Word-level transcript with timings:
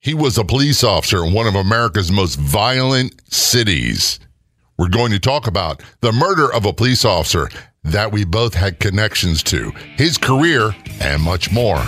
He 0.00 0.14
was 0.14 0.38
a 0.38 0.44
police 0.44 0.84
officer 0.84 1.24
in 1.24 1.32
one 1.32 1.48
of 1.48 1.56
America's 1.56 2.12
most 2.12 2.38
violent 2.38 3.20
cities. 3.34 4.20
We're 4.78 4.90
going 4.90 5.10
to 5.10 5.18
talk 5.18 5.48
about 5.48 5.82
the 6.02 6.12
murder 6.12 6.54
of 6.54 6.64
a 6.64 6.72
police 6.72 7.04
officer 7.04 7.50
that 7.82 8.12
we 8.12 8.24
both 8.24 8.54
had 8.54 8.78
connections 8.78 9.42
to, 9.44 9.72
his 9.96 10.16
career, 10.16 10.70
and 11.00 11.20
much 11.20 11.50
more. 11.50 11.82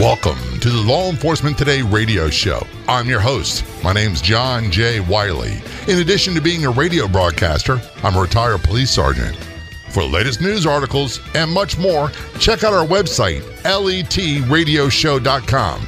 Welcome 0.00 0.58
to 0.58 0.68
the 0.68 0.82
Law 0.84 1.08
Enforcement 1.08 1.56
Today 1.56 1.82
radio 1.82 2.28
show. 2.28 2.66
I'm 2.88 3.08
your 3.08 3.20
host. 3.20 3.64
My 3.84 3.92
name's 3.92 4.20
John 4.20 4.72
J. 4.72 4.98
Wiley. 4.98 5.62
In 5.86 6.00
addition 6.00 6.34
to 6.34 6.40
being 6.40 6.64
a 6.64 6.70
radio 6.70 7.06
broadcaster, 7.06 7.80
I'm 8.02 8.16
a 8.16 8.20
retired 8.20 8.64
police 8.64 8.90
sergeant. 8.90 9.36
For 9.90 10.02
the 10.02 10.08
latest 10.08 10.40
news 10.40 10.66
articles 10.66 11.20
and 11.36 11.52
much 11.52 11.78
more, 11.78 12.10
check 12.40 12.64
out 12.64 12.74
our 12.74 12.84
website, 12.84 13.42
letradioshow.com. 13.62 15.86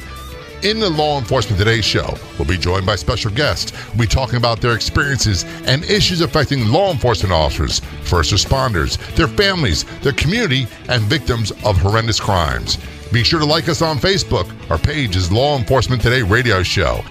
In 0.62 0.79
the 0.79 0.90
Law 0.90 1.18
Enforcement 1.18 1.58
Today 1.58 1.80
show, 1.80 2.14
we'll 2.38 2.46
be 2.46 2.59
joined 2.59 2.84
by 2.84 2.95
special 2.95 3.30
guests. 3.30 3.73
We'll 3.88 4.01
be 4.01 4.06
talking 4.06 4.37
about 4.37 4.60
their 4.60 4.74
experiences 4.74 5.45
and 5.64 5.82
issues 5.84 6.20
affecting 6.20 6.66
law 6.66 6.92
enforcement 6.92 7.32
officers, 7.32 7.80
first 8.02 8.30
responders, 8.30 8.98
their 9.15 9.27
families, 9.27 9.84
their 10.02 10.12
community, 10.12 10.66
and 10.91 11.01
victims 11.04 11.51
of 11.65 11.78
horrendous 11.78 12.20
crimes. 12.20 12.77
Be 13.10 13.24
sure 13.24 13.41
to 13.41 13.46
like 13.46 13.70
us 13.70 13.80
on 13.80 13.96
Facebook. 13.96 14.52
Our 14.70 14.77
page 14.77 15.16
is 15.16 15.32
Law 15.32 15.56
Enforcement 15.56 16.02
Today 16.02 16.20
Radio 16.20 16.62
Show. 16.62 17.02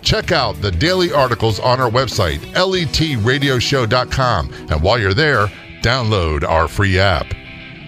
Check 0.00 0.32
out 0.32 0.58
the 0.62 0.70
daily 0.70 1.12
articles 1.12 1.60
on 1.60 1.78
our 1.82 1.90
website, 1.90 2.38
letradioshow.com. 2.54 4.52
And 4.70 4.82
while 4.82 4.98
you're 4.98 5.12
there, 5.12 5.48
download 5.82 6.44
our 6.44 6.66
free 6.66 6.98
app. 6.98 7.26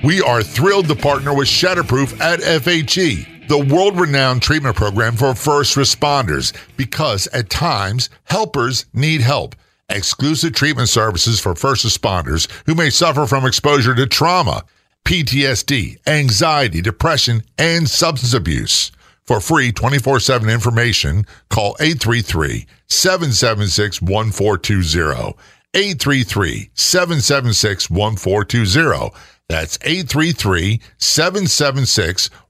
We 0.05 0.21
are 0.21 0.43
thrilled 0.43 0.89
to 0.89 0.95
partner 0.95 1.35
with 1.35 1.49
Shatterproof 1.49 2.21
at 2.21 2.41
FHE 2.41 3.38
the 3.49 3.59
world 3.59 3.99
renowned 3.99 4.43
treatment 4.43 4.77
program 4.77 5.15
for 5.17 5.35
first 5.35 5.75
responders 5.77 6.53
because 6.77 7.27
at 7.29 7.49
times 7.49 8.11
helpers 8.25 8.85
need 8.93 9.23
help. 9.23 9.57
Exclusive 9.89 10.53
treatment 10.53 10.91
services 10.91 11.41
for 11.41 11.55
first 11.55 11.85
responders 11.85 12.47
who 12.67 12.75
may 12.75 12.91
suffer 12.91 13.27
from 13.27 13.47
exposure 13.47 13.95
to 13.95 14.07
trauma, 14.07 14.65
PTSD, 15.07 15.97
anxiety, 16.07 16.83
depression, 16.83 17.43
and 17.57 17.89
substance 17.89 18.35
abuse. 18.35 18.93
For 19.25 19.41
free 19.41 19.73
24 19.73 20.21
7 20.21 20.51
information, 20.51 21.25
call 21.49 21.75
833 21.81 22.67
776 22.87 24.03
1420. 24.03 25.35
833 25.75 26.71
776 26.75 27.91
1420. 27.91 29.11
That's 29.49 29.79
833 29.83 30.81
776 30.99 32.29
1420 32.29 32.48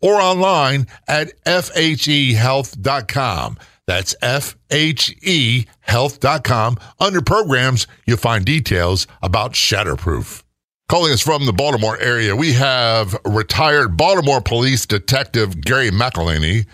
or 0.00 0.20
online 0.20 0.86
at 1.06 1.32
FHEhealth.com. 1.44 3.58
That's 3.86 4.14
FHEhealth.com. 4.16 6.78
Under 7.00 7.22
programs, 7.22 7.86
you'll 8.06 8.18
find 8.18 8.44
details 8.44 9.06
about 9.22 9.54
Shatterproof. 9.54 10.42
Calling 10.88 11.12
us 11.12 11.22
from 11.22 11.46
the 11.46 11.52
Baltimore 11.52 11.98
area, 11.98 12.36
we 12.36 12.52
have 12.54 13.16
retired 13.24 13.96
Baltimore 13.96 14.40
Police 14.40 14.86
Detective 14.86 15.60
Gary 15.60 15.90
McLhinney, 15.90 16.66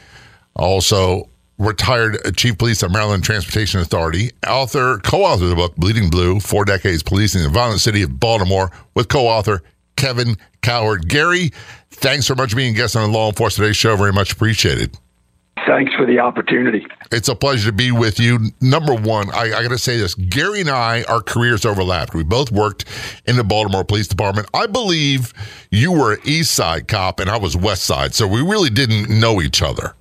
also 0.56 1.28
retired 1.58 2.18
Chief 2.36 2.56
Police 2.58 2.82
of 2.82 2.92
Maryland 2.92 3.24
Transportation 3.24 3.80
Authority, 3.80 4.30
author, 4.46 4.98
co-author 4.98 5.44
of 5.44 5.50
the 5.50 5.56
book 5.56 5.74
Bleeding 5.76 6.10
Blue: 6.10 6.40
Four 6.40 6.64
Decades 6.64 7.02
Policing 7.02 7.42
the 7.42 7.48
Violent 7.48 7.80
City 7.80 8.02
of 8.02 8.20
Baltimore, 8.20 8.70
with 8.94 9.08
co-author 9.08 9.62
Kevin 9.96 10.36
Cowherd. 10.62 11.08
Gary, 11.08 11.50
thanks 11.90 12.26
so 12.26 12.34
much 12.34 12.50
for 12.50 12.56
being 12.56 12.74
a 12.74 12.76
guest 12.76 12.96
on 12.96 13.10
the 13.10 13.16
Law 13.16 13.28
Enforcement 13.28 13.66
Today 13.66 13.72
show. 13.72 13.96
Very 13.96 14.12
much 14.12 14.32
appreciated. 14.32 14.96
Thanks 15.66 15.94
for 15.94 16.04
the 16.04 16.18
opportunity. 16.18 16.86
It's 17.10 17.28
a 17.28 17.34
pleasure 17.34 17.70
to 17.70 17.72
be 17.72 17.90
with 17.90 18.18
you. 18.20 18.50
Number 18.60 18.94
one, 18.94 19.30
I, 19.30 19.44
I 19.44 19.62
got 19.62 19.70
to 19.70 19.78
say 19.78 19.96
this 19.96 20.14
Gary 20.14 20.60
and 20.60 20.68
I, 20.68 21.04
our 21.04 21.22
careers 21.22 21.64
overlapped. 21.64 22.14
We 22.14 22.22
both 22.22 22.52
worked 22.52 22.84
in 23.26 23.36
the 23.36 23.44
Baltimore 23.44 23.84
Police 23.84 24.08
Department. 24.08 24.48
I 24.52 24.66
believe 24.66 25.32
you 25.70 25.92
were 25.92 26.14
an 26.14 26.20
East 26.24 26.52
Side 26.52 26.88
cop 26.88 27.18
and 27.18 27.30
I 27.30 27.38
was 27.38 27.56
West 27.56 27.84
Side, 27.84 28.14
so 28.14 28.26
we 28.26 28.42
really 28.42 28.70
didn't 28.70 29.08
know 29.08 29.40
each 29.40 29.62
other. 29.62 29.94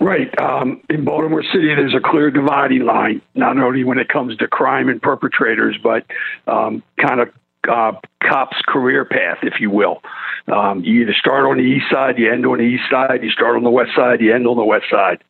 Right. 0.00 0.36
Um, 0.40 0.80
in 0.88 1.04
Baltimore 1.04 1.44
City, 1.52 1.74
there's 1.74 1.94
a 1.94 2.00
clear 2.00 2.30
dividing 2.30 2.86
line, 2.86 3.20
not 3.34 3.58
only 3.58 3.84
when 3.84 3.98
it 3.98 4.08
comes 4.08 4.34
to 4.38 4.48
crime 4.48 4.88
and 4.88 5.00
perpetrators, 5.00 5.76
but 5.82 6.06
um, 6.46 6.82
kind 6.98 7.20
of 7.20 7.28
uh, 7.68 7.92
cop's 8.22 8.56
career 8.66 9.04
path, 9.04 9.38
if 9.42 9.60
you 9.60 9.70
will. 9.70 10.02
Um, 10.46 10.82
you 10.82 11.02
either 11.02 11.14
start 11.14 11.44
on 11.44 11.56
the 11.56 11.62
east 11.62 11.86
side, 11.90 12.18
you 12.18 12.32
end 12.32 12.46
on 12.46 12.58
the 12.58 12.64
east 12.64 12.84
side, 12.90 13.22
you 13.22 13.30
start 13.30 13.56
on 13.56 13.62
the 13.62 13.70
west 13.70 13.90
side, 13.94 14.20
you 14.20 14.34
end 14.34 14.46
on 14.46 14.56
the 14.56 14.64
west 14.64 14.86
side. 14.90 15.22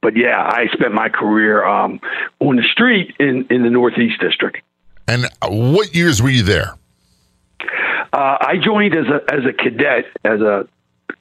But 0.00 0.16
yeah, 0.16 0.42
I 0.42 0.66
spent 0.72 0.92
my 0.92 1.08
career 1.08 1.64
um, 1.64 2.00
on 2.40 2.56
the 2.56 2.64
street 2.72 3.14
in, 3.18 3.46
in 3.50 3.62
the 3.62 3.70
Northeast 3.70 4.20
District. 4.20 4.58
And 5.06 5.26
what 5.46 5.94
years 5.94 6.22
were 6.22 6.30
you 6.30 6.42
there? 6.42 6.74
Uh, 8.12 8.36
I 8.40 8.56
joined 8.62 8.94
as 8.94 9.06
a 9.06 9.34
as 9.34 9.44
a 9.44 9.52
cadet, 9.52 10.06
as 10.24 10.40
a 10.40 10.68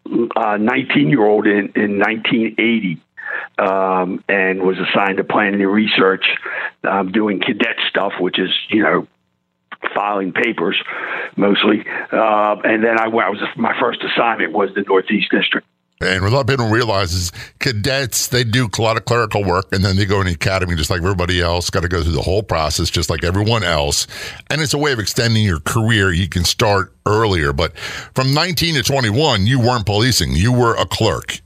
19 0.05 1.09
year 1.09 1.25
old 1.25 1.47
in, 1.47 1.71
in 1.75 1.99
1980 1.99 3.01
um, 3.57 4.23
and 4.27 4.61
was 4.61 4.77
assigned 4.79 5.17
to 5.17 5.23
planning 5.23 5.61
and 5.61 5.71
research, 5.71 6.25
um, 6.83 7.11
doing 7.11 7.39
cadet 7.39 7.77
stuff, 7.89 8.13
which 8.19 8.39
is, 8.39 8.49
you 8.69 8.83
know, 8.83 9.07
filing 9.93 10.31
papers 10.31 10.81
mostly. 11.35 11.85
Uh, 12.11 12.55
and 12.63 12.83
then 12.83 12.99
I, 12.99 13.05
I 13.05 13.29
was 13.29 13.41
my 13.57 13.77
first 13.79 14.03
assignment 14.03 14.53
was 14.53 14.69
the 14.75 14.81
Northeast 14.81 15.31
District. 15.31 15.67
And 16.01 16.21
what 16.21 16.33
a 16.33 16.35
lot 16.35 16.41
of 16.41 16.47
people 16.47 16.69
realize 16.69 17.13
is 17.13 17.31
cadets, 17.59 18.27
they 18.27 18.43
do 18.43 18.67
a 18.77 18.81
lot 18.81 18.97
of 18.97 19.05
clerical 19.05 19.43
work 19.43 19.67
and 19.71 19.83
then 19.85 19.95
they 19.95 20.05
go 20.05 20.19
in 20.19 20.27
the 20.27 20.33
academy 20.33 20.75
just 20.75 20.89
like 20.89 21.01
everybody 21.01 21.41
else, 21.41 21.69
got 21.69 21.83
to 21.83 21.87
go 21.87 22.03
through 22.03 22.13
the 22.13 22.21
whole 22.21 22.43
process 22.43 22.89
just 22.89 23.09
like 23.09 23.23
everyone 23.23 23.63
else. 23.63 24.07
And 24.49 24.61
it's 24.61 24.73
a 24.73 24.77
way 24.77 24.91
of 24.91 24.99
extending 24.99 25.43
your 25.43 25.59
career. 25.61 26.11
You 26.11 26.27
can 26.27 26.43
start 26.43 26.93
earlier. 27.05 27.53
But 27.53 27.77
from 27.77 28.33
19 28.33 28.75
to 28.75 28.83
21, 28.83 29.47
you 29.47 29.59
weren't 29.59 29.85
policing, 29.85 30.33
you 30.33 30.51
were 30.51 30.75
a 30.75 30.85
clerk. 30.85 31.39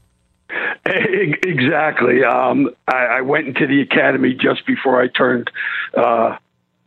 Exactly. 1.43 2.23
Um, 2.23 2.69
I, 2.87 3.05
I, 3.17 3.21
went 3.21 3.47
into 3.47 3.67
the 3.67 3.81
academy 3.81 4.33
just 4.33 4.65
before 4.65 5.01
I 5.01 5.07
turned 5.07 5.49
uh, 5.95 6.37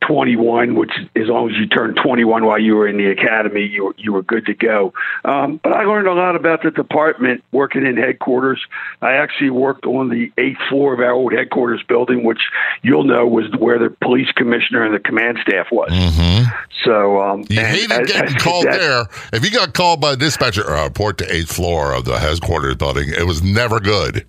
21, 0.06 0.74
which 0.74 0.92
as 1.16 1.28
long 1.28 1.50
as 1.50 1.56
you 1.56 1.66
turned 1.66 1.98
21 2.02 2.44
while 2.44 2.58
you 2.58 2.74
were 2.74 2.88
in 2.88 2.96
the 2.96 3.10
academy, 3.10 3.64
you 3.66 3.84
were, 3.84 3.94
you 3.98 4.12
were 4.12 4.22
good 4.22 4.46
to 4.46 4.54
go. 4.54 4.92
Um, 5.24 5.60
but 5.62 5.72
I 5.72 5.84
learned 5.84 6.08
a 6.08 6.14
lot 6.14 6.36
about 6.36 6.62
the 6.62 6.70
department 6.70 7.44
working 7.52 7.86
in 7.86 7.96
headquarters. 7.96 8.60
I 9.02 9.12
actually 9.12 9.50
worked 9.50 9.86
on 9.86 10.08
the 10.08 10.32
eighth 10.38 10.60
floor 10.68 10.94
of 10.94 11.00
our 11.00 11.12
old 11.12 11.32
headquarters 11.32 11.82
building, 11.88 12.24
which 12.24 12.40
you'll 12.82 13.04
know 13.04 13.26
was 13.26 13.46
where 13.58 13.78
the 13.78 13.94
police 14.02 14.30
commissioner 14.32 14.84
and 14.84 14.94
the 14.94 15.00
command 15.00 15.38
staff 15.42 15.66
was. 15.70 15.90
Mm-hmm. 15.90 16.50
So 16.84 17.20
um, 17.20 17.44
you 17.50 17.60
hated 17.60 17.92
as, 17.92 18.08
getting 18.08 18.34
as 18.36 18.42
called 18.42 18.66
there. 18.66 19.06
If 19.32 19.44
you 19.44 19.50
got 19.50 19.74
called 19.74 20.00
by 20.00 20.12
a 20.12 20.16
dispatcher, 20.16 20.68
uh, 20.68 20.84
report 20.84 21.18
to 21.18 21.34
eighth 21.34 21.52
floor 21.52 21.94
of 21.94 22.04
the 22.04 22.18
headquarters 22.18 22.76
building, 22.76 23.10
it 23.10 23.26
was 23.26 23.42
never 23.42 23.80
good. 23.80 24.26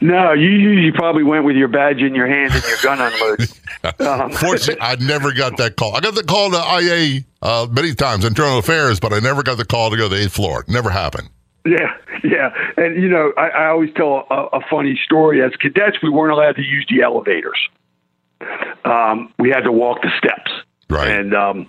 No, 0.00 0.32
you 0.32 0.48
usually 0.50 0.92
probably 0.92 1.22
went 1.22 1.44
with 1.44 1.56
your 1.56 1.68
badge 1.68 2.00
in 2.00 2.14
your 2.14 2.26
hand 2.26 2.52
and 2.52 2.62
your 2.64 2.78
gun 2.82 3.00
unloaded. 3.00 3.50
Um, 4.00 4.32
Fortunately, 4.32 4.80
I 4.80 4.96
never 4.96 5.30
got 5.34 5.58
that 5.58 5.76
call. 5.76 5.94
I 5.94 6.00
got 6.00 6.14
the 6.14 6.22
call 6.22 6.50
to 6.52 6.56
IA 6.56 7.20
uh, 7.42 7.66
many 7.70 7.94
times, 7.94 8.24
internal 8.24 8.58
affairs, 8.58 8.98
but 8.98 9.12
I 9.12 9.18
never 9.18 9.42
got 9.42 9.58
the 9.58 9.66
call 9.66 9.90
to 9.90 9.96
go 9.98 10.08
to 10.08 10.14
the 10.14 10.22
eighth 10.22 10.32
floor. 10.32 10.64
Never 10.68 10.88
happened. 10.88 11.28
Yeah, 11.66 11.92
yeah, 12.22 12.48
and 12.78 13.02
you 13.02 13.10
know, 13.10 13.34
I, 13.36 13.48
I 13.48 13.66
always 13.66 13.90
tell 13.94 14.26
a, 14.30 14.56
a 14.56 14.60
funny 14.70 14.98
story. 15.04 15.42
As 15.42 15.52
cadets, 15.60 15.98
we 16.02 16.08
weren't 16.08 16.32
allowed 16.32 16.56
to 16.56 16.62
use 16.62 16.86
the 16.88 17.02
elevators. 17.02 17.58
Um, 18.86 19.34
we 19.38 19.50
had 19.50 19.64
to 19.64 19.72
walk 19.72 20.00
the 20.00 20.10
steps. 20.16 20.50
Right. 20.94 21.10
And 21.10 21.34
um, 21.34 21.68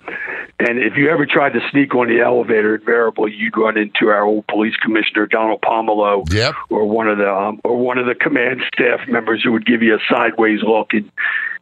and 0.58 0.78
if 0.78 0.96
you 0.96 1.10
ever 1.10 1.26
tried 1.26 1.52
to 1.52 1.60
sneak 1.70 1.94
on 1.94 2.08
the 2.08 2.20
elevator, 2.20 2.76
invariably 2.76 3.32
you'd 3.32 3.56
run 3.56 3.76
into 3.76 4.08
our 4.08 4.22
old 4.22 4.46
police 4.46 4.74
commissioner 4.76 5.26
Donald 5.26 5.60
Pomerleau, 5.60 6.32
yep. 6.32 6.54
or 6.70 6.86
one 6.86 7.08
of 7.08 7.18
the 7.18 7.30
um, 7.30 7.60
or 7.64 7.76
one 7.76 7.98
of 7.98 8.06
the 8.06 8.14
command 8.14 8.62
staff 8.72 9.00
members 9.08 9.42
who 9.42 9.52
would 9.52 9.66
give 9.66 9.82
you 9.82 9.94
a 9.94 9.98
sideways 10.10 10.60
look, 10.62 10.92
and 10.92 11.10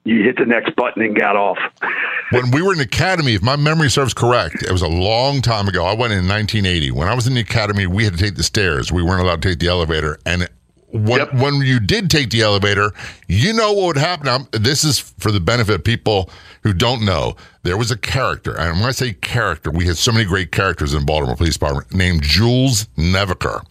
you 0.05 0.23
hit 0.23 0.37
the 0.37 0.45
next 0.45 0.77
button 0.77 1.03
and 1.03 1.19
got 1.19 1.35
off. 1.35 1.59
When 2.31 2.51
we 2.51 2.63
were 2.63 2.73
in 2.73 2.79
the 2.79 2.85
academy, 2.85 3.35
if 3.35 3.43
my 3.43 3.57
memory 3.57 3.91
serves 3.91 4.15
correct, 4.15 4.63
it 4.63 4.71
was 4.71 4.83
a 4.83 4.89
long 4.89 5.43
time 5.43 5.67
ago. 5.67 5.85
I 5.85 5.95
went 5.95 6.13
in 6.13 6.29
1980. 6.29 6.91
When 6.93 7.09
I 7.09 7.15
was 7.15 7.27
in 7.27 7.35
the 7.35 7.41
academy, 7.41 7.87
we 7.87 8.05
had 8.05 8.13
to 8.13 8.19
take 8.19 8.37
the 8.37 8.43
stairs. 8.43 8.93
We 8.93 9.03
weren't 9.03 9.23
allowed 9.23 9.43
to 9.43 9.49
take 9.49 9.59
the 9.59 9.69
elevator, 9.69 10.19
and 10.25 10.49
when, 10.95 11.19
yep. 11.19 11.35
when 11.35 11.57
you 11.57 11.81
did 11.81 12.09
take 12.09 12.31
the 12.31 12.43
elevator, 12.43 12.93
you 13.27 13.53
know 13.53 13.73
what 13.73 13.87
would 13.87 13.97
happen. 13.97 14.27
Now, 14.27 14.47
this 14.53 14.85
is 14.85 15.01
for 15.01 15.33
the 15.33 15.41
benefit 15.41 15.75
of 15.75 15.85
people 15.85 16.31
who 16.63 16.73
don't 16.73 17.05
know. 17.05 17.35
There 17.65 17.77
was 17.77 17.91
a 17.91 17.97
character, 17.97 18.57
and 18.57 18.79
when 18.79 18.89
I 18.89 18.93
say 18.93 19.13
character, 19.15 19.73
we 19.73 19.87
had 19.87 19.97
so 19.97 20.13
many 20.13 20.25
great 20.25 20.53
characters 20.53 20.95
in 20.95 21.05
Baltimore 21.05 21.35
Police 21.35 21.55
Department 21.55 21.93
named 21.93 22.23
Jules 22.23 22.85
Neviker. 22.97 23.65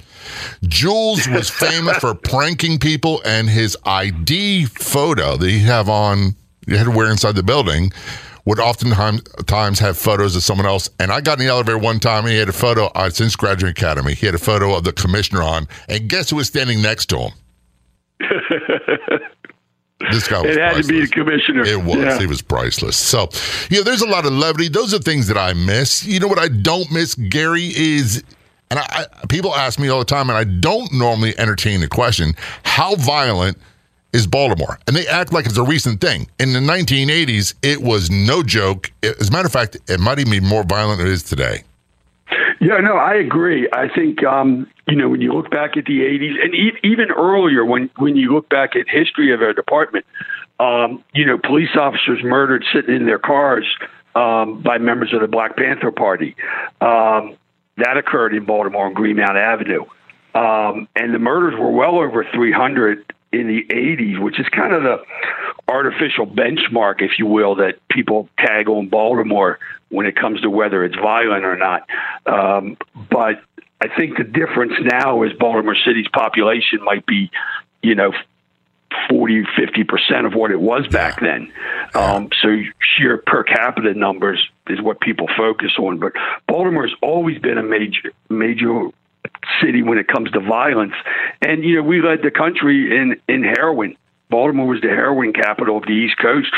Jules 0.63 1.27
was 1.29 1.49
famous 1.49 1.97
for 1.97 2.13
pranking 2.13 2.77
people, 2.77 3.21
and 3.23 3.49
his 3.49 3.77
ID 3.85 4.65
photo 4.65 5.37
that 5.37 5.49
he 5.49 5.59
have 5.59 5.87
on, 5.87 6.35
you 6.67 6.77
had 6.77 6.85
to 6.85 6.91
wear 6.91 7.09
inside 7.09 7.35
the 7.35 7.43
building 7.43 7.93
would 8.45 8.59
oftentimes 8.59 9.21
times 9.45 9.79
have 9.79 9.97
photos 9.97 10.35
of 10.35 10.43
someone 10.43 10.67
else. 10.67 10.89
And 10.99 11.11
I 11.11 11.21
got 11.21 11.39
in 11.39 11.45
the 11.45 11.51
elevator 11.51 11.77
one 11.77 11.99
time 11.99 12.25
and 12.25 12.33
he 12.33 12.37
had 12.37 12.49
a 12.49 12.53
photo, 12.53 12.87
uh, 12.87 13.09
since 13.09 13.35
graduate 13.35 13.71
academy, 13.71 14.13
he 14.13 14.25
had 14.25 14.35
a 14.35 14.39
photo 14.39 14.75
of 14.75 14.83
the 14.83 14.91
commissioner 14.91 15.41
on. 15.41 15.67
And 15.87 16.09
guess 16.09 16.29
who 16.29 16.35
was 16.35 16.47
standing 16.47 16.81
next 16.81 17.07
to 17.07 17.19
him? 17.19 17.31
This 20.11 20.27
guy 20.27 20.41
it 20.41 20.57
had 20.57 20.73
priceless. 20.73 20.87
to 20.87 20.93
be 20.93 20.99
the 21.01 21.07
commissioner. 21.07 21.63
It 21.63 21.81
was. 21.81 21.97
Yeah. 21.97 22.19
He 22.19 22.27
was 22.27 22.41
priceless. 22.41 22.97
So, 22.97 23.29
you 23.69 23.77
know, 23.77 23.83
there's 23.83 24.01
a 24.01 24.07
lot 24.07 24.25
of 24.25 24.33
levity. 24.33 24.67
Those 24.67 24.93
are 24.93 24.99
things 24.99 25.27
that 25.27 25.37
I 25.37 25.53
miss. 25.53 26.05
You 26.05 26.19
know 26.19 26.27
what 26.27 26.39
I 26.39 26.49
don't 26.49 26.91
miss, 26.91 27.15
Gary, 27.15 27.71
is, 27.75 28.23
and 28.69 28.79
I, 28.79 28.85
I 28.89 29.25
people 29.27 29.55
ask 29.55 29.79
me 29.79 29.87
all 29.87 29.99
the 29.99 30.05
time, 30.05 30.29
and 30.29 30.37
I 30.37 30.43
don't 30.43 30.91
normally 30.91 31.37
entertain 31.39 31.79
the 31.79 31.87
question, 31.87 32.33
how 32.63 32.95
violent 32.95 33.57
is 34.13 34.27
Baltimore? 34.27 34.79
And 34.87 34.95
they 34.95 35.07
act 35.07 35.33
like 35.33 35.45
it's 35.45 35.57
a 35.57 35.63
recent 35.63 35.99
thing. 35.99 36.29
In 36.39 36.53
the 36.53 36.59
1980s, 36.59 37.55
it 37.61 37.81
was 37.81 38.09
no 38.09 38.43
joke. 38.43 38.91
As 39.03 39.29
a 39.29 39.31
matter 39.31 39.47
of 39.47 39.51
fact, 39.51 39.77
it 39.87 39.99
might 39.99 40.19
even 40.19 40.31
be 40.31 40.39
more 40.39 40.63
violent 40.63 40.99
than 40.99 41.07
it 41.07 41.13
is 41.13 41.23
today. 41.23 41.63
Yeah, 42.61 42.77
no, 42.77 42.95
I 42.95 43.15
agree. 43.15 43.67
I 43.73 43.89
think 43.93 44.23
um, 44.23 44.67
you 44.87 44.95
know 44.95 45.09
when 45.09 45.19
you 45.19 45.33
look 45.33 45.51
back 45.51 45.75
at 45.75 45.83
the 45.83 45.99
'80s 45.99 46.41
and 46.41 46.55
e- 46.55 46.79
even 46.81 47.11
earlier, 47.11 47.65
when 47.65 47.89
when 47.97 48.15
you 48.15 48.33
look 48.33 48.47
back 48.47 48.77
at 48.77 48.87
history 48.87 49.33
of 49.33 49.41
our 49.41 49.51
department, 49.51 50.05
um, 50.61 51.03
you 51.13 51.25
know, 51.25 51.37
police 51.37 51.75
officers 51.75 52.23
murdered 52.23 52.63
sitting 52.73 52.95
in 52.95 53.05
their 53.05 53.19
cars 53.19 53.65
um, 54.15 54.61
by 54.61 54.77
members 54.77 55.13
of 55.13 55.19
the 55.19 55.27
Black 55.27 55.57
Panther 55.57 55.91
Party. 55.91 56.35
Um, 56.79 57.35
that 57.77 57.97
occurred 57.97 58.33
in 58.33 58.45
Baltimore 58.45 58.85
on 58.85 58.93
Greenmount 58.93 59.35
Avenue, 59.35 59.83
um, 60.33 60.87
and 60.95 61.13
the 61.13 61.19
murders 61.19 61.59
were 61.59 61.71
well 61.71 61.95
over 61.95 62.25
300 62.33 63.13
in 63.33 63.47
the 63.47 63.65
80s, 63.69 64.19
which 64.19 64.39
is 64.39 64.47
kind 64.49 64.73
of 64.73 64.83
the 64.83 65.03
artificial 65.67 66.27
benchmark, 66.27 67.01
if 67.01 67.17
you 67.17 67.25
will, 67.25 67.55
that 67.55 67.79
people 67.89 68.29
tag 68.37 68.69
on 68.69 68.87
Baltimore 68.89 69.59
when 69.89 70.05
it 70.05 70.15
comes 70.15 70.41
to 70.41 70.49
whether 70.49 70.83
it's 70.83 70.95
violent 70.95 71.43
or 71.43 71.55
not. 71.55 71.87
Um, 72.25 72.77
but 73.09 73.41
I 73.81 73.87
think 73.95 74.17
the 74.17 74.23
difference 74.23 74.73
now 74.81 75.23
is 75.23 75.33
Baltimore 75.33 75.75
City's 75.85 76.07
population 76.07 76.83
might 76.83 77.05
be, 77.05 77.31
you 77.81 77.95
know, 77.95 78.13
40, 79.09 79.43
50% 79.43 80.25
of 80.25 80.33
what 80.33 80.51
it 80.51 80.59
was 80.59 80.87
back 80.87 81.19
then. 81.19 81.51
Um, 81.95 82.29
so 82.41 82.61
sheer 82.79 83.17
per 83.17 83.43
capita 83.43 83.93
numbers 83.93 84.47
is 84.67 84.81
what 84.81 84.99
people 84.99 85.27
focus 85.35 85.71
on. 85.79 85.97
But 85.97 86.13
Baltimore's 86.47 86.93
always 87.01 87.39
been 87.39 87.57
a 87.57 87.63
major, 87.63 88.11
major 88.29 88.89
city 89.61 89.83
when 89.83 89.97
it 89.97 90.07
comes 90.07 90.31
to 90.31 90.39
violence. 90.39 90.93
And, 91.41 91.63
you 91.63 91.77
know, 91.77 91.83
we 91.83 92.01
led 92.01 92.21
the 92.23 92.31
country 92.31 92.95
in, 92.95 93.15
in 93.27 93.43
heroin. 93.43 93.95
Baltimore 94.29 94.67
was 94.67 94.81
the 94.81 94.87
heroin 94.87 95.33
capital 95.33 95.77
of 95.77 95.83
the 95.83 95.93
East 95.93 96.17
Coast 96.17 96.53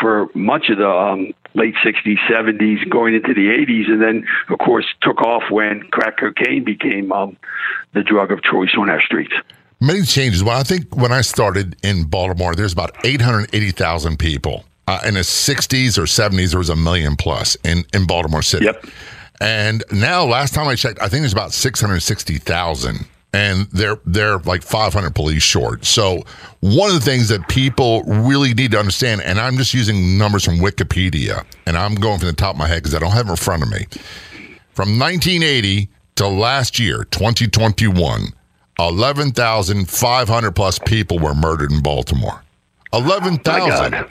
for 0.00 0.28
much 0.34 0.70
of 0.70 0.78
the 0.78 0.88
um, 0.88 1.32
late 1.54 1.74
60s, 1.84 2.16
70s, 2.30 2.88
going 2.88 3.14
into 3.14 3.34
the 3.34 3.48
80s, 3.48 3.90
and 3.90 4.00
then, 4.00 4.26
of 4.50 4.58
course, 4.58 4.86
took 5.02 5.20
off 5.20 5.42
when 5.50 5.82
crack 5.90 6.18
cocaine 6.18 6.64
became 6.64 7.10
um, 7.10 7.36
the 7.94 8.02
drug 8.02 8.30
of 8.30 8.42
choice 8.42 8.70
on 8.78 8.88
our 8.88 9.02
streets. 9.02 9.32
Many 9.80 10.02
changes. 10.02 10.44
Well, 10.44 10.58
I 10.58 10.62
think 10.62 10.94
when 10.96 11.12
I 11.12 11.20
started 11.20 11.76
in 11.82 12.04
Baltimore, 12.04 12.54
there's 12.54 12.72
about 12.72 12.92
880,000 13.04 14.18
people. 14.18 14.64
Uh, 14.86 15.00
in 15.04 15.14
the 15.14 15.20
60s 15.20 15.98
or 15.98 16.02
70s, 16.02 16.50
there 16.50 16.58
was 16.58 16.70
a 16.70 16.76
million 16.76 17.14
plus 17.16 17.56
in, 17.64 17.84
in 17.92 18.06
Baltimore 18.06 18.42
City. 18.42 18.64
Yep. 18.64 18.86
And 19.40 19.84
now, 19.92 20.24
last 20.24 20.54
time 20.54 20.66
I 20.66 20.74
checked, 20.74 21.00
I 21.00 21.08
think 21.08 21.22
there's 21.22 21.32
about 21.32 21.52
660,000 21.52 23.06
and 23.32 23.66
they're 23.72 24.00
they're 24.06 24.38
like 24.38 24.62
500 24.62 25.14
police 25.14 25.42
short. 25.42 25.84
So 25.84 26.22
one 26.60 26.88
of 26.88 26.94
the 26.94 27.00
things 27.00 27.28
that 27.28 27.46
people 27.48 28.02
really 28.02 28.54
need 28.54 28.72
to 28.72 28.78
understand, 28.78 29.20
and 29.22 29.38
I'm 29.38 29.56
just 29.56 29.74
using 29.74 30.16
numbers 30.16 30.44
from 30.44 30.56
Wikipedia, 30.56 31.44
and 31.66 31.76
I'm 31.76 31.94
going 31.94 32.18
from 32.18 32.28
the 32.28 32.34
top 32.34 32.54
of 32.54 32.58
my 32.58 32.66
head 32.66 32.82
because 32.82 32.94
I 32.94 32.98
don't 32.98 33.12
have 33.12 33.28
it 33.28 33.30
in 33.30 33.36
front 33.36 33.62
of 33.62 33.70
me. 33.70 33.86
From 34.72 34.98
1980 34.98 35.88
to 36.16 36.28
last 36.28 36.78
year, 36.78 37.04
2021, 37.10 38.32
11,500 38.78 40.52
plus 40.52 40.78
people 40.78 41.18
were 41.18 41.34
murdered 41.34 41.70
in 41.70 41.82
Baltimore. 41.82 42.42
11,000. 42.92 44.06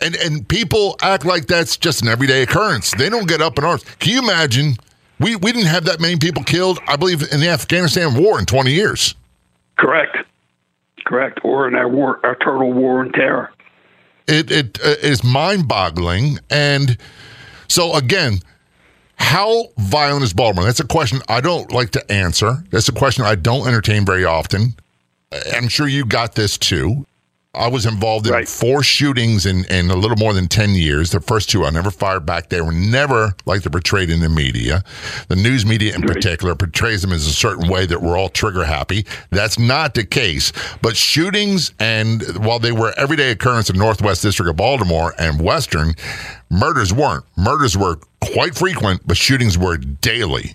And 0.00 0.14
and 0.16 0.48
people 0.48 0.96
act 1.02 1.24
like 1.24 1.46
that's 1.46 1.76
just 1.76 2.02
an 2.02 2.08
everyday 2.08 2.42
occurrence. 2.42 2.92
They 2.92 3.08
don't 3.08 3.28
get 3.28 3.40
up 3.40 3.58
in 3.58 3.64
arms. 3.64 3.84
Can 3.98 4.12
you 4.12 4.22
imagine? 4.22 4.76
We 5.18 5.36
we 5.36 5.52
didn't 5.52 5.66
have 5.66 5.84
that 5.86 6.00
many 6.00 6.16
people 6.16 6.44
killed, 6.44 6.78
I 6.86 6.96
believe, 6.96 7.22
in 7.32 7.40
the 7.40 7.48
Afghanistan 7.48 8.14
war 8.14 8.38
in 8.38 8.46
20 8.46 8.72
years. 8.72 9.14
Correct. 9.76 10.16
Correct. 11.04 11.40
Or 11.42 11.66
in 11.66 11.74
our 11.74 11.88
war, 11.88 12.24
our 12.24 12.36
total 12.36 12.72
war 12.72 13.00
on 13.00 13.12
terror. 13.12 13.50
It 14.28 14.50
it 14.50 14.78
uh, 14.84 14.94
is 15.02 15.24
mind-boggling. 15.24 16.38
And 16.50 16.96
so 17.66 17.94
again, 17.94 18.40
how 19.16 19.66
violent 19.78 20.22
is 20.22 20.32
Baltimore? 20.32 20.64
That's 20.64 20.80
a 20.80 20.86
question 20.86 21.20
I 21.28 21.40
don't 21.40 21.72
like 21.72 21.90
to 21.90 22.12
answer. 22.12 22.64
That's 22.70 22.88
a 22.88 22.92
question 22.92 23.24
I 23.24 23.34
don't 23.34 23.66
entertain 23.66 24.04
very 24.04 24.24
often. 24.24 24.74
I'm 25.52 25.68
sure 25.68 25.88
you 25.88 26.04
got 26.04 26.34
this 26.34 26.56
too. 26.56 27.06
I 27.58 27.68
was 27.68 27.84
involved 27.86 28.26
in 28.26 28.32
Right. 28.32 28.48
four 28.48 28.82
shootings 28.82 29.44
in, 29.44 29.64
in 29.66 29.90
a 29.90 29.96
little 29.96 30.16
more 30.16 30.32
than 30.32 30.46
10 30.48 30.70
years. 30.70 31.10
The 31.10 31.20
first 31.20 31.50
two 31.50 31.64
I 31.64 31.70
never 31.70 31.90
fired 31.90 32.24
back. 32.24 32.48
They 32.50 32.60
were 32.60 32.72
never 32.72 33.34
like 33.46 33.62
they're 33.62 33.70
portrayed 33.70 34.10
in 34.10 34.20
the 34.20 34.28
media. 34.28 34.84
The 35.28 35.36
news 35.36 35.66
media 35.66 35.94
in 35.94 36.02
Right. 36.02 36.12
particular 36.14 36.54
portrays 36.54 37.02
them 37.02 37.12
as 37.12 37.26
a 37.26 37.32
certain 37.32 37.68
way 37.68 37.84
that 37.86 38.00
we're 38.00 38.16
all 38.16 38.28
trigger 38.28 38.64
happy. 38.64 39.04
That's 39.30 39.58
not 39.58 39.94
the 39.94 40.04
case. 40.04 40.52
But 40.82 40.96
shootings, 40.96 41.72
and 41.80 42.22
while 42.38 42.58
they 42.60 42.72
were 42.72 42.94
everyday 42.96 43.30
occurrence 43.32 43.68
in 43.68 43.76
Northwest 43.78 44.22
District 44.22 44.48
of 44.48 44.56
Baltimore 44.56 45.14
and 45.18 45.40
Western, 45.42 45.94
murders 46.50 46.92
weren't. 46.94 47.24
Murders 47.36 47.76
were 47.76 47.96
quite 48.20 48.54
frequent, 48.54 49.02
but 49.06 49.16
shootings 49.16 49.58
were 49.58 49.76
daily. 49.76 50.54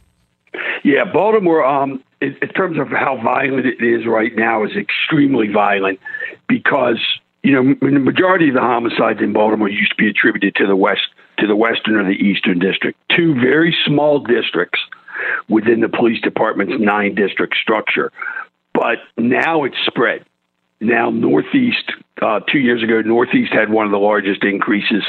Yeah, 0.84 1.06
Baltimore, 1.12 1.66
um, 1.66 2.04
in, 2.24 2.38
in 2.42 2.50
terms 2.50 2.80
of 2.80 2.90
how 2.90 3.20
violent 3.24 3.66
it 3.66 3.84
is 3.84 4.06
right 4.08 4.36
now, 4.36 4.64
is 4.64 4.72
extremely 4.76 5.50
violent 5.50 6.00
because 6.48 7.00
you 7.44 7.52
know 7.52 7.76
the 7.82 8.00
majority 8.00 8.48
of 8.48 8.56
the 8.56 8.62
homicides 8.62 9.20
in 9.22 9.34
Baltimore 9.34 9.70
used 9.70 9.92
to 9.92 9.98
be 9.98 10.10
attributed 10.10 10.56
to 10.56 10.68
the 10.68 10.76
west, 10.76 11.08
to 11.40 11.48
the 11.48 11.56
western 11.56 11.96
or 11.96 12.06
the 12.06 12.12
eastern 12.12 12.60
district, 12.60 12.98
two 13.16 13.34
very 13.34 13.76
small 13.86 14.20
districts 14.20 14.80
within 15.50 15.82
the 15.82 15.90
police 15.90 16.22
department's 16.22 16.74
nine 16.80 17.16
district 17.16 17.56
structure. 17.62 18.12
But 18.74 19.00
now 19.18 19.66
it's 19.66 19.78
spread. 19.86 20.26
Now, 20.80 21.12
Northeast, 21.12 21.92
uh, 22.22 22.42
two 22.42 22.60
years 22.60 22.84
ago, 22.84 23.02
Northeast 23.02 23.54
had 23.54 23.70
one 23.70 23.86
of 23.86 23.92
the 23.92 24.00
largest 24.00 24.44
increases 24.44 25.04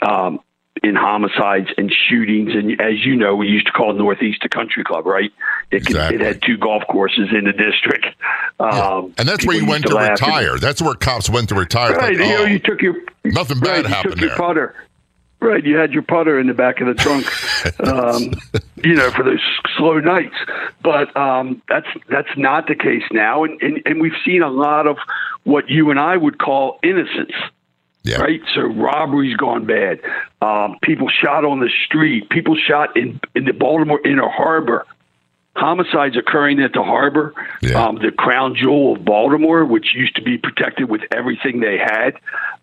um, 0.00 0.40
in 0.82 0.94
homicides 0.96 1.68
and 1.76 1.92
shootings. 2.08 2.54
And 2.54 2.80
as 2.80 3.04
you 3.04 3.16
know, 3.16 3.36
we 3.36 3.46
used 3.48 3.66
to 3.66 3.72
call 3.72 3.92
Northeast 3.92 4.42
a 4.44 4.48
country 4.48 4.82
club, 4.84 5.06
right? 5.06 5.32
It, 5.70 5.80
could, 5.86 5.96
Exactly. 5.96 6.16
it 6.16 6.20
had 6.26 6.42
two 6.42 6.56
golf 6.56 6.82
courses 6.88 7.28
in 7.36 7.44
the 7.44 7.52
district. 7.52 8.06
Um, 8.58 9.14
And 9.18 9.28
that's 9.28 9.44
where 9.46 9.56
you 9.56 9.66
went 9.66 9.84
used 9.84 9.88
to 9.88 9.94
laugh 9.94 10.08
and- 10.10 10.20
retire. 10.20 10.58
That's 10.58 10.80
where 10.82 10.94
cops 10.94 11.28
went 11.30 11.48
to 11.50 11.54
retire. 11.54 11.92
Right. 11.94 12.16
like, 12.16 12.26
you 12.26 12.32
know, 12.34 12.42
oh, 12.42 12.46
you 12.46 12.58
took 12.58 12.80
your 12.82 12.96
nothing 13.24 13.60
bad 13.60 13.68
right, 13.70 13.82
you 13.84 13.88
happened 13.88 14.12
took 14.14 14.20
your 14.20 14.28
there. 14.30 14.38
putter. 14.38 14.74
Right, 15.42 15.64
you 15.64 15.76
had 15.78 15.92
your 15.94 16.02
putter 16.02 16.38
in 16.38 16.48
the 16.48 16.52
back 16.52 16.82
of 16.82 16.86
the 16.88 16.92
trunk, 16.94 17.24
um, 17.88 18.30
you 18.84 18.94
know, 18.94 19.10
for 19.10 19.24
those 19.24 19.40
slow 19.78 19.98
nights. 19.98 20.34
But 20.82 21.16
um, 21.16 21.62
that's 21.66 21.86
that's 22.10 22.28
not 22.36 22.66
the 22.66 22.74
case 22.74 23.04
now, 23.10 23.44
and, 23.44 23.58
and 23.62 23.80
and 23.86 24.02
we've 24.02 24.12
seen 24.22 24.42
a 24.42 24.50
lot 24.50 24.86
of 24.86 24.98
what 25.44 25.70
you 25.70 25.90
and 25.90 25.98
I 25.98 26.14
would 26.18 26.38
call 26.38 26.78
innocence. 26.82 27.32
Yeah. 28.02 28.18
Right, 28.20 28.40
so 28.54 28.62
robberies 28.62 29.36
gone 29.36 29.66
bad. 29.66 30.00
Um, 30.40 30.76
people 30.82 31.08
shot 31.08 31.44
on 31.44 31.60
the 31.60 31.70
street. 31.86 32.30
People 32.30 32.56
shot 32.56 32.96
in 32.96 33.20
in 33.34 33.44
the 33.44 33.52
Baltimore 33.52 34.00
Inner 34.06 34.28
Harbor. 34.28 34.86
Homicides 35.56 36.16
occurring 36.16 36.60
at 36.60 36.72
the 36.72 36.82
harbor, 36.82 37.34
Yeah. 37.60 37.84
um, 37.84 37.96
the 37.96 38.12
crown 38.12 38.54
jewel 38.54 38.94
of 38.96 39.04
Baltimore, 39.04 39.64
which 39.64 39.94
used 39.94 40.14
to 40.16 40.22
be 40.22 40.38
protected 40.38 40.88
with 40.88 41.02
everything 41.12 41.60
they 41.60 41.76
had. 41.76 42.14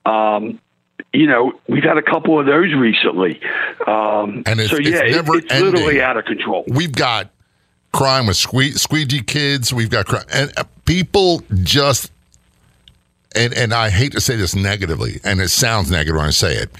Um, 0.05 0.59
you 1.13 1.27
know, 1.27 1.53
we've 1.67 1.83
had 1.83 1.97
a 1.97 2.01
couple 2.01 2.39
of 2.39 2.45
those 2.45 2.73
recently. 2.73 3.39
Um, 3.85 4.43
And 4.47 4.59
it's- 4.59 4.69
so 4.69 4.77
it's 4.77 4.89
yeah, 4.89 5.03
it- 5.03 5.11
never 5.11 5.37
it's 5.37 5.59
literally 5.59 6.01
out 6.01 6.17
of 6.17 6.25
control. 6.25 6.63
we've 6.69 6.93
got 6.93 7.29
crime 7.91 8.25
with 8.25 8.37
sque- 8.37 8.77
squeegee 8.79 9.21
kids. 9.21 9.73
We've 9.73 9.89
got 9.89 10.05
crime, 10.05 10.23
and 10.33 10.51
uh, 10.57 10.63
people 10.85 11.43
just 11.63 12.11
and 13.35 13.53
and 13.53 13.73
I 13.73 13.89
hate 13.89 14.13
to 14.13 14.21
say 14.21 14.35
this 14.35 14.55
negatively, 14.55 15.19
and 15.23 15.41
it 15.41 15.49
sounds 15.49 15.91
negative 15.91 16.17
when 16.17 16.27
I 16.27 16.31
say 16.31 16.55
it. 16.55 16.71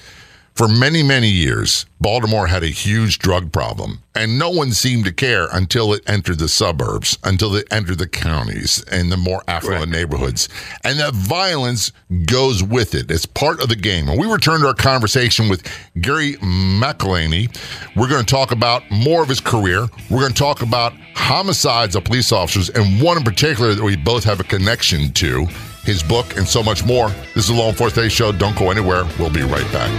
For 0.57 0.67
many 0.67 1.03
many 1.03 1.29
years, 1.29 1.85
Baltimore 2.01 2.47
had 2.47 2.63
a 2.63 2.67
huge 2.67 3.19
drug 3.19 3.51
problem, 3.51 4.01
and 4.15 4.39
no 4.39 4.49
one 4.49 4.71
seemed 4.71 5.05
to 5.05 5.11
care 5.11 5.47
until 5.53 5.93
it 5.93 6.01
entered 6.09 6.39
the 6.39 6.47
suburbs, 6.47 7.15
until 7.23 7.55
it 7.55 7.67
entered 7.69 7.99
the 7.99 8.07
counties 8.07 8.83
and 8.91 9.11
the 9.11 9.17
more 9.17 9.43
affluent 9.47 9.91
neighborhoods, 9.91 10.49
and 10.83 10.99
that 10.99 11.13
violence 11.13 11.91
goes 12.25 12.63
with 12.63 12.95
it. 12.95 13.11
It's 13.11 13.27
part 13.27 13.61
of 13.61 13.69
the 13.69 13.75
game. 13.75 14.09
And 14.09 14.19
we 14.19 14.25
return 14.25 14.61
to 14.61 14.67
our 14.67 14.73
conversation 14.73 15.47
with 15.47 15.61
Gary 16.01 16.37
McLhinney. 16.37 17.55
We're 17.95 18.09
going 18.09 18.25
to 18.25 18.33
talk 18.33 18.51
about 18.51 18.81
more 18.89 19.21
of 19.21 19.29
his 19.29 19.39
career. 19.39 19.87
We're 20.09 20.21
going 20.21 20.33
to 20.33 20.39
talk 20.39 20.63
about 20.63 20.93
homicides 21.13 21.95
of 21.95 22.03
police 22.03 22.31
officers, 22.31 22.71
and 22.71 22.99
one 22.99 23.17
in 23.17 23.23
particular 23.23 23.75
that 23.75 23.83
we 23.83 23.95
both 23.95 24.23
have 24.23 24.39
a 24.39 24.43
connection 24.43 25.13
to 25.13 25.45
his 25.87 26.03
book, 26.03 26.35
and 26.37 26.47
so 26.47 26.61
much 26.61 26.85
more. 26.85 27.09
This 27.33 27.45
is 27.45 27.47
the 27.47 27.53
Law 27.53 27.69
Enforcement 27.69 27.95
Today 27.95 28.09
Show. 28.09 28.31
Don't 28.33 28.55
go 28.57 28.69
anywhere. 28.69 29.05
We'll 29.17 29.31
be 29.31 29.41
right 29.41 29.71
back. 29.71 29.89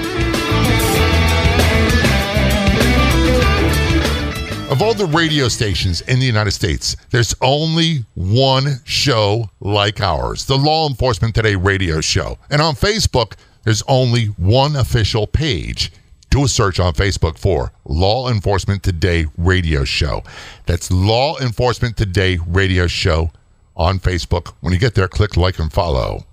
Of 4.70 4.82
all 4.82 4.92
the 4.92 5.06
radio 5.06 5.48
stations 5.48 6.02
in 6.02 6.20
the 6.20 6.26
United 6.26 6.50
States, 6.50 6.94
there's 7.10 7.34
only 7.40 8.04
one 8.14 8.76
show 8.84 9.50
like 9.60 10.02
ours, 10.02 10.44
the 10.44 10.58
Law 10.58 10.86
Enforcement 10.86 11.34
Today 11.34 11.56
radio 11.56 12.02
show. 12.02 12.38
And 12.50 12.60
on 12.60 12.74
Facebook, 12.74 13.32
there's 13.64 13.82
only 13.88 14.26
one 14.26 14.76
official 14.76 15.26
page 15.26 15.90
do 16.30 16.44
a 16.44 16.48
search 16.48 16.78
on 16.78 16.92
Facebook 16.92 17.38
for 17.38 17.72
Law 17.86 18.28
Enforcement 18.28 18.82
Today 18.82 19.24
Radio 19.38 19.84
Show. 19.84 20.22
That's 20.66 20.90
Law 20.90 21.38
Enforcement 21.38 21.96
Today 21.96 22.38
Radio 22.46 22.86
Show 22.86 23.30
on 23.78 24.00
Facebook. 24.00 24.54
When 24.60 24.72
you 24.72 24.78
get 24.78 24.94
there, 24.94 25.08
click 25.08 25.36
like 25.36 25.58
and 25.58 25.72
follow. 25.72 26.24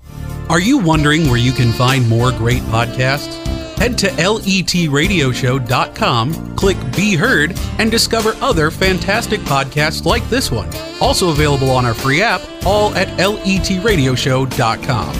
Are 0.50 0.60
you 0.60 0.78
wondering 0.78 1.30
where 1.30 1.38
you 1.38 1.52
can 1.52 1.72
find 1.72 2.08
more 2.10 2.32
great 2.32 2.62
podcasts? 2.64 3.44
Head 3.78 3.98
to 4.00 4.08
letradioshow.com, 4.08 6.56
click 6.56 6.78
Be 6.96 7.16
Heard, 7.16 7.54
and 7.78 7.92
discover 7.92 8.34
other 8.42 8.72
fantastic 8.72 9.42
podcasts 9.42 10.06
like 10.06 10.28
this 10.30 10.50
one. 10.50 10.70
Also 11.02 11.30
available 11.30 11.70
on 11.72 11.86
our 11.86 11.94
free 11.94 12.22
app, 12.22 12.42
all 12.66 12.96
at 12.96 13.10
letradioshow.com. 13.18 15.16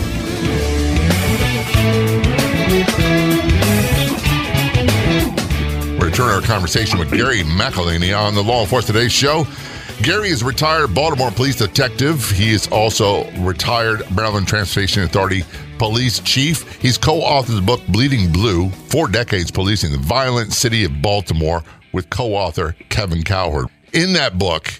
We're 5.98 6.10
turning 6.10 6.34
our 6.34 6.40
conversation 6.40 6.98
with 6.98 7.10
Gary 7.10 7.40
McLhinney 7.40 8.18
on 8.18 8.34
the 8.34 8.42
Law 8.42 8.62
Enforcement 8.62 8.96
Today 8.96 9.08
show. 9.08 9.46
Gary 10.02 10.28
is 10.28 10.42
a 10.42 10.44
retired 10.44 10.94
Baltimore 10.94 11.30
police 11.30 11.56
detective. 11.56 12.30
He 12.30 12.50
is 12.50 12.68
also 12.68 13.30
retired 13.40 14.02
Maryland 14.14 14.46
Transportation 14.46 15.02
Authority 15.02 15.42
police 15.78 16.20
chief. 16.20 16.70
He's 16.80 16.98
co 16.98 17.20
authored 17.20 17.56
the 17.56 17.62
book 17.62 17.80
Bleeding 17.88 18.30
Blue 18.30 18.68
Four 18.68 19.08
Decades 19.08 19.50
Policing 19.50 19.92
the 19.92 19.98
Violent 19.98 20.52
City 20.52 20.84
of 20.84 21.02
Baltimore 21.02 21.64
with 21.92 22.10
co 22.10 22.34
author 22.34 22.76
Kevin 22.90 23.22
Cowherd. 23.22 23.66
In 23.94 24.12
that 24.12 24.38
book, 24.38 24.72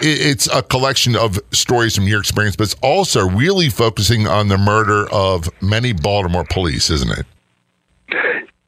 it's 0.00 0.48
a 0.48 0.62
collection 0.62 1.16
of 1.16 1.38
stories 1.52 1.94
from 1.94 2.08
your 2.08 2.20
experience, 2.20 2.56
but 2.56 2.64
it's 2.64 2.76
also 2.82 3.28
really 3.28 3.68
focusing 3.68 4.26
on 4.26 4.48
the 4.48 4.58
murder 4.58 5.06
of 5.12 5.48
many 5.60 5.92
Baltimore 5.92 6.46
police, 6.48 6.88
isn't 6.88 7.10
it? 7.10 7.26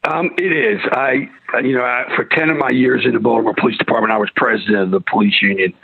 Um, 0.04 0.30
it 0.36 0.52
is. 0.52 0.80
I, 0.90 1.28
you 1.62 1.76
know, 1.76 1.84
I, 1.84 2.04
for 2.16 2.24
ten 2.24 2.50
of 2.50 2.56
my 2.56 2.70
years 2.70 3.04
in 3.04 3.14
the 3.14 3.20
Baltimore 3.20 3.54
Police 3.56 3.78
Department, 3.78 4.12
I 4.12 4.18
was 4.18 4.30
president 4.34 4.76
of 4.76 4.90
the 4.90 5.00
police 5.00 5.40
union, 5.40 5.74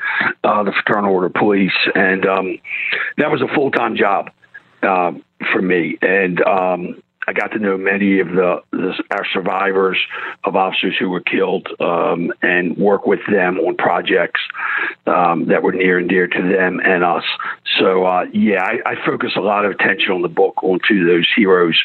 uh, 0.43 0.65
the 0.65 0.73
Fraternal 0.73 1.13
Order 1.13 1.27
of 1.27 1.35
Police, 1.35 1.77
and 1.95 2.27
um, 2.27 2.59
that 3.17 3.31
was 3.31 3.43
a 3.43 3.55
full 3.55 3.71
time 3.71 3.97
job 3.97 4.31
uh, 4.83 5.13
for 5.53 5.63
me. 5.63 5.99
And 6.03 6.43
um, 6.43 7.03
I 7.29 7.33
got 7.33 7.53
to 7.53 7.59
know 7.59 7.77
many 7.77 8.21
of 8.21 8.29
the, 8.29 8.63
the, 8.73 8.95
our 9.11 9.27
survivors 9.35 9.99
of 10.45 10.57
officers 10.57 10.97
who 10.99 11.11
were 11.11 11.21
killed 11.21 11.69
um, 11.79 12.33
and 12.43 12.77
work 12.77 13.07
with 13.07 13.21
them 13.31 13.59
on 13.59 13.77
projects 13.77 14.41
um, 15.07 15.47
that 15.49 15.63
were 15.63 15.73
near 15.73 15.99
and 15.99 16.09
dear 16.09 16.27
to 16.27 16.43
them 16.43 16.81
and 16.83 17.05
us. 17.05 17.25
So 17.79 18.05
uh, 18.05 18.25
yeah, 18.33 18.63
I, 18.63 18.93
I, 18.93 19.07
focus 19.07 19.33
a 19.37 19.41
lot 19.41 19.67
of 19.67 19.73
attention 19.73 20.11
on 20.11 20.23
the 20.23 20.29
book 20.29 20.65
onto 20.65 21.07
those 21.07 21.29
heroes 21.37 21.79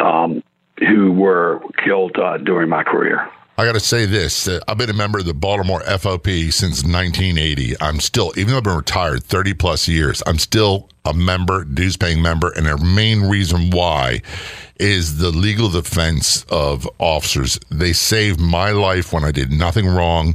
um, 0.00 0.42
who 0.78 1.12
were 1.12 1.60
killed 1.84 2.16
uh, 2.18 2.38
during 2.38 2.68
my 2.68 2.82
career. 2.82 3.30
I 3.58 3.64
got 3.64 3.72
to 3.72 3.80
say 3.80 4.04
this. 4.04 4.46
Uh, 4.46 4.60
I've 4.68 4.76
been 4.76 4.90
a 4.90 4.94
member 4.94 5.18
of 5.18 5.24
the 5.24 5.32
Baltimore 5.32 5.80
FOP 5.80 6.52
since 6.52 6.82
1980. 6.82 7.74
I'm 7.80 8.00
still, 8.00 8.32
even 8.36 8.50
though 8.50 8.58
I've 8.58 8.64
been 8.64 8.76
retired 8.76 9.24
30 9.24 9.54
plus 9.54 9.88
years, 9.88 10.22
I'm 10.26 10.38
still 10.38 10.90
a 11.06 11.14
member, 11.14 11.64
dues 11.64 11.96
paying 11.96 12.20
member. 12.20 12.50
And 12.50 12.66
the 12.66 12.76
main 12.76 13.22
reason 13.22 13.70
why 13.70 14.20
is 14.78 15.16
the 15.16 15.30
legal 15.30 15.70
defense 15.70 16.44
of 16.50 16.86
officers. 16.98 17.58
They 17.70 17.94
saved 17.94 18.40
my 18.40 18.72
life 18.72 19.10
when 19.14 19.24
I 19.24 19.30
did 19.30 19.50
nothing 19.50 19.86
wrong. 19.86 20.34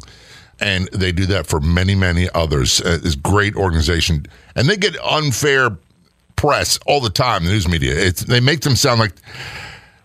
And 0.60 0.88
they 0.92 1.12
do 1.12 1.28
that 1.28 1.46
for 1.46 1.60
many, 1.60 1.94
many 1.94 2.28
others. 2.34 2.82
Uh, 2.82 3.00
it's 3.04 3.16
great 3.16 3.56
organization. 3.56 4.26
And 4.56 4.68
they 4.68 4.78
get 4.78 4.96
unfair 5.04 5.78
press 6.36 6.80
all 6.88 7.02
the 7.02 7.10
time, 7.12 7.44
the 7.44 7.52
news 7.52 7.68
media. 7.68 7.94
It's, 7.96 8.24
they 8.24 8.40
make 8.40 8.62
them 8.62 8.76
sound 8.76 9.00
like 9.00 9.14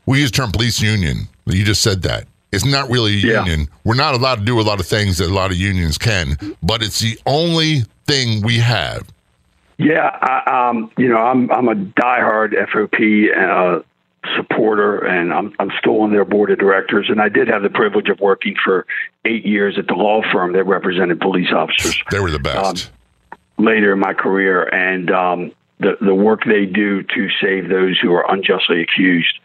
we 0.06 0.20
use 0.20 0.30
the 0.30 0.36
term 0.36 0.52
police 0.52 0.80
union. 0.80 1.28
You 1.46 1.64
just 1.64 1.82
said 1.82 2.02
that 2.02 2.26
it's 2.52 2.64
not 2.64 2.90
really 2.90 3.14
a 3.14 3.18
yeah. 3.18 3.44
union. 3.44 3.68
We're 3.84 3.94
not 3.94 4.14
allowed 4.14 4.36
to 4.36 4.44
do 4.44 4.60
a 4.60 4.62
lot 4.62 4.80
of 4.80 4.86
things 4.86 5.18
that 5.18 5.30
a 5.30 5.34
lot 5.34 5.50
of 5.50 5.56
unions 5.56 5.98
can, 5.98 6.36
but 6.62 6.82
it's 6.82 7.00
the 7.00 7.18
only 7.26 7.82
thing 8.06 8.42
we 8.42 8.58
have. 8.58 9.06
Yeah, 9.78 10.08
I, 10.08 10.68
um, 10.70 10.90
you 10.96 11.08
know, 11.08 11.18
I'm 11.18 11.50
I'm 11.50 11.68
a 11.68 11.74
diehard 11.74 12.54
FOP 12.70 13.30
uh, 13.36 13.82
supporter, 14.36 15.04
and 15.04 15.34
I'm 15.34 15.54
I'm 15.58 15.70
still 15.78 16.00
on 16.00 16.12
their 16.12 16.24
board 16.24 16.50
of 16.50 16.58
directors. 16.58 17.10
And 17.10 17.20
I 17.20 17.28
did 17.28 17.48
have 17.48 17.62
the 17.62 17.68
privilege 17.68 18.08
of 18.08 18.18
working 18.20 18.56
for 18.64 18.86
eight 19.26 19.44
years 19.44 19.76
at 19.78 19.86
the 19.86 19.94
law 19.94 20.22
firm 20.32 20.54
that 20.54 20.64
represented 20.64 21.20
police 21.20 21.52
officers. 21.52 22.00
They 22.10 22.20
were 22.20 22.30
the 22.30 22.38
best. 22.38 22.90
Um, 22.90 23.64
later 23.64 23.92
in 23.92 23.98
my 23.98 24.14
career, 24.14 24.62
and 24.62 25.10
um, 25.10 25.52
the 25.78 25.96
the 26.00 26.14
work 26.14 26.44
they 26.44 26.66
do 26.66 27.02
to 27.02 27.28
save 27.40 27.68
those 27.68 27.98
who 28.00 28.12
are 28.12 28.24
unjustly 28.32 28.82
accused 28.82 29.38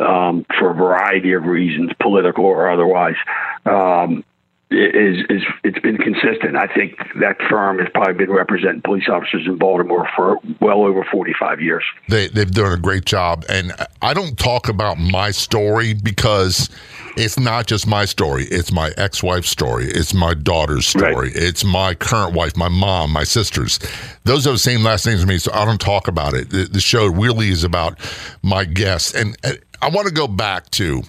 um, 0.00 0.46
for 0.58 0.70
a 0.70 0.74
variety 0.74 1.32
of 1.32 1.44
reasons, 1.44 1.90
political 2.00 2.44
or 2.44 2.70
otherwise. 2.70 3.16
Um, 3.64 4.24
is 4.72 5.24
is 5.28 5.42
it's 5.64 5.78
been 5.80 5.98
consistent. 5.98 6.56
I 6.56 6.66
think 6.66 6.96
that 7.20 7.36
firm 7.48 7.78
has 7.78 7.88
probably 7.92 8.14
been 8.14 8.30
representing 8.30 8.80
police 8.82 9.08
officers 9.08 9.42
in 9.46 9.56
Baltimore 9.58 10.08
for 10.16 10.38
well 10.60 10.82
over 10.82 11.04
45 11.10 11.60
years. 11.60 11.84
They 12.08 12.28
they've 12.28 12.50
done 12.50 12.72
a 12.72 12.80
great 12.80 13.04
job 13.04 13.44
and 13.48 13.72
I 14.00 14.14
don't 14.14 14.38
talk 14.38 14.68
about 14.68 14.98
my 14.98 15.30
story 15.30 15.94
because 15.94 16.70
it's 17.16 17.38
not 17.38 17.66
just 17.66 17.86
my 17.86 18.04
story. 18.04 18.44
It's 18.44 18.72
my 18.72 18.92
ex-wife's 18.96 19.48
story. 19.48 19.86
It's 19.86 20.14
my 20.14 20.34
daughter's 20.34 20.86
story. 20.86 21.28
Right. 21.28 21.32
It's 21.36 21.64
my 21.64 21.94
current 21.94 22.34
wife, 22.34 22.56
my 22.56 22.68
mom, 22.68 23.12
my 23.12 23.24
sisters. 23.24 23.78
Those 24.24 24.46
are 24.46 24.52
the 24.52 24.58
same 24.58 24.82
last 24.82 25.06
names 25.06 25.20
as 25.20 25.26
me, 25.26 25.38
so 25.38 25.52
I 25.52 25.64
don't 25.64 25.80
talk 25.80 26.08
about 26.08 26.34
it. 26.34 26.50
The, 26.50 26.64
the 26.64 26.80
show 26.80 27.06
really 27.06 27.48
is 27.48 27.64
about 27.64 27.98
my 28.42 28.64
guests 28.64 29.14
and 29.14 29.36
I 29.82 29.88
want 29.88 30.06
to 30.06 30.14
go 30.14 30.28
back 30.28 30.70
to 30.72 31.02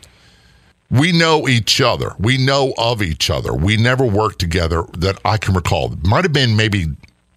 we 0.90 1.12
know 1.12 1.48
each 1.48 1.82
other. 1.82 2.12
We 2.20 2.38
know 2.38 2.74
of 2.78 3.02
each 3.02 3.30
other. 3.30 3.54
We 3.54 3.78
never 3.78 4.06
worked 4.06 4.40
together 4.40 4.84
that 4.98 5.20
I 5.26 5.38
can 5.38 5.54
recall. 5.54 5.96
Might 6.04 6.24
have 6.24 6.34
been 6.34 6.56
maybe 6.56 6.88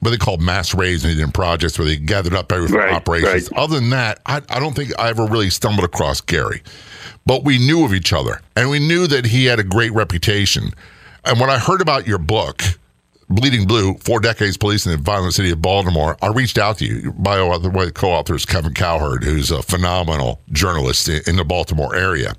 what 0.06 0.12
they 0.12 0.24
called 0.24 0.40
mass 0.40 0.72
raising 0.72 1.18
in 1.18 1.32
projects 1.32 1.80
where 1.80 1.88
they 1.88 1.96
gathered 1.96 2.32
up 2.32 2.52
everything 2.52 2.76
right, 2.76 2.94
operations. 2.94 3.50
Right. 3.50 3.60
Other 3.60 3.80
than 3.80 3.90
that, 3.90 4.20
I, 4.24 4.40
I 4.48 4.60
don't 4.60 4.72
think 4.76 4.92
I 5.00 5.08
ever 5.08 5.26
really 5.26 5.50
stumbled 5.50 5.84
across 5.84 6.20
Gary. 6.20 6.62
But 7.26 7.42
we 7.42 7.58
knew 7.58 7.84
of 7.84 7.92
each 7.92 8.12
other 8.12 8.40
and 8.54 8.70
we 8.70 8.78
knew 8.78 9.08
that 9.08 9.26
he 9.26 9.46
had 9.46 9.58
a 9.58 9.64
great 9.64 9.92
reputation. 9.92 10.70
And 11.24 11.40
when 11.40 11.50
I 11.50 11.58
heard 11.58 11.80
about 11.80 12.06
your 12.06 12.18
book, 12.18 12.62
Bleeding 13.28 13.66
Blue, 13.66 13.94
Four 13.94 14.20
Decades 14.20 14.56
Policing 14.56 14.92
in 14.92 14.98
the 14.98 15.02
Violent 15.02 15.34
City 15.34 15.50
of 15.50 15.60
Baltimore, 15.60 16.16
I 16.22 16.28
reached 16.28 16.56
out 16.56 16.78
to 16.78 16.84
you. 16.84 17.12
My 17.18 17.40
other 17.40 17.68
way 17.68 17.90
co-author 17.90 18.36
is 18.36 18.46
Kevin 18.46 18.74
Cowherd, 18.74 19.24
who's 19.24 19.50
a 19.50 19.60
phenomenal 19.60 20.40
journalist 20.52 21.08
in 21.08 21.34
the 21.34 21.44
Baltimore 21.44 21.96
area. 21.96 22.34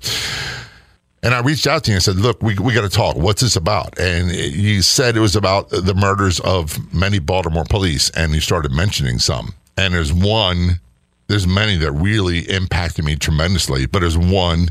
And 1.22 1.34
I 1.34 1.40
reached 1.40 1.66
out 1.66 1.82
to 1.84 1.90
you 1.90 1.96
and 1.96 2.02
said, 2.02 2.16
look, 2.16 2.40
we, 2.42 2.56
we 2.58 2.72
got 2.72 2.82
to 2.82 2.88
talk. 2.88 3.16
What's 3.16 3.42
this 3.42 3.56
about? 3.56 3.98
And 3.98 4.30
you 4.30 4.82
said 4.82 5.16
it 5.16 5.20
was 5.20 5.34
about 5.34 5.68
the 5.70 5.94
murders 5.94 6.38
of 6.40 6.78
many 6.94 7.18
Baltimore 7.18 7.64
police. 7.64 8.08
And 8.10 8.32
you 8.32 8.40
started 8.40 8.70
mentioning 8.70 9.18
some. 9.18 9.54
And 9.76 9.94
there's 9.94 10.12
one, 10.12 10.80
there's 11.26 11.46
many 11.46 11.76
that 11.78 11.90
really 11.90 12.48
impacted 12.48 13.04
me 13.04 13.16
tremendously. 13.16 13.86
But 13.86 14.00
there's 14.00 14.16
one 14.16 14.68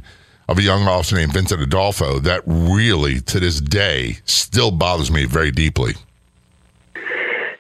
of 0.48 0.58
a 0.58 0.62
young 0.62 0.84
officer 0.84 1.18
named 1.18 1.34
Vincent 1.34 1.62
Adolfo 1.62 2.20
that 2.20 2.44
really, 2.46 3.20
to 3.20 3.42
this 3.42 3.60
day, 3.60 4.20
still 4.24 4.72
bothers 4.72 5.12
me 5.12 5.25
very 5.25 5.51
deeply. 5.51 5.96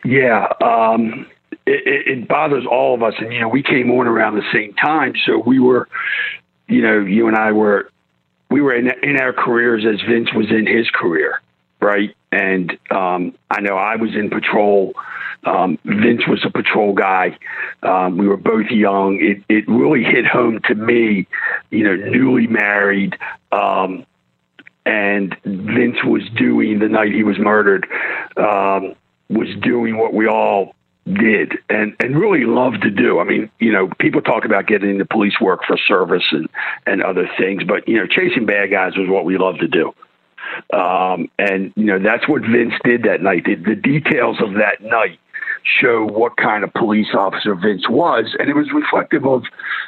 Yeah. 0.05 0.47
Um, 0.63 1.27
it, 1.65 2.07
it 2.07 2.27
bothers 2.29 2.65
all 2.65 2.95
of 2.95 3.03
us. 3.03 3.15
And, 3.17 3.33
you 3.33 3.41
know, 3.41 3.49
we 3.49 3.63
came 3.63 3.91
on 3.91 4.07
around 4.07 4.35
the 4.35 4.49
same 4.53 4.73
time. 4.75 5.13
So 5.25 5.39
we 5.39 5.59
were, 5.59 5.89
you 6.67 6.81
know, 6.81 7.01
you 7.01 7.27
and 7.27 7.35
I 7.35 7.51
were 7.51 7.91
we 8.49 8.61
were 8.61 8.73
in, 8.73 8.91
in 9.03 9.17
our 9.17 9.33
careers 9.33 9.85
as 9.85 10.01
Vince 10.07 10.29
was 10.33 10.49
in 10.49 10.65
his 10.65 10.89
career, 10.89 11.41
right? 11.79 12.15
And 12.31 12.77
um, 12.91 13.35
I 13.49 13.61
know 13.61 13.75
I 13.75 13.95
was 13.95 14.15
in 14.15 14.29
patrol. 14.29 14.93
Um, 15.43 15.77
Vince 15.85 16.23
was 16.27 16.43
a 16.45 16.49
patrol 16.49 16.93
guy. 16.93 17.37
Um, 17.83 18.17
we 18.17 18.27
were 18.27 18.37
both 18.37 18.69
young. 18.69 19.19
It, 19.21 19.43
it 19.49 19.67
really 19.67 20.03
hit 20.03 20.25
home 20.25 20.59
to 20.65 20.75
me, 20.75 21.27
you 21.69 21.83
know, 21.83 21.95
newly 21.95 22.47
married. 22.47 23.17
Um, 23.51 24.05
and 24.85 25.35
Vince 25.43 25.97
was 26.05 26.23
doing 26.37 26.79
the 26.79 26.87
night 26.87 27.11
he 27.11 27.23
was 27.23 27.37
murdered, 27.37 27.87
um, 28.37 28.95
was 29.29 29.49
doing 29.61 29.97
what 29.97 30.13
we 30.13 30.27
all 30.27 30.75
did 31.13 31.53
and 31.69 31.95
and 31.99 32.19
really 32.19 32.45
loved 32.45 32.81
to 32.83 32.91
do. 32.91 33.19
I 33.19 33.23
mean, 33.23 33.49
you 33.59 33.71
know, 33.71 33.89
people 33.99 34.21
talk 34.21 34.45
about 34.45 34.67
getting 34.67 34.89
into 34.89 35.05
police 35.05 35.39
work 35.39 35.61
for 35.65 35.77
service 35.77 36.25
and 36.31 36.49
and 36.85 37.03
other 37.03 37.29
things, 37.37 37.63
but 37.63 37.87
you 37.87 37.97
know, 37.97 38.07
chasing 38.07 38.45
bad 38.45 38.71
guys 38.71 38.97
was 38.97 39.09
what 39.09 39.25
we 39.25 39.37
loved 39.37 39.59
to 39.59 39.67
do. 39.67 39.93
Um, 40.73 41.29
and 41.37 41.73
you 41.75 41.85
know, 41.85 41.99
that's 41.99 42.27
what 42.27 42.41
Vince 42.41 42.73
did 42.83 43.03
that 43.03 43.21
night. 43.21 43.45
The, 43.45 43.55
the 43.55 43.75
details 43.75 44.37
of 44.41 44.53
that 44.53 44.81
night 44.81 45.19
show 45.81 46.05
what 46.05 46.37
kind 46.37 46.63
of 46.63 46.73
police 46.73 47.07
officer 47.13 47.55
Vince 47.55 47.89
was, 47.89 48.35
and 48.39 48.49
it 48.49 48.55
was 48.55 48.67
reflective 48.73 49.25
of, 49.25 49.43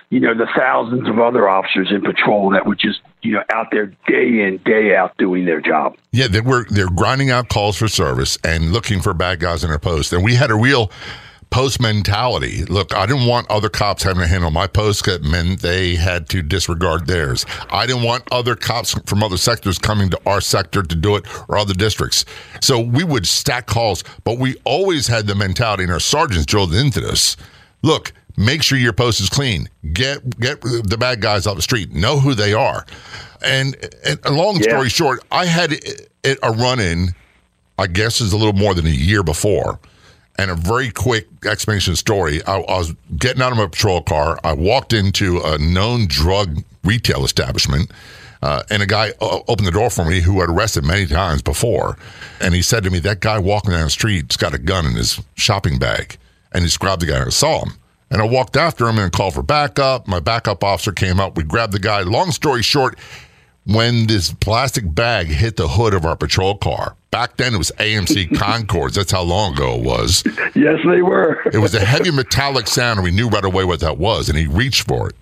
you 0.10 0.20
know, 0.20 0.34
the 0.34 0.48
thousands 0.58 1.08
of 1.08 1.20
other 1.20 1.48
officers 1.48 1.90
in 1.92 2.02
patrol 2.02 2.50
that 2.52 2.66
were 2.66 2.76
just, 2.76 3.02
you 3.22 3.32
know, 3.32 3.44
out 3.52 3.68
there 3.72 3.88
day 4.08 4.42
in 4.42 4.60
day 4.66 4.96
out 4.96 5.16
doing 5.18 5.46
their 5.46 5.62
job. 5.62 5.96
Yeah, 6.12 6.28
they 6.28 6.42
were 6.42 6.66
they're 6.70 6.90
grinding 6.90 7.30
out 7.32 7.50
calls 7.50 7.78
for 7.78 7.88
service 7.88 8.38
and 8.44 8.74
looking 8.74 9.02
for 9.02 9.14
bad 9.14 9.40
guys 9.40 9.64
in 9.64 9.70
their 9.70 9.80
post, 9.80 10.14
and 10.14 10.24
we 10.24 10.36
had 10.36 10.52
a 10.52 10.56
real 10.56 10.92
post 11.50 11.82
mentality. 11.82 12.64
Look, 12.66 12.96
I 12.96 13.06
didn't 13.06 13.26
want 13.26 13.50
other 13.50 13.70
cops 13.70 14.04
having 14.04 14.22
to 14.22 14.28
handle 14.28 14.52
my 14.52 14.68
post 14.68 15.06
that 15.06 15.24
meant 15.24 15.62
they 15.62 15.96
had 15.96 16.30
to 16.30 16.42
disregard 16.42 17.08
theirs. 17.08 17.46
I 17.72 17.86
didn't 17.86 18.04
want 18.04 18.24
other 18.32 18.56
cops 18.56 18.94
from 19.06 19.24
other 19.24 19.38
sectors 19.38 19.80
coming 19.80 20.10
to 20.10 20.20
our 20.26 20.42
sector 20.42 20.84
to 20.84 20.96
do 20.96 21.16
it 21.16 21.26
or 21.50 21.58
other 21.58 21.74
districts. 21.74 22.26
So 22.62 22.80
we 22.80 23.04
would 23.04 23.28
stack 23.28 23.66
calls, 23.66 24.04
but 24.24 24.38
we 24.38 24.58
always 24.64 25.08
had 25.08 25.28
the 25.28 25.36
mentality, 25.36 25.84
and 25.84 25.92
our 25.92 26.00
sergeants 26.00 26.46
drilled 26.46 26.74
into 26.74 27.02
this. 27.02 27.36
Look, 27.82 28.14
make 28.38 28.62
sure 28.62 28.78
your 28.78 28.94
post 28.94 29.20
is 29.20 29.30
clean. 29.30 29.70
Get 29.94 30.40
get 30.40 30.62
the 30.62 30.98
bad 31.00 31.22
guys 31.22 31.48
off 31.48 31.56
the 31.56 31.62
street. 31.62 31.92
Know 31.92 32.20
who 32.20 32.36
they 32.36 32.54
are. 32.54 32.86
And, 33.42 33.76
and 34.06 34.20
a 34.26 34.32
long 34.32 34.62
story 34.62 34.90
short, 34.90 35.24
I 35.32 35.46
had 35.46 35.74
a 36.24 36.52
run 36.52 36.80
in. 36.80 37.10
I 37.78 37.88
guess 37.88 38.20
is 38.20 38.34
a 38.34 38.38
little 38.38 38.52
more 38.52 38.74
than 38.74 38.86
a 38.86 38.90
year 38.90 39.24
before 39.24 39.80
and 40.40 40.50
a 40.50 40.56
very 40.56 40.90
quick 40.90 41.28
explanation 41.46 41.98
story. 41.98 42.42
I, 42.46 42.60
I, 42.62 42.78
was 42.78 42.96
getting 43.18 43.42
out 43.42 43.52
of 43.52 43.58
my 43.58 43.68
patrol 43.68 44.02
car. 44.02 44.40
I 44.42 44.54
walked 44.54 44.94
into 44.94 45.42
a 45.42 45.58
known 45.58 46.08
drug 46.08 46.64
retail 46.86 47.26
establishment, 47.26 47.92
uh, 48.42 48.64
and 48.70 48.82
a 48.82 48.86
guy 48.86 49.10
uh, 49.20 49.40
opened 49.50 49.68
the 49.68 49.72
door 49.72 49.90
for 49.90 50.06
me 50.06 50.22
who 50.22 50.40
had 50.40 50.50
arrested 50.50 50.86
many 50.86 51.06
times 51.08 51.42
before. 51.42 51.98
And 52.40 52.54
he 52.54 52.62
said 52.62 52.86
to 52.86 52.90
me, 52.90 53.00
That 53.00 53.20
guy 53.20 53.38
walking 53.38 53.72
down 53.72 53.84
the 53.84 53.90
street's 53.90 54.38
got 54.38 54.54
a 54.54 54.58
gun 54.58 54.86
in 54.86 54.94
his 54.94 55.20
shopping 55.36 55.78
bag. 55.78 56.18
And 56.54 56.62
he 56.62 56.68
described 56.68 57.02
the 57.02 57.08
guy, 57.08 57.18
and 57.18 57.26
I 57.26 57.32
saw 57.32 57.66
him. 57.66 57.74
And 58.10 58.22
I 58.22 58.26
walked 58.26 58.56
after 58.56 58.88
him 58.88 58.98
and 58.98 59.12
called 59.12 59.34
for 59.34 59.44
backup. 59.44 60.08
My 60.08 60.22
backup 60.22 60.64
officer 60.64 60.94
came 60.94 61.20
up. 61.20 61.36
We 61.36 61.44
grabbed 61.44 61.74
the 61.74 61.80
guy. 61.80 62.02
Long 62.04 62.32
story 62.32 62.64
short, 62.64 62.98
when 63.70 64.08
this 64.08 64.34
plastic 64.34 64.84
bag 64.96 65.28
hit 65.28 65.56
the 65.56 65.68
hood 65.68 65.94
of 65.94 66.06
our 66.06 66.16
patrol 66.16 66.58
car. 66.58 66.96
Back 67.12 67.38
then, 67.38 67.54
it 67.54 67.58
was 67.58 67.72
AMC 67.78 68.36
Concords. 68.38 68.96
That's 68.96 69.12
how 69.12 69.22
long 69.22 69.54
ago 69.54 69.76
it 69.76 69.84
was. 69.84 70.24
Yes, 70.56 70.80
they 70.86 71.02
were. 71.02 71.42
it 71.54 71.60
was 71.60 71.76
a 71.76 71.86
heavy 71.86 72.12
metallic 72.12 72.68
sound, 72.68 73.00
and 73.00 73.04
we 73.04 73.12
knew 73.12 73.30
right 73.30 73.46
away 73.46 73.64
what 73.64 73.80
that 73.82 73.98
was. 73.98 74.28
And 74.28 74.38
he 74.38 74.48
reached 74.48 74.88
for 74.88 75.10
it, 75.10 75.16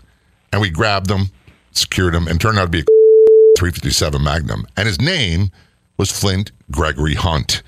and 0.51 0.62
we 0.62 0.70
grabbed 0.70 1.10
him, 1.10 1.30
secured 1.72 2.16
him, 2.16 2.27
and 2.27 2.39
turned 2.39 2.58
out 2.58 2.66
to 2.66 2.70
be 2.70 2.80
a 2.80 2.84
357 3.58 4.24
Magnum. 4.24 4.66
And 4.77 4.88
his 4.88 5.01
name 5.01 5.51
was 5.98 6.12
Flint 6.12 6.51
Gregory 6.72 7.16
Hunt. 7.16 7.63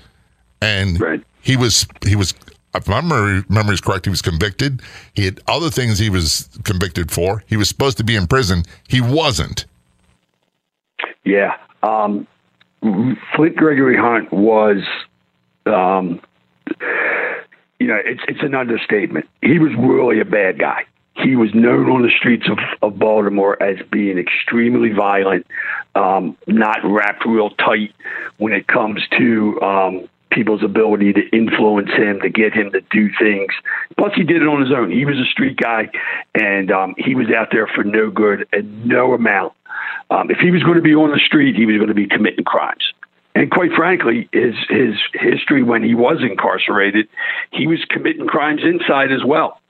And 0.62 1.00
right. 1.00 1.22
he 1.42 1.56
was 1.56 1.86
he 2.06 2.16
was 2.16 2.34
if 2.74 2.86
my 2.86 3.00
memory, 3.00 3.42
memory 3.48 3.74
is 3.74 3.80
correct, 3.80 4.06
he 4.06 4.10
was 4.10 4.22
convicted. 4.22 4.80
He 5.14 5.24
had 5.24 5.40
other 5.46 5.70
things 5.70 5.98
he 5.98 6.10
was 6.10 6.48
convicted 6.64 7.10
for. 7.10 7.42
He 7.46 7.56
was 7.56 7.68
supposed 7.68 7.98
to 7.98 8.04
be 8.04 8.14
in 8.14 8.26
prison. 8.26 8.64
He 8.88 9.00
wasn't. 9.00 9.64
Yeah. 11.24 11.56
Um, 11.82 12.26
Flint 12.80 13.56
Gregory 13.56 13.96
Hunt 13.96 14.32
was, 14.32 14.82
um, 15.66 16.20
you 17.78 17.86
know, 17.86 17.98
it's 18.04 18.22
it's 18.28 18.42
an 18.42 18.54
understatement. 18.54 19.28
He 19.42 19.58
was 19.58 19.72
really 19.78 20.20
a 20.20 20.24
bad 20.24 20.58
guy. 20.58 20.84
He 21.16 21.36
was 21.36 21.50
known 21.54 21.90
on 21.90 22.02
the 22.02 22.10
streets 22.16 22.48
of, 22.48 22.58
of 22.80 22.98
Baltimore 22.98 23.62
as 23.62 23.76
being 23.90 24.16
extremely 24.16 24.90
violent, 24.90 25.46
um, 25.94 26.36
not 26.46 26.78
wrapped 26.82 27.26
real 27.26 27.50
tight 27.50 27.92
when 28.38 28.54
it 28.54 28.66
comes 28.66 29.02
to 29.18 29.60
um, 29.60 30.08
people's 30.30 30.62
ability 30.62 31.12
to 31.12 31.28
influence 31.30 31.90
him, 31.90 32.20
to 32.20 32.30
get 32.30 32.54
him 32.54 32.70
to 32.72 32.80
do 32.90 33.10
things. 33.18 33.52
Plus, 33.98 34.12
he 34.14 34.22
did 34.22 34.40
it 34.40 34.48
on 34.48 34.62
his 34.62 34.72
own. 34.72 34.90
He 34.90 35.04
was 35.04 35.18
a 35.18 35.26
street 35.26 35.58
guy, 35.58 35.90
and 36.34 36.70
um, 36.70 36.94
he 36.96 37.14
was 37.14 37.26
out 37.36 37.48
there 37.52 37.66
for 37.66 37.84
no 37.84 38.10
good 38.10 38.48
and 38.52 38.86
no 38.86 39.12
amount 39.12 39.52
um, 40.10 40.30
if 40.30 40.38
he 40.38 40.50
was 40.50 40.62
going 40.62 40.76
to 40.76 40.82
be 40.82 40.94
on 40.94 41.10
the 41.10 41.20
street, 41.24 41.56
he 41.56 41.66
was 41.66 41.76
going 41.76 41.88
to 41.88 41.94
be 41.94 42.06
committing 42.06 42.44
crimes. 42.44 42.92
And 43.34 43.50
quite 43.50 43.72
frankly, 43.72 44.28
his 44.32 44.54
his 44.68 44.94
history 45.12 45.62
when 45.62 45.82
he 45.82 45.94
was 45.94 46.18
incarcerated, 46.20 47.08
he 47.52 47.66
was 47.66 47.78
committing 47.88 48.26
crimes 48.26 48.62
inside 48.64 49.12
as 49.12 49.24
well. 49.24 49.60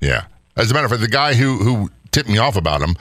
Yeah. 0.00 0.26
As 0.56 0.70
a 0.70 0.74
matter 0.74 0.86
of 0.86 0.90
fact, 0.90 1.02
the 1.02 1.08
guy 1.08 1.34
who 1.34 1.58
who 1.58 1.90
tipped 2.10 2.28
me 2.28 2.38
off 2.38 2.56
about 2.56 2.82
him 2.82 2.96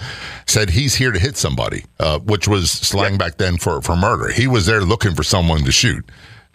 said 0.45 0.69
he's 0.69 0.95
here 0.95 1.11
to 1.11 1.19
hit 1.19 1.37
somebody, 1.37 1.85
uh, 1.99 2.19
which 2.19 2.47
was 2.47 2.69
slang 2.69 3.13
yeah. 3.13 3.17
back 3.17 3.37
then 3.37 3.57
for 3.57 3.81
for 3.81 3.95
murder. 3.95 4.31
He 4.31 4.45
was 4.47 4.67
there 4.67 4.81
looking 4.81 5.15
for 5.15 5.23
someone 5.23 5.63
to 5.63 5.71
shoot. 5.71 6.05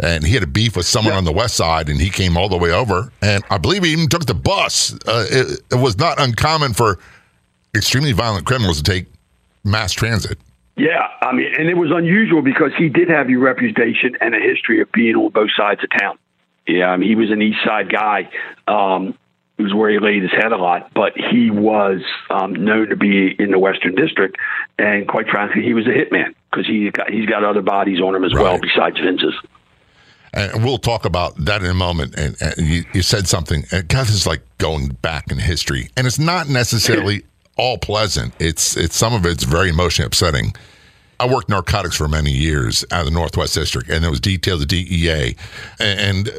And 0.03 0.25
he 0.25 0.33
had 0.33 0.43
a 0.43 0.47
beef 0.47 0.77
with 0.77 0.87
someone 0.87 1.13
yeah. 1.13 1.19
on 1.19 1.25
the 1.25 1.33
west 1.33 1.57
side, 1.57 1.91
and 1.91 2.01
he 2.01 2.09
came 2.09 2.35
all 2.35 2.49
the 2.49 2.57
way 2.57 2.71
over. 2.71 3.13
And 3.21 3.45
I 3.51 3.59
believe 3.59 3.85
he 3.85 3.93
even 3.93 4.09
took 4.09 4.25
the 4.25 4.35
bus. 4.35 4.95
Uh, 5.07 5.27
it, 5.31 5.61
it 5.71 5.75
was 5.75 5.99
not 5.99 6.19
uncommon 6.19 6.73
for 6.73 6.99
extremely 7.75 8.13
violent 8.13 8.47
criminals 8.47 8.79
to 8.79 8.83
take 8.83 9.07
mass 9.65 9.93
transit. 9.93 10.39
Yeah, 10.77 11.09
I 11.21 11.33
mean, 11.33 11.53
and 11.59 11.69
it 11.69 11.77
was 11.77 11.91
unusual 11.93 12.43
because 12.43 12.73
he 12.79 12.89
did 12.89 13.11
have 13.11 13.29
a 13.29 13.37
reputation 13.37 14.17
and 14.21 14.35
a 14.35 14.39
history 14.39 14.81
of 14.81 14.91
being 14.93 15.15
on 15.15 15.31
both 15.31 15.51
sides 15.57 15.83
of 15.85 15.91
town. 15.99 16.19
Yeah, 16.67 16.87
I 16.87 16.97
mean, 16.97 17.09
he 17.09 17.17
was 17.17 17.31
an 17.31 17.43
East 17.43 17.59
Side 17.65 17.91
guy. 17.91 18.31
Um, 18.67 19.15
it 19.59 19.63
was 19.63 19.75
where 19.75 19.91
he 19.91 19.99
laid 19.99 20.23
his 20.23 20.31
head 20.33 20.53
a 20.53 20.57
lot, 20.57 20.91
but 20.95 21.13
he 21.15 21.51
was 21.51 22.01
um, 22.31 22.55
known 22.55 22.89
to 22.89 22.97
be 22.97 23.35
in 23.39 23.51
the 23.51 23.59
Western 23.59 23.95
District, 23.95 24.37
and 24.79 25.07
quite 25.07 25.29
frankly, 25.29 25.63
he 25.63 25.75
was 25.75 25.87
a 25.87 25.91
hitman 25.91 26.35
because 26.51 26.67
he 26.67 26.91
got, 26.91 27.11
he's 27.11 27.27
got 27.27 27.45
other 27.45 27.61
bodies 27.61 28.01
on 28.01 28.15
him 28.15 28.25
as 28.25 28.33
right. 28.33 28.43
well 28.43 28.59
besides 28.59 28.99
Vince's. 28.99 29.35
And 30.33 30.65
we'll 30.65 30.79
talk 30.79 31.05
about 31.05 31.37
that 31.45 31.63
in 31.63 31.69
a 31.69 31.75
moment. 31.75 32.15
And, 32.15 32.37
and 32.41 32.67
you, 32.67 32.85
you, 32.95 33.03
said 33.03 33.29
something, 33.29 33.65
and 33.73 33.87
God 33.89 34.09
is 34.09 34.27
like 34.27 34.43
going 34.59 34.89
back 35.03 35.31
in 35.31 35.39
history, 35.39 35.91
and 35.97 36.07
it's 36.07 36.19
not 36.19 36.49
necessarily 36.49 37.25
all 37.57 37.79
pleasant. 37.79 38.35
It's 38.39 38.77
it's 38.77 38.97
some 38.97 39.15
of 39.15 39.27
it's 39.27 39.45
very 39.45 39.71
emotionally 39.71 40.07
upsetting. 40.07 40.55
I 41.19 41.27
worked 41.27 41.51
narcotics 41.51 41.97
for 41.97 42.09
many 42.09 42.31
years 42.31 42.85
out 42.91 43.01
of 43.01 43.05
the 43.07 43.11
Northwest 43.13 43.55
District, 43.55 43.91
and 43.91 44.05
it 44.05 44.09
was 44.09 44.21
detailed 44.21 44.61
to 44.61 44.67
DEA. 44.67 45.37
And 45.79 46.31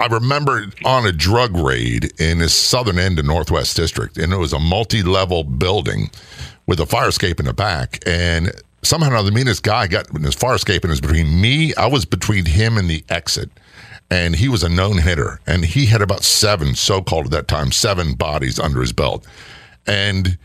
I 0.00 0.06
remember 0.06 0.66
on 0.84 1.06
a 1.06 1.12
drug 1.12 1.56
raid 1.56 2.12
in 2.20 2.40
the 2.40 2.48
southern 2.48 2.98
end 2.98 3.20
of 3.20 3.24
Northwest 3.24 3.76
District, 3.76 4.18
and 4.18 4.32
it 4.32 4.36
was 4.36 4.52
a 4.52 4.58
multi-level 4.58 5.44
building 5.44 6.10
with 6.66 6.80
a 6.80 6.86
fire 6.86 7.08
escape 7.08 7.38
in 7.38 7.46
the 7.46 7.54
back. 7.54 8.00
And 8.04 8.50
somehow 8.82 9.10
another, 9.10 9.30
me 9.30 9.42
and 9.42 9.62
guy 9.62 9.86
got 9.86 10.10
in 10.10 10.22
this 10.22 10.34
fire 10.34 10.56
escape, 10.56 10.82
and 10.82 10.90
it 10.90 10.94
was 10.94 11.00
between 11.00 11.40
me. 11.40 11.72
I 11.76 11.86
was 11.86 12.04
between 12.04 12.46
him 12.46 12.78
and 12.78 12.90
the 12.90 13.04
exit 13.08 13.50
and 14.10 14.36
he 14.36 14.48
was 14.48 14.62
a 14.62 14.68
known 14.68 14.98
hitter 14.98 15.40
and 15.46 15.64
he 15.64 15.86
had 15.86 16.00
about 16.00 16.22
seven 16.22 16.74
so-called 16.74 17.26
at 17.26 17.30
that 17.32 17.48
time 17.48 17.72
seven 17.72 18.14
bodies 18.14 18.58
under 18.58 18.80
his 18.80 18.92
belt 18.92 19.26
and 19.86 20.38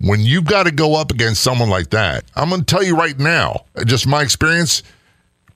when 0.00 0.20
you've 0.20 0.44
got 0.44 0.64
to 0.64 0.72
go 0.72 0.94
up 0.94 1.10
against 1.10 1.42
someone 1.42 1.70
like 1.70 1.90
that, 1.90 2.24
I'm 2.34 2.48
going 2.48 2.60
to 2.60 2.66
tell 2.66 2.82
you 2.82 2.96
right 2.96 3.18
now, 3.18 3.64
just 3.86 4.06
my 4.06 4.22
experience, 4.22 4.82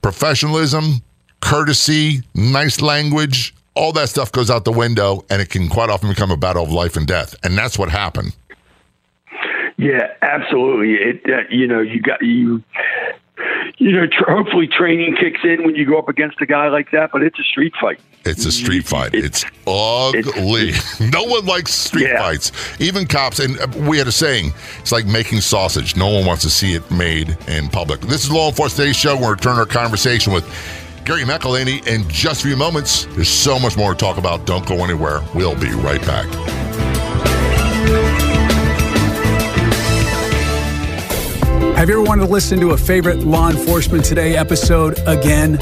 professionalism, 0.01 1.01
courtesy, 1.41 2.21
nice 2.33 2.81
language, 2.81 3.53
all 3.75 3.91
that 3.93 4.09
stuff 4.09 4.31
goes 4.31 4.49
out 4.49 4.65
the 4.65 4.71
window, 4.71 5.25
and 5.29 5.41
it 5.41 5.49
can 5.49 5.69
quite 5.69 5.89
often 5.89 6.09
become 6.09 6.31
a 6.31 6.37
battle 6.37 6.63
of 6.63 6.71
life 6.71 6.95
and 6.95 7.05
death. 7.05 7.35
And 7.43 7.57
that's 7.57 7.77
what 7.77 7.89
happened. 7.89 8.35
Yeah, 9.77 10.13
absolutely. 10.21 10.93
It 10.93 11.21
uh, 11.25 11.43
you 11.51 11.67
know 11.67 11.81
you 11.81 12.01
got 12.01 12.23
you 12.23 12.63
you 13.77 13.91
know, 13.91 14.07
tr- 14.07 14.31
hopefully 14.31 14.67
training 14.67 15.15
kicks 15.19 15.41
in 15.43 15.63
when 15.63 15.75
you 15.75 15.85
go 15.85 15.97
up 15.99 16.09
against 16.09 16.41
a 16.41 16.45
guy 16.45 16.69
like 16.69 16.91
that, 16.91 17.11
but 17.11 17.21
it's 17.21 17.37
a 17.39 17.43
street 17.43 17.73
fight. 17.79 17.99
It's 18.27 18.45
a 18.45 18.51
street 18.51 18.85
fight. 18.85 19.13
It's, 19.13 19.45
ugly. 19.67 20.73
No 20.99 21.23
one 21.23 21.45
likes 21.45 21.73
street 21.73 22.07
yeah. 22.07 22.19
fights, 22.19 22.51
even 22.79 23.05
cops. 23.05 23.39
And 23.39 23.57
we 23.87 23.97
had 23.97 24.07
a 24.07 24.11
saying 24.11 24.53
it's 24.79 24.91
like 24.91 25.05
making 25.05 25.41
sausage. 25.41 25.95
No 25.95 26.07
one 26.09 26.25
wants 26.25 26.43
to 26.43 26.49
see 26.49 26.73
it 26.73 26.89
made 26.91 27.37
in 27.47 27.69
public. 27.69 28.01
This 28.01 28.23
is 28.25 28.31
Law 28.31 28.49
Enforcement 28.49 28.77
Today's 28.77 28.95
show. 28.95 29.15
We're 29.15 29.35
going 29.35 29.37
to 29.37 29.43
turn 29.43 29.57
our 29.57 29.65
conversation 29.65 30.33
with 30.33 30.45
Gary 31.05 31.23
McLhinney 31.23 31.85
in 31.87 32.07
just 32.09 32.41
a 32.41 32.47
few 32.47 32.57
moments. 32.57 33.05
There's 33.11 33.29
so 33.29 33.57
much 33.59 33.77
more 33.77 33.93
to 33.93 33.97
talk 33.97 34.17
about. 34.17 34.45
Don't 34.45 34.67
go 34.67 34.83
anywhere. 34.83 35.21
We'll 35.33 35.55
be 35.59 35.69
right 35.71 36.01
back. 36.01 36.27
Have 41.77 41.89
you 41.89 41.93
ever 41.93 42.03
wanted 42.09 42.25
to 42.25 42.31
listen 42.31 42.59
to 42.61 42.71
a 42.71 42.77
favorite 42.77 43.19
Law 43.19 43.51
Enforcement 43.51 44.03
Today 44.03 44.35
episode 44.35 44.97
again? 45.05 45.59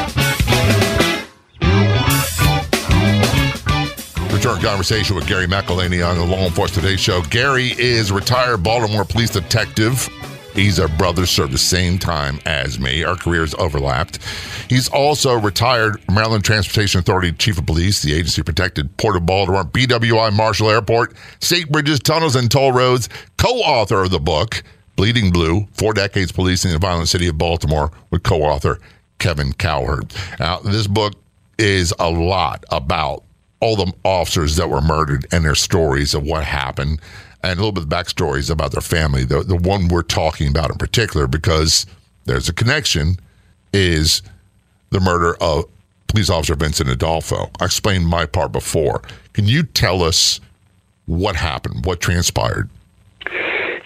Return 4.43 4.61
conversation 4.61 5.15
with 5.15 5.25
Gary 5.25 5.47
McLhinney 5.47 6.05
on 6.05 6.17
the 6.17 6.25
Law 6.25 6.45
Enforcement 6.45 6.83
Today 6.83 6.97
show. 6.97 7.21
Gary 7.29 7.73
is 7.77 8.11
a 8.11 8.13
retired 8.13 8.61
Baltimore 8.61 9.05
police 9.05 9.29
detective. 9.29 10.09
He's 10.53 10.79
a 10.79 10.89
brother, 10.89 11.25
served 11.25 11.53
the 11.53 11.57
same 11.57 11.97
time 11.97 12.41
as 12.45 12.77
me. 12.77 13.05
Our 13.05 13.15
careers 13.15 13.55
overlapped. 13.55 14.19
He's 14.67 14.89
also 14.89 15.39
retired 15.39 16.01
Maryland 16.11 16.43
Transportation 16.43 16.99
Authority 16.99 17.31
Chief 17.31 17.57
of 17.57 17.65
Police, 17.65 18.01
the 18.01 18.13
agency 18.13 18.43
protected 18.43 18.97
Port 18.97 19.15
of 19.15 19.25
Baltimore, 19.25 19.63
BWI 19.63 20.33
Marshall 20.33 20.69
Airport, 20.69 21.13
State 21.39 21.71
Bridges, 21.71 22.01
Tunnels, 22.01 22.35
and 22.35 22.51
Toll 22.51 22.73
Roads, 22.73 23.07
co 23.37 23.47
author 23.47 24.03
of 24.03 24.11
the 24.11 24.19
book, 24.19 24.61
Bleeding 24.97 25.31
Blue 25.31 25.69
Four 25.71 25.93
Decades 25.93 26.33
Policing 26.33 26.73
the 26.73 26.79
Violent 26.79 27.07
City 27.07 27.29
of 27.29 27.37
Baltimore, 27.37 27.91
with 28.09 28.23
co 28.23 28.41
author 28.41 28.81
Kevin 29.19 29.53
Cowherd. 29.53 30.13
Now, 30.37 30.59
this 30.59 30.85
book 30.85 31.13
is 31.57 31.93
a 31.97 32.09
lot 32.09 32.65
about 32.71 33.23
all 33.63 33.77
the 33.77 33.93
officers 34.03 34.57
that 34.57 34.69
were 34.69 34.81
murdered 34.81 35.25
and 35.31 35.45
their 35.45 35.55
stories 35.55 36.13
of 36.13 36.23
what 36.23 36.43
happened 36.43 36.99
and 37.43 37.53
a 37.53 37.55
little 37.63 37.71
bit 37.71 37.83
of 37.83 37.89
backstories 37.89 38.51
about 38.51 38.73
their 38.73 38.81
family. 38.81 39.23
The, 39.23 39.41
the 39.41 39.55
one 39.55 39.87
we're 39.87 40.03
talking 40.03 40.49
about 40.49 40.69
in 40.69 40.75
particular, 40.75 41.27
because 41.27 41.85
there's 42.25 42.49
a 42.49 42.53
connection, 42.53 43.15
is 43.71 44.21
the 44.89 44.99
murder 44.99 45.37
of 45.39 45.63
police 46.07 46.29
officer 46.29 46.55
Vincent 46.55 46.89
Adolfo. 46.89 47.49
I 47.61 47.65
explained 47.65 48.05
my 48.05 48.25
part 48.25 48.51
before. 48.51 49.01
Can 49.31 49.45
you 49.45 49.63
tell 49.63 50.03
us 50.03 50.41
what 51.05 51.37
happened, 51.37 51.85
what 51.85 52.01
transpired? 52.01 52.69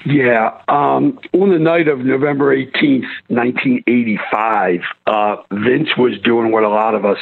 Yeah. 0.08 0.60
Um, 0.68 1.20
on 1.34 1.52
the 1.52 1.60
night 1.60 1.88
of 1.88 2.00
November 2.00 2.56
18th, 2.56 3.06
1985, 3.28 4.80
uh, 5.06 5.36
Vince 5.52 5.90
was 6.00 6.20
doing 6.24 6.52
what 6.52 6.64
a 6.64 6.70
lot 6.70 6.96
of 6.96 7.06
us 7.06 7.20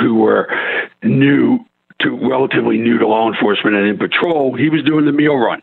who 0.00 0.16
were 0.16 0.48
new 1.04 1.64
to 2.02 2.28
relatively 2.28 2.78
new 2.78 2.98
to 2.98 3.06
law 3.06 3.30
enforcement 3.30 3.76
and 3.76 3.86
in 3.86 3.98
patrol, 3.98 4.54
he 4.54 4.68
was 4.68 4.82
doing 4.82 5.06
the 5.06 5.12
meal 5.12 5.36
run 5.36 5.62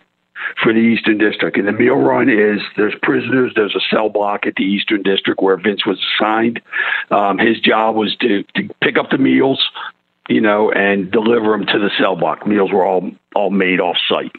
for 0.61 0.73
the 0.73 0.79
Eastern 0.79 1.17
District. 1.17 1.57
And 1.57 1.67
the 1.67 1.71
meal 1.71 1.95
run 1.95 2.29
is 2.29 2.61
there's 2.77 2.95
prisoners, 3.01 3.51
there's 3.55 3.75
a 3.75 3.95
cell 3.95 4.09
block 4.09 4.45
at 4.45 4.55
the 4.55 4.63
Eastern 4.63 5.03
District 5.03 5.41
where 5.41 5.57
Vince 5.57 5.85
was 5.85 5.99
assigned. 6.15 6.61
Um, 7.11 7.37
his 7.37 7.59
job 7.59 7.95
was 7.95 8.15
to, 8.17 8.43
to 8.55 8.69
pick 8.81 8.97
up 8.97 9.09
the 9.09 9.17
meals, 9.17 9.61
you 10.27 10.41
know, 10.41 10.71
and 10.71 11.11
deliver 11.11 11.51
them 11.51 11.65
to 11.65 11.79
the 11.79 11.89
cell 11.99 12.15
block. 12.15 12.45
Meals 12.47 12.71
were 12.71 12.85
all 12.85 13.11
all 13.35 13.51
made 13.51 13.79
off 13.79 13.95
site, 14.09 14.35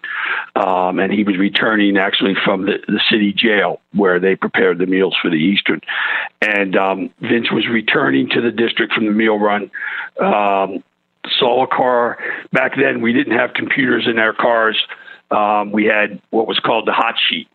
um, 0.56 0.98
and 0.98 1.12
he 1.12 1.22
was 1.22 1.38
returning 1.38 1.96
actually 1.96 2.34
from 2.44 2.66
the, 2.66 2.78
the 2.88 3.00
city 3.08 3.32
jail 3.32 3.80
where 3.92 4.18
they 4.18 4.34
prepared 4.34 4.78
the 4.78 4.86
meals 4.86 5.16
for 5.22 5.30
the 5.30 5.36
Eastern. 5.36 5.80
And 6.42 6.76
um, 6.76 7.10
Vince 7.20 7.52
was 7.52 7.68
returning 7.68 8.28
to 8.30 8.40
the 8.40 8.50
district 8.50 8.92
from 8.92 9.06
the 9.06 9.12
meal 9.12 9.38
run. 9.38 9.70
Um, 10.20 10.82
saw 11.38 11.64
a 11.64 11.66
car. 11.66 12.18
Back 12.52 12.72
then, 12.76 13.00
we 13.00 13.12
didn't 13.12 13.36
have 13.36 13.54
computers 13.54 14.06
in 14.06 14.18
our 14.18 14.32
cars. 14.32 14.76
Um, 15.30 15.70
we 15.70 15.84
had 15.84 16.20
what 16.30 16.46
was 16.46 16.58
called 16.58 16.86
the 16.86 16.92
hot 16.92 17.14
sheet. 17.28 17.48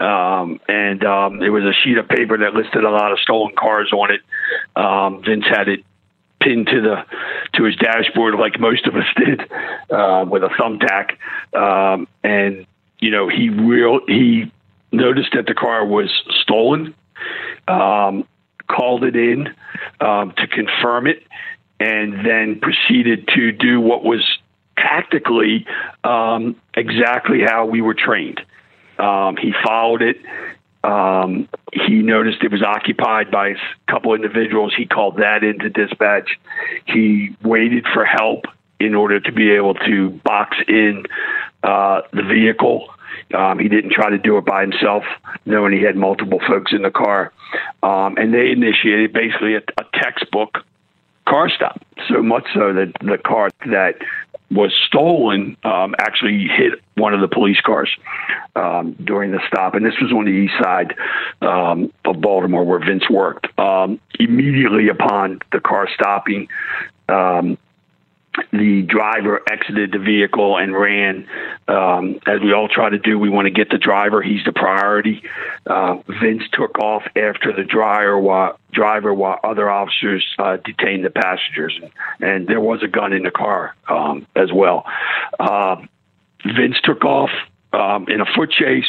Um, 0.00 0.60
and 0.68 1.04
um, 1.04 1.42
it 1.42 1.50
was 1.50 1.64
a 1.64 1.72
sheet 1.72 1.98
of 1.98 2.08
paper 2.08 2.38
that 2.38 2.54
listed 2.54 2.84
a 2.84 2.90
lot 2.90 3.12
of 3.12 3.18
stolen 3.18 3.54
cars 3.56 3.92
on 3.92 4.10
it. 4.12 4.20
Um, 4.76 5.22
Vince 5.24 5.44
had 5.46 5.68
it 5.68 5.84
pinned 6.40 6.68
to 6.68 6.80
the 6.80 7.04
to 7.54 7.64
his 7.64 7.74
dashboard, 7.76 8.34
like 8.38 8.60
most 8.60 8.86
of 8.86 8.94
us 8.94 9.06
did, 9.16 9.40
uh, 9.90 10.24
with 10.28 10.44
a 10.44 10.50
thumbtack. 10.50 11.16
Um, 11.56 12.06
and 12.22 12.66
you 13.00 13.10
know, 13.10 13.28
he 13.28 13.48
real 13.50 14.00
he 14.06 14.52
noticed 14.92 15.30
that 15.34 15.46
the 15.46 15.54
car 15.54 15.84
was 15.84 16.10
stolen. 16.42 16.94
Um, 17.66 18.24
called 18.68 19.02
it 19.02 19.16
in 19.16 19.48
um, 20.00 20.32
to 20.36 20.46
confirm 20.46 21.06
it, 21.06 21.22
and 21.80 22.26
then 22.26 22.60
proceeded 22.60 23.28
to 23.28 23.52
do 23.52 23.80
what 23.80 24.04
was 24.04 24.24
tactically 24.76 25.66
um, 26.04 26.56
exactly 26.74 27.40
how 27.42 27.66
we 27.66 27.80
were 27.80 27.94
trained. 27.94 28.40
Um, 28.98 29.36
he 29.36 29.52
followed 29.64 30.02
it. 30.02 30.16
Um, 30.84 31.48
he 31.72 32.02
noticed 32.02 32.42
it 32.42 32.52
was 32.52 32.62
occupied 32.62 33.30
by 33.30 33.48
a 33.48 33.56
couple 33.88 34.14
individuals. 34.14 34.72
He 34.76 34.86
called 34.86 35.16
that 35.18 35.42
into 35.42 35.68
dispatch. 35.68 36.38
He 36.86 37.36
waited 37.42 37.86
for 37.92 38.04
help 38.04 38.44
in 38.80 38.94
order 38.94 39.18
to 39.20 39.32
be 39.32 39.50
able 39.50 39.74
to 39.74 40.10
box 40.24 40.56
in 40.68 41.04
uh, 41.62 42.02
the 42.12 42.22
vehicle. 42.22 42.88
Um, 43.34 43.58
he 43.58 43.68
didn't 43.68 43.92
try 43.92 44.10
to 44.10 44.18
do 44.18 44.38
it 44.38 44.44
by 44.44 44.62
himself, 44.62 45.04
knowing 45.44 45.72
he 45.72 45.82
had 45.82 45.96
multiple 45.96 46.40
folks 46.46 46.72
in 46.72 46.82
the 46.82 46.90
car. 46.90 47.32
Um, 47.82 48.16
and 48.16 48.32
they 48.32 48.50
initiated 48.50 49.12
basically 49.12 49.56
a, 49.56 49.62
a 49.78 49.84
textbook 49.94 50.64
car 51.28 51.48
stop. 51.50 51.80
So 52.08 52.22
much 52.22 52.46
so 52.54 52.72
that 52.72 52.92
the 53.00 53.18
car 53.18 53.50
that 53.66 53.96
was 54.50 54.72
stolen 54.86 55.56
um, 55.62 55.94
actually 55.98 56.48
hit 56.48 56.80
one 56.96 57.12
of 57.12 57.20
the 57.20 57.28
police 57.28 57.60
cars 57.60 57.90
um, 58.56 58.92
during 59.04 59.30
the 59.30 59.40
stop. 59.46 59.74
And 59.74 59.84
this 59.84 59.94
was 60.00 60.10
on 60.10 60.24
the 60.24 60.30
east 60.30 60.54
side 60.62 60.94
um, 61.42 61.92
of 62.04 62.20
Baltimore 62.20 62.64
where 62.64 62.78
Vince 62.78 63.08
worked. 63.10 63.46
Um, 63.58 64.00
immediately 64.18 64.88
upon 64.88 65.40
the 65.52 65.60
car 65.60 65.86
stopping, 65.92 66.48
um, 67.08 67.58
the 68.52 68.82
driver 68.82 69.42
exited 69.50 69.92
the 69.92 69.98
vehicle 69.98 70.56
and 70.56 70.74
ran. 70.74 71.26
Um, 71.66 72.18
as 72.26 72.40
we 72.40 72.52
all 72.52 72.68
try 72.68 72.90
to 72.90 72.98
do, 72.98 73.18
we 73.18 73.28
want 73.28 73.46
to 73.46 73.50
get 73.50 73.70
the 73.70 73.78
driver. 73.78 74.22
He's 74.22 74.44
the 74.44 74.52
priority. 74.52 75.22
Uh, 75.66 75.98
Vince 76.20 76.44
took 76.52 76.78
off 76.78 77.02
after 77.16 77.52
the 77.52 77.64
driver 77.64 78.18
while, 78.18 78.58
driver 78.72 79.12
while 79.12 79.38
other 79.44 79.70
officers 79.70 80.24
uh, 80.38 80.56
detained 80.64 81.04
the 81.04 81.10
passengers. 81.10 81.78
And 82.20 82.46
there 82.46 82.60
was 82.60 82.82
a 82.82 82.88
gun 82.88 83.12
in 83.12 83.22
the 83.22 83.30
car 83.30 83.74
um, 83.88 84.26
as 84.34 84.52
well. 84.52 84.84
Uh, 85.38 85.76
Vince 86.44 86.76
took 86.82 87.04
off 87.04 87.30
um, 87.72 88.06
in 88.08 88.20
a 88.20 88.26
foot 88.34 88.50
chase, 88.50 88.86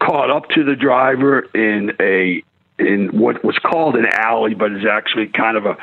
caught 0.00 0.30
up 0.30 0.48
to 0.50 0.64
the 0.64 0.76
driver 0.76 1.40
in 1.54 1.92
a 2.00 2.42
in 2.78 3.08
what 3.18 3.44
was 3.44 3.58
called 3.58 3.96
an 3.96 4.06
alley, 4.06 4.54
but 4.54 4.72
is 4.72 4.84
actually 4.84 5.28
kind 5.28 5.56
of 5.56 5.66
a 5.66 5.76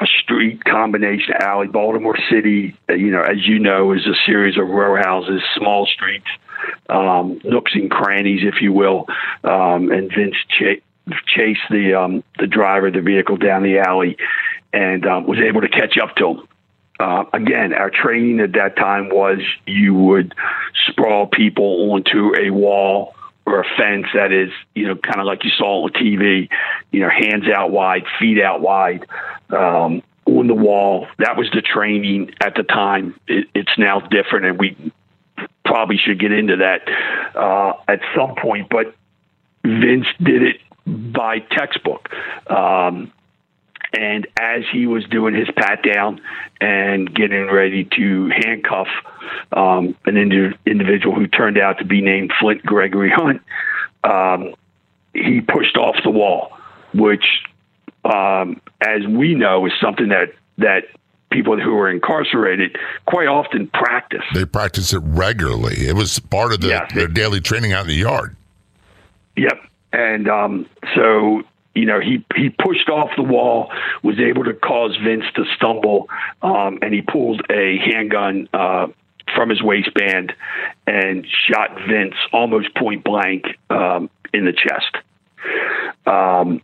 a 0.00 0.06
street 0.22 0.64
combination 0.64 1.34
alley. 1.40 1.66
Baltimore 1.66 2.16
City, 2.30 2.74
uh, 2.88 2.94
you 2.94 3.10
know, 3.10 3.20
as 3.20 3.46
you 3.46 3.58
know, 3.58 3.92
is 3.92 4.06
a 4.06 4.14
series 4.24 4.56
of 4.56 4.66
row 4.66 4.96
houses, 4.96 5.42
small 5.54 5.86
streets, 5.86 6.26
um, 6.88 7.40
nooks 7.44 7.72
and 7.74 7.90
crannies, 7.90 8.40
if 8.42 8.62
you 8.62 8.72
will. 8.72 9.06
Um, 9.44 9.92
and 9.92 10.10
Vince 10.10 10.36
ch- 10.48 10.82
chased 11.26 11.60
the 11.70 11.94
um, 11.94 12.24
the 12.38 12.46
driver 12.46 12.86
of 12.86 12.94
the 12.94 13.02
vehicle 13.02 13.36
down 13.36 13.62
the 13.62 13.78
alley 13.78 14.16
and 14.72 15.06
um, 15.06 15.26
was 15.26 15.38
able 15.38 15.60
to 15.60 15.68
catch 15.68 15.98
up 15.98 16.16
to 16.16 16.28
him. 16.28 16.48
Uh, 16.98 17.24
again, 17.32 17.72
our 17.72 17.90
training 17.90 18.40
at 18.40 18.52
that 18.52 18.76
time 18.76 19.08
was 19.08 19.38
you 19.66 19.94
would 19.94 20.34
sprawl 20.86 21.26
people 21.26 21.92
onto 21.92 22.34
a 22.38 22.50
wall 22.50 23.14
or 23.50 23.60
a 23.60 23.76
fence 23.76 24.06
that 24.14 24.32
is, 24.32 24.50
you 24.74 24.86
know, 24.86 24.96
kind 24.96 25.20
of 25.20 25.26
like 25.26 25.44
you 25.44 25.50
saw 25.50 25.84
on 25.84 25.90
the 25.92 25.98
TV, 25.98 26.48
you 26.90 27.00
know, 27.00 27.10
hands 27.10 27.48
out 27.48 27.70
wide, 27.70 28.04
feet 28.18 28.40
out 28.40 28.60
wide, 28.60 29.06
um, 29.50 30.02
on 30.26 30.46
the 30.46 30.54
wall. 30.54 31.06
That 31.18 31.36
was 31.36 31.50
the 31.52 31.62
training 31.62 32.34
at 32.40 32.54
the 32.54 32.62
time. 32.62 33.18
It, 33.26 33.48
it's 33.54 33.76
now 33.76 34.00
different, 34.00 34.46
and 34.46 34.58
we 34.58 34.92
probably 35.64 35.98
should 35.98 36.18
get 36.18 36.32
into 36.32 36.56
that 36.56 36.82
uh, 37.34 37.72
at 37.88 38.00
some 38.16 38.34
point. 38.36 38.68
But 38.70 38.94
Vince 39.64 40.06
did 40.22 40.42
it 40.42 40.56
by 40.86 41.40
textbook. 41.40 42.08
Um, 42.48 43.12
and 43.92 44.26
as 44.38 44.62
he 44.72 44.86
was 44.86 45.04
doing 45.06 45.34
his 45.34 45.48
pat 45.56 45.82
down 45.82 46.20
and 46.60 47.12
getting 47.14 47.46
ready 47.50 47.84
to 47.96 48.28
handcuff 48.30 48.88
um, 49.52 49.96
an 50.06 50.16
indi- 50.16 50.56
individual 50.66 51.14
who 51.14 51.26
turned 51.26 51.58
out 51.58 51.78
to 51.78 51.84
be 51.84 52.00
named 52.00 52.32
Flint 52.40 52.62
Gregory 52.64 53.10
Hunt, 53.10 53.42
um, 54.04 54.54
he 55.12 55.40
pushed 55.40 55.76
off 55.76 55.96
the 56.04 56.10
wall, 56.10 56.56
which, 56.94 57.24
um, 58.04 58.60
as 58.80 59.06
we 59.08 59.34
know, 59.34 59.66
is 59.66 59.72
something 59.80 60.08
that 60.08 60.32
that 60.58 60.84
people 61.30 61.58
who 61.60 61.76
are 61.78 61.88
incarcerated 61.88 62.76
quite 63.06 63.28
often 63.28 63.66
practice. 63.68 64.22
They 64.34 64.44
practice 64.44 64.92
it 64.92 64.98
regularly. 64.98 65.86
It 65.86 65.94
was 65.94 66.18
part 66.18 66.52
of 66.52 66.60
the, 66.60 66.68
Yeah. 66.68 66.86
their 66.94 67.06
daily 67.06 67.40
training 67.40 67.72
out 67.72 67.82
in 67.82 67.86
the 67.88 67.94
yard. 67.94 68.36
Yep. 69.36 69.58
And 69.92 70.28
um, 70.28 70.66
so 70.94 71.42
you 71.74 71.86
know 71.86 72.00
he 72.00 72.24
he 72.34 72.50
pushed 72.50 72.88
off 72.88 73.10
the 73.16 73.22
wall, 73.22 73.72
was 74.02 74.18
able 74.18 74.44
to 74.44 74.54
cause 74.54 74.96
Vince 74.96 75.24
to 75.34 75.44
stumble, 75.56 76.08
um, 76.42 76.78
and 76.82 76.92
he 76.92 77.02
pulled 77.02 77.42
a 77.50 77.78
handgun 77.78 78.48
uh, 78.52 78.88
from 79.34 79.48
his 79.48 79.62
waistband 79.62 80.34
and 80.86 81.26
shot 81.48 81.76
Vince 81.88 82.14
almost 82.32 82.74
point 82.74 83.04
blank 83.04 83.44
um, 83.70 84.10
in 84.32 84.44
the 84.44 84.52
chest. 84.52 84.96
Um, 86.06 86.60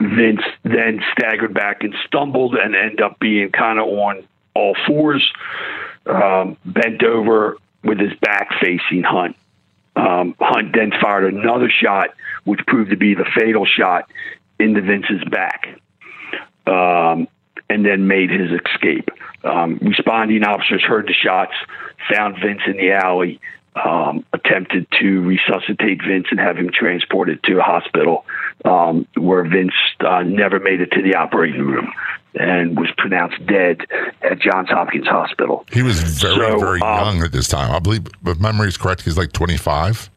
Vince 0.00 0.42
then 0.62 1.02
staggered 1.12 1.54
back 1.54 1.82
and 1.82 1.94
stumbled 2.06 2.54
and 2.54 2.76
ended 2.76 3.00
up 3.00 3.18
being 3.18 3.50
kind 3.50 3.78
of 3.78 3.86
on 3.86 4.24
all 4.54 4.76
fours, 4.86 5.26
um, 6.06 6.56
bent 6.64 7.02
over 7.02 7.56
with 7.82 7.98
his 7.98 8.12
back 8.20 8.50
facing 8.60 9.02
Hunt. 9.02 9.36
Um, 9.94 10.34
Hunt 10.40 10.74
then 10.74 10.92
fired 11.00 11.32
another 11.32 11.70
shot, 11.70 12.10
which 12.44 12.60
proved 12.66 12.90
to 12.90 12.96
be 12.96 13.14
the 13.14 13.26
fatal 13.36 13.66
shot 13.66 14.10
into 14.58 14.80
Vince's 14.80 15.22
back, 15.30 15.68
um, 16.66 17.28
and 17.68 17.84
then 17.84 18.06
made 18.06 18.30
his 18.30 18.50
escape. 18.52 19.10
Um, 19.44 19.78
responding 19.82 20.44
officers 20.44 20.82
heard 20.82 21.06
the 21.08 21.12
shots, 21.12 21.52
found 22.10 22.36
Vince 22.42 22.62
in 22.66 22.76
the 22.76 22.92
alley, 22.92 23.40
um, 23.74 24.24
attempted 24.32 24.86
to 25.00 25.20
resuscitate 25.22 26.00
Vince 26.06 26.26
and 26.30 26.38
have 26.38 26.56
him 26.56 26.70
transported 26.72 27.42
to 27.44 27.58
a 27.58 27.62
hospital 27.62 28.24
um, 28.64 29.06
where 29.16 29.44
Vince 29.44 29.74
uh, 30.00 30.22
never 30.22 30.60
made 30.60 30.80
it 30.80 30.92
to 30.92 31.02
the 31.02 31.16
operating 31.16 31.62
room 31.62 31.92
and 32.34 32.78
was 32.78 32.88
pronounced 32.96 33.44
dead 33.46 33.82
at 34.22 34.40
Johns 34.40 34.68
Hopkins 34.68 35.06
Hospital. 35.06 35.64
He 35.72 35.82
was 35.82 36.00
very, 36.00 36.34
so, 36.34 36.58
very 36.58 36.80
um, 36.80 36.98
young 36.98 37.22
at 37.22 37.32
this 37.32 37.48
time. 37.48 37.74
I 37.74 37.78
believe, 37.78 38.06
if 38.26 38.40
memory 38.40 38.68
is 38.68 38.76
correct, 38.76 39.02
he's 39.02 39.18
like 39.18 39.32
25. 39.32 40.10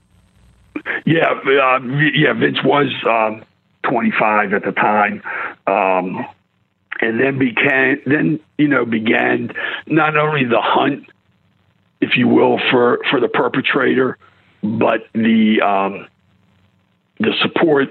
Yeah, 1.06 1.32
uh, 1.32 1.80
yeah. 2.14 2.34
Vince 2.34 2.64
was 2.64 2.94
um, 3.08 3.44
25 3.84 4.54
at 4.54 4.64
the 4.64 4.72
time. 4.72 5.22
Um, 5.68 6.26
and 7.02 7.20
then 7.20 7.38
began, 7.38 8.02
then 8.06 8.40
you 8.58 8.68
know, 8.68 8.86
began 8.86 9.52
not 9.88 10.18
only 10.18 10.46
the 10.46 10.62
hunt 10.62 11.06
if 12.02 12.18
you 12.18 12.28
will, 12.28 12.60
for, 12.72 13.00
for 13.10 13.20
the 13.20 13.28
perpetrator, 13.28 14.18
but 14.62 15.08
the 15.14 15.62
um, 15.62 16.08
the 17.20 17.34
support 17.42 17.90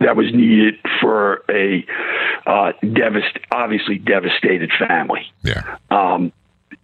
that 0.00 0.16
was 0.16 0.32
needed 0.32 0.76
for 1.00 1.42
a 1.48 1.84
uh, 2.46 2.72
devast- 2.82 3.40
obviously 3.50 3.98
devastated 3.98 4.70
family. 4.78 5.32
Yeah. 5.42 5.76
Um, 5.90 6.32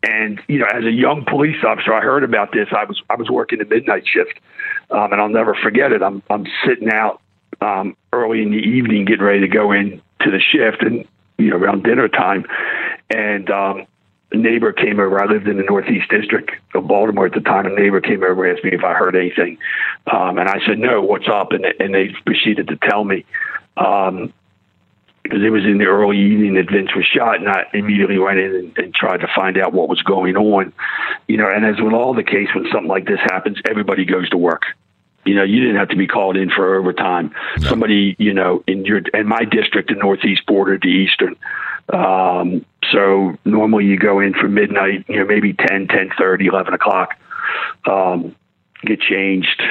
and 0.03 0.41
you 0.49 0.59
know, 0.59 0.67
as 0.73 0.85
a 0.85 0.91
young 0.91 1.25
police 1.25 1.63
officer, 1.65 1.93
I 1.93 2.01
heard 2.01 2.25
about 2.25 2.53
this. 2.53 2.69
I 2.77 2.85
was 2.85 3.03
I 3.09 3.17
was 3.17 3.31
working 3.31 3.59
the 3.59 3.65
midnight 3.65 4.05
shift, 4.07 4.39
um, 4.91 5.13
and 5.13 5.21
I'll 5.21 5.29
never 5.29 5.55
forget 5.55 5.93
it. 5.93 6.03
I'm 6.03 6.23
I'm 6.29 6.47
sitting 6.67 6.91
out 6.91 7.21
um, 7.61 7.97
early 8.13 8.43
in 8.43 8.51
the 8.51 8.59
evening, 8.59 9.05
getting 9.05 9.25
ready 9.25 9.41
to 9.41 9.49
go 9.49 9.73
in 9.73 10.03
to 10.21 10.31
the 10.31 10.41
shift, 10.41 10.83
and 10.83 11.07
you 11.39 11.51
know, 11.51 11.57
around 11.57 11.85
dinner 11.85 12.09
time, 12.09 12.45
and 13.11 13.51
um, 13.51 13.87
a 14.35 14.37
neighbor 14.37 14.73
came 14.73 14.99
over. 14.99 15.23
I 15.23 15.27
lived 15.27 15.47
in 15.47 15.57
the 15.57 15.63
Northeast 15.63 16.11
District 16.11 16.51
of 16.75 16.89
Baltimore 16.89 17.27
at 17.27 17.33
the 17.33 17.41
time. 17.41 17.67
A 17.67 17.71
neighbor 17.71 18.01
came 18.01 18.23
over 18.25 18.45
and 18.45 18.57
asked 18.57 18.65
me 18.65 18.73
if 18.73 18.83
I 18.83 18.93
heard 18.93 19.15
anything, 19.15 19.59
um, 20.13 20.39
and 20.39 20.49
I 20.49 20.59
said 20.67 20.79
no. 20.79 21.01
What's 21.01 21.29
up? 21.29 21.53
And, 21.53 21.65
and 21.65 21.95
they 21.95 22.09
proceeded 22.27 22.69
to 22.69 22.77
tell 22.77 23.05
me. 23.05 23.25
Um, 23.77 24.33
because 25.23 25.43
it 25.43 25.49
was 25.49 25.65
in 25.65 25.79
the 25.79 25.87
early 25.87 26.19
evening 26.19 26.53
that 26.55 26.71
Vince 26.71 26.95
was 26.95 27.07
shot, 27.07 27.41
and 27.41 27.49
I 27.49 27.65
immediately 27.73 28.19
went 28.19 28.39
in 28.39 28.55
and, 28.55 28.79
and, 28.79 28.95
tried 28.95 29.23
to 29.23 29.29
find 29.35 29.57
out 29.57 29.73
what 29.73 29.89
was 29.89 30.03
going 30.03 30.37
on. 30.37 30.71
You 31.29 31.39
know, 31.39 31.49
and 31.49 31.65
as 31.65 31.81
with 31.81 31.95
all 31.95 32.13
the 32.13 32.23
case, 32.23 32.49
when 32.55 32.67
something 32.71 32.89
like 32.89 33.07
this 33.07 33.21
happens, 33.21 33.57
everybody 33.67 34.05
goes 34.05 34.29
to 34.31 34.37
work. 34.37 34.65
You 35.25 35.35
know, 35.35 35.43
you 35.43 35.61
didn't 35.61 35.77
have 35.77 35.89
to 35.89 35.97
be 35.97 36.07
called 36.07 36.37
in 36.37 36.51
for 36.51 36.75
overtime. 36.75 37.35
No. 37.61 37.69
Somebody, 37.71 38.17
you 38.19 38.35
know, 38.35 38.63
in 38.67 38.85
your 38.85 38.99
in 39.15 39.27
my 39.27 39.47
district, 39.47 39.89
the 39.89 39.95
northeast 39.95 40.45
border 40.45 40.77
to 40.77 40.89
eastern, 40.89 41.37
um, 41.93 42.65
so 42.93 43.37
normally 43.45 43.85
you 43.85 43.99
go 43.99 44.21
in 44.21 44.35
for 44.35 44.49
midnight, 44.49 45.05
you 45.09 45.19
know, 45.19 45.25
maybe 45.25 45.53
10, 45.53 45.89
10 45.89 46.11
30, 46.19 46.47
11 46.47 46.75
o'clock, 46.75 47.15
um, 47.87 48.35
get 48.85 49.01
changed, 49.01 49.63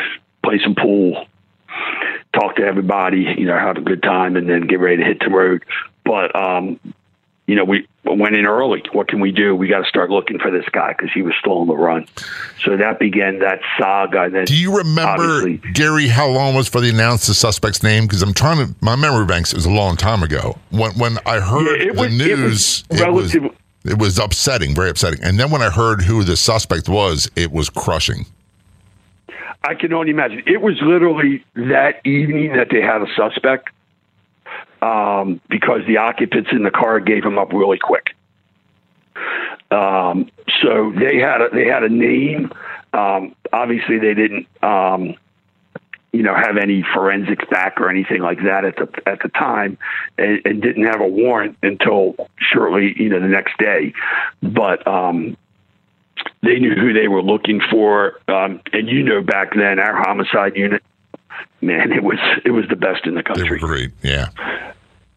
play 0.43 0.59
some 0.63 0.75
pool, 0.75 1.25
talk 2.33 2.55
to 2.57 2.63
everybody, 2.63 3.33
you 3.37 3.45
know, 3.45 3.57
have 3.57 3.77
a 3.77 3.81
good 3.81 4.03
time, 4.03 4.35
and 4.35 4.49
then 4.49 4.67
get 4.67 4.79
ready 4.79 4.97
to 4.97 5.03
hit 5.03 5.19
the 5.19 5.29
road. 5.29 5.63
But 6.03 6.35
um, 6.35 6.79
you 7.47 7.55
know, 7.55 7.65
we 7.65 7.87
went 8.05 8.35
in 8.35 8.45
early. 8.45 8.83
What 8.93 9.07
can 9.07 9.19
we 9.19 9.31
do? 9.31 9.55
We 9.55 9.67
got 9.67 9.79
to 9.79 9.85
start 9.85 10.09
looking 10.09 10.39
for 10.39 10.49
this 10.49 10.65
guy 10.71 10.93
because 10.93 11.11
he 11.13 11.21
was 11.21 11.33
still 11.39 11.59
on 11.59 11.67
the 11.67 11.75
run. 11.75 12.07
So 12.63 12.77
that 12.77 12.99
began 12.99 13.39
that 13.39 13.59
saga. 13.77 14.23
And 14.23 14.35
then 14.35 14.45
do 14.45 14.55
you 14.55 14.77
remember, 14.77 15.57
Gary, 15.73 16.07
how 16.07 16.29
long 16.29 16.55
was 16.55 16.69
for 16.69 16.79
the 16.79 16.89
announce 16.89 17.27
the 17.27 17.33
suspect's 17.33 17.83
name? 17.83 18.05
Because 18.05 18.21
I'm 18.21 18.33
trying 18.33 18.65
to, 18.65 18.75
my 18.79 18.95
memory 18.95 19.25
banks, 19.25 19.51
it 19.51 19.57
was 19.57 19.65
a 19.65 19.71
long 19.71 19.97
time 19.97 20.23
ago. 20.23 20.57
When 20.69 20.91
when 20.97 21.17
I 21.25 21.39
heard 21.39 21.81
yeah, 21.81 21.91
was, 21.91 22.09
the 22.09 22.09
news, 22.09 22.83
it 22.89 23.11
was, 23.11 23.35
it 23.35 23.41
was, 23.41 23.51
it 23.83 23.99
was 23.99 24.19
upsetting, 24.19 24.73
very 24.73 24.89
upsetting. 24.89 25.21
And 25.21 25.37
then 25.37 25.51
when 25.51 25.61
I 25.61 25.69
heard 25.69 26.03
who 26.03 26.23
the 26.23 26.37
suspect 26.37 26.87
was, 26.87 27.29
it 27.35 27.51
was 27.51 27.69
crushing. 27.69 28.25
I 29.65 29.75
can 29.75 29.93
only 29.93 30.11
imagine. 30.11 30.43
It 30.45 30.61
was 30.61 30.81
literally 30.81 31.43
that 31.55 32.05
evening 32.05 32.53
that 32.53 32.67
they 32.69 32.81
had 32.81 33.01
a 33.01 33.07
suspect 33.15 33.69
um, 34.83 35.39
because 35.49 35.81
the 35.87 35.97
occupants 35.97 36.49
in 36.51 36.63
the 36.63 36.71
car 36.71 36.99
gave 36.99 37.23
him 37.23 37.39
up 37.39 37.53
really 37.53 37.79
quick. 37.79 38.15
Um, 39.71 40.29
so 40.61 40.91
they 40.91 41.17
had 41.17 41.41
a, 41.41 41.49
they 41.51 41.65
had 41.65 41.83
a 41.83 41.89
name. 41.89 42.51
Um, 42.91 43.33
obviously, 43.53 43.97
they 43.97 44.13
didn't, 44.13 44.45
um, 44.61 45.15
you 46.11 46.21
know, 46.21 46.35
have 46.35 46.57
any 46.57 46.83
forensics 46.93 47.45
back 47.49 47.79
or 47.79 47.89
anything 47.89 48.21
like 48.21 48.43
that 48.43 48.65
at 48.65 48.75
the 48.75 48.89
at 49.07 49.21
the 49.23 49.29
time, 49.29 49.77
and, 50.17 50.41
and 50.45 50.61
didn't 50.61 50.85
have 50.85 50.99
a 50.99 51.07
warrant 51.07 51.57
until 51.63 52.15
shortly, 52.37 52.93
you 52.97 53.09
know, 53.09 53.21
the 53.21 53.27
next 53.27 53.57
day. 53.57 53.93
But 54.41 54.85
um, 54.85 55.37
they 56.41 56.59
knew 56.59 56.75
who 56.75 56.91
they 56.91 57.07
were 57.07 57.23
looking 57.23 57.61
for, 57.71 58.19
um, 58.27 58.61
and 58.73 58.89
you 58.89 59.01
know, 59.01 59.21
back 59.21 59.55
then 59.55 59.79
our 59.79 59.95
homicide 59.95 60.57
unit, 60.57 60.83
man, 61.61 61.91
it 61.91 62.03
was 62.03 62.19
it 62.45 62.51
was 62.51 62.65
the 62.69 62.75
best 62.75 63.05
in 63.05 63.15
the 63.15 63.23
country. 63.23 63.43
They 63.43 63.49
were 63.49 63.57
great, 63.57 63.91
yeah. 64.01 64.29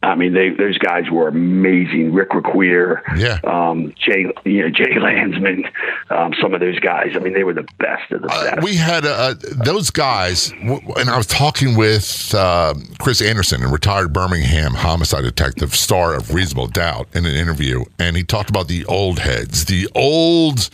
I 0.03 0.15
mean, 0.15 0.35
they, 0.35 0.51
those 0.51 0.79
guys 0.79 1.11
were 1.11 1.27
amazing. 1.27 2.13
Rick 2.13 2.33
Requer, 2.33 3.03
yeah, 3.17 3.41
um, 3.45 3.93
Jay, 3.97 4.27
you 4.45 4.63
know, 4.63 4.71
Jay 4.71 4.99
Landsman, 5.01 5.65
um, 6.11 6.33
some 6.41 6.55
of 6.55 6.61
those 6.61 6.79
guys. 6.79 7.17
I 7.17 7.19
mean, 7.19 7.33
they 7.33 7.43
were 7.43 7.55
the 7.55 7.67
best 7.79 8.13
of 8.13 8.23
the 8.23 8.29
uh, 8.29 8.45
best. 8.45 8.59
Uh, 8.59 8.61
we 8.63 8.77
had 8.77 9.05
uh, 9.05 9.35
those 9.65 9.91
guys, 9.91 10.53
and 10.53 11.11
I 11.11 11.17
was 11.17 11.27
talking 11.27 11.77
with 11.77 12.33
uh, 12.35 12.75
Chris 13.01 13.21
Anderson, 13.21 13.63
a 13.65 13.69
retired 13.69 14.13
Birmingham 14.13 14.75
homicide 14.75 15.25
detective, 15.25 15.75
star 15.75 16.15
of 16.15 16.33
Reasonable 16.33 16.69
Doubt, 16.69 17.09
in 17.15 17.27
an 17.27 17.35
interview, 17.35 17.85
and 17.99 18.17
he 18.17 18.23
talked 18.23 18.51
about 18.51 18.69
the 18.69 18.85
old 18.85 19.19
heads, 19.19 19.65
the 19.65 19.89
old 19.95 20.71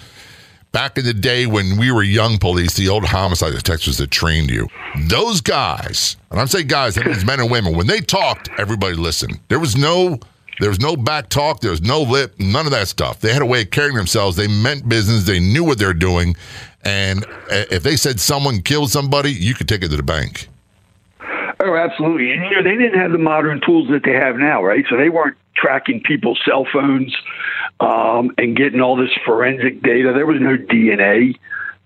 back 0.73 0.99
in 0.99 1.05
the 1.05 1.15
day 1.15 1.47
when 1.47 1.79
we 1.79 1.93
were 1.93 2.03
young 2.03 2.39
police, 2.39 2.75
the 2.75 2.89
old 2.89 3.05
homicide 3.05 3.53
detectives 3.53 3.99
that 3.99 4.11
trained 4.11 4.51
you, 4.51 4.69
those 5.07 5.41
guys, 5.41 6.17
and 6.31 6.41
I'm 6.41 6.49
saying 6.49 6.67
guys, 6.67 6.97
that 6.97 7.07
means 7.07 7.25
men 7.25 7.41
and 7.41 7.51
women, 7.51 7.77
when 7.77 7.87
they 7.87 8.01
talked, 8.01 8.49
everybody 8.59 8.95
listened. 8.95 9.39
There 9.49 9.61
was 9.61 9.77
no 9.77 10.19
there 10.61 10.69
was 10.69 10.81
no 10.81 10.97
back 10.97 11.29
talk, 11.29 11.61
there 11.61 11.71
was 11.71 11.83
no 11.83 12.03
lip, 12.03 12.35
none 12.39 12.67
of 12.67 12.73
that 12.73 12.87
stuff. 12.87 13.21
They 13.21 13.33
had 13.33 13.43
a 13.43 13.47
way 13.47 13.63
of 13.63 13.71
carrying 13.71 13.97
themselves. 13.97 14.37
They 14.37 14.49
meant 14.49 14.89
business, 14.89 15.25
they 15.25 15.41
knew 15.41 15.65
what 15.65 15.79
they're 15.79 15.95
doing. 15.95 16.37
And 16.85 17.25
eh, 17.51 17.65
if 17.71 17.83
they 17.83 17.97
said 17.97 18.21
someone 18.21 18.61
killed 18.61 18.91
somebody, 18.91 19.33
you 19.33 19.55
could 19.55 19.69
take 19.69 19.83
it 19.83 19.89
to 19.89 19.97
the 19.97 20.03
bank. 20.03 20.49
Oh, 21.65 21.77
absolutely. 21.77 22.33
And 22.33 22.45
you 22.45 22.51
know, 22.51 22.63
they 22.63 22.77
didn't 22.77 22.99
have 22.99 23.13
the 23.13 23.19
modern 23.19 23.61
tools 23.65 23.89
that 23.91 24.03
they 24.05 24.15
have 24.15 24.37
now, 24.37 24.65
right? 24.65 24.85
So 24.91 24.97
they 24.97 25.09
weren't 25.09 25.37
tracking 25.55 26.03
people's 26.03 26.41
cell 26.45 26.67
phones 26.73 27.15
um, 27.79 28.33
and 28.37 28.57
getting 28.57 28.81
all 28.81 28.97
this 28.97 29.11
forensic 29.25 29.81
data. 29.81 30.13
There 30.13 30.27
was 30.27 30.41
no 30.41 30.57
DNA. 30.57 31.37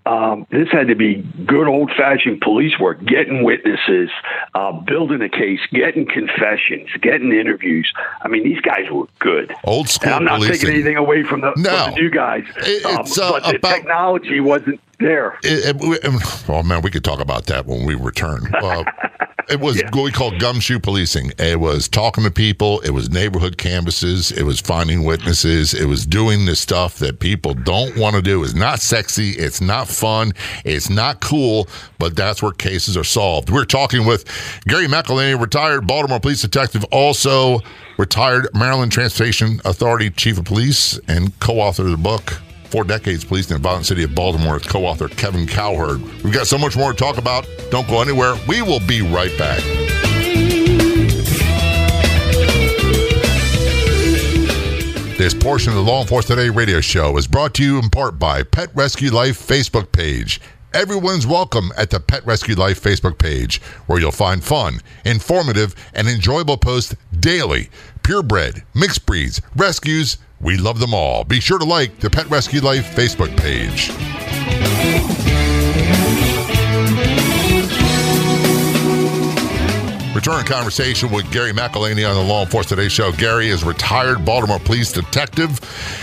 Um, 0.07 0.47
this 0.51 0.69
had 0.71 0.87
to 0.87 0.95
be 0.95 1.15
good 1.45 1.67
old 1.67 1.91
fashioned 1.97 2.39
police 2.39 2.79
work, 2.79 3.03
getting 3.05 3.43
witnesses, 3.43 4.09
uh, 4.53 4.71
building 4.71 5.21
a 5.21 5.27
case, 5.27 5.59
getting 5.71 6.07
confessions, 6.07 6.87
getting 7.01 7.33
interviews. 7.33 7.91
I 8.21 8.29
mean, 8.29 8.43
these 8.43 8.61
guys 8.61 8.89
were 8.89 9.07
good. 9.19 9.53
Old 9.65 9.89
school. 9.89 10.07
And 10.07 10.15
I'm 10.15 10.23
not 10.23 10.35
policing. 10.37 10.59
taking 10.59 10.75
anything 10.75 10.95
away 10.95 11.23
from 11.23 11.41
the, 11.41 11.51
no. 11.57 11.69
from 11.69 11.91
the 11.91 12.01
new 12.01 12.09
guys, 12.09 12.45
it, 12.55 12.85
um, 12.85 12.99
uh, 12.99 13.31
but 13.31 13.43
the 13.43 13.57
about, 13.57 13.75
technology 13.75 14.39
wasn't 14.39 14.79
there. 14.99 15.37
It, 15.43 15.75
it, 15.77 16.49
oh 16.49 16.63
man, 16.63 16.81
we 16.81 16.89
could 16.89 17.03
talk 17.03 17.19
about 17.19 17.47
that 17.47 17.65
when 17.65 17.85
we 17.85 17.95
return. 17.95 18.53
Uh, 18.67 18.83
it 19.49 19.61
was 19.61 19.77
yeah. 19.77 19.89
what 19.91 20.03
we 20.03 20.11
call 20.11 20.37
gumshoe 20.37 20.79
policing. 20.79 21.31
It 21.37 21.59
was 21.59 21.87
talking 21.87 22.23
to 22.25 22.31
people. 22.31 22.81
It 22.81 22.89
was 22.89 23.09
neighborhood 23.09 23.57
canvases. 23.57 24.31
It 24.31 24.43
was 24.43 24.59
finding 24.59 25.03
witnesses. 25.03 25.73
It 25.73 25.85
was 25.85 26.05
doing 26.05 26.45
the 26.45 26.55
stuff 26.55 26.95
that 26.99 27.19
people 27.19 27.53
don't 27.53 27.95
want 27.97 28.17
to 28.17 28.21
do. 28.21 28.43
It's 28.43 28.53
not 28.53 28.79
sexy. 28.81 29.31
It's 29.31 29.61
not 29.61 29.87
fun. 29.97 30.33
It's 30.63 30.89
not 30.89 31.19
cool. 31.19 31.67
But 31.99 32.15
that's 32.15 32.41
where 32.41 32.51
cases 32.51 32.95
are 32.95 33.03
solved. 33.03 33.49
We're 33.49 33.65
talking 33.65 34.05
with 34.05 34.25
Gary 34.67 34.87
McLhinney, 34.87 35.39
retired 35.39 35.87
Baltimore 35.87 36.19
police 36.19 36.41
detective, 36.41 36.83
also 36.91 37.59
retired 37.97 38.47
Maryland 38.53 38.91
Transportation 38.91 39.59
Authority 39.65 40.09
chief 40.11 40.37
of 40.37 40.45
police, 40.45 40.99
and 41.07 41.37
co-author 41.39 41.83
of 41.83 41.91
the 41.91 41.97
book 41.97 42.39
Four 42.69 42.83
Decades 42.83 43.23
Police 43.23 43.49
in 43.49 43.55
the 43.55 43.61
Violent 43.61 43.85
City 43.85 44.03
of 44.03 44.13
Baltimore, 44.13 44.55
with 44.55 44.67
co 44.67 44.85
author 44.85 45.07
Kevin 45.07 45.47
Cowherd. 45.47 46.01
We've 46.23 46.33
got 46.33 46.47
so 46.47 46.57
much 46.57 46.75
more 46.75 46.91
to 46.91 46.97
talk 46.97 47.17
about. 47.17 47.47
Don't 47.71 47.87
go 47.87 48.01
anywhere. 48.01 48.35
We 48.47 48.61
will 48.61 48.81
be 48.81 49.01
right 49.01 49.35
back. 49.37 50.06
This 55.27 55.33
portion 55.33 55.73
of 55.73 55.75
the 55.75 55.83
Law 55.83 55.99
Enforcement 55.99 56.39
Today 56.39 56.49
radio 56.49 56.79
show 56.79 57.17
is 57.17 57.27
brought 57.27 57.53
to 57.55 57.61
you 57.61 57.77
in 57.79 57.89
part 57.89 58.17
by 58.17 58.43
Pet 58.43 58.69
Rescue 58.73 59.11
Life 59.11 59.37
Facebook 59.37 59.91
page 59.91 60.39
Everyone's 60.73 61.27
welcome 61.27 61.69
at 61.75 61.89
the 61.89 61.99
Pet 61.99 62.25
Rescue 62.25 62.55
Life 62.55 62.81
Facebook 62.81 63.17
page, 63.17 63.61
where 63.87 63.99
you'll 63.99 64.13
find 64.13 64.41
fun, 64.41 64.79
informative, 65.03 65.75
and 65.93 66.07
enjoyable 66.07 66.55
posts 66.55 66.95
daily. 67.19 67.69
Purebred, 68.03 68.63
mixed 68.73 69.05
breeds, 69.05 69.41
rescues, 69.53 70.17
we 70.39 70.55
love 70.55 70.79
them 70.79 70.93
all. 70.93 71.25
Be 71.25 71.41
sure 71.41 71.59
to 71.59 71.65
like 71.65 71.99
the 71.99 72.09
Pet 72.09 72.29
Rescue 72.29 72.61
Life 72.61 72.95
Facebook 72.95 73.35
page. 73.35 73.91
Return 80.17 80.45
conversation 80.45 81.11
with 81.11 81.31
Gary 81.31 81.51
McLhinney 81.51 82.09
on 82.09 82.15
the 82.15 82.23
Law 82.23 82.41
Enforcement 82.41 82.79
Today 82.79 82.89
show. 82.89 83.11
Gary 83.11 83.49
is 83.49 83.63
retired 83.63 84.25
Baltimore 84.25 84.57
police 84.57 84.91
detective. 84.91 85.59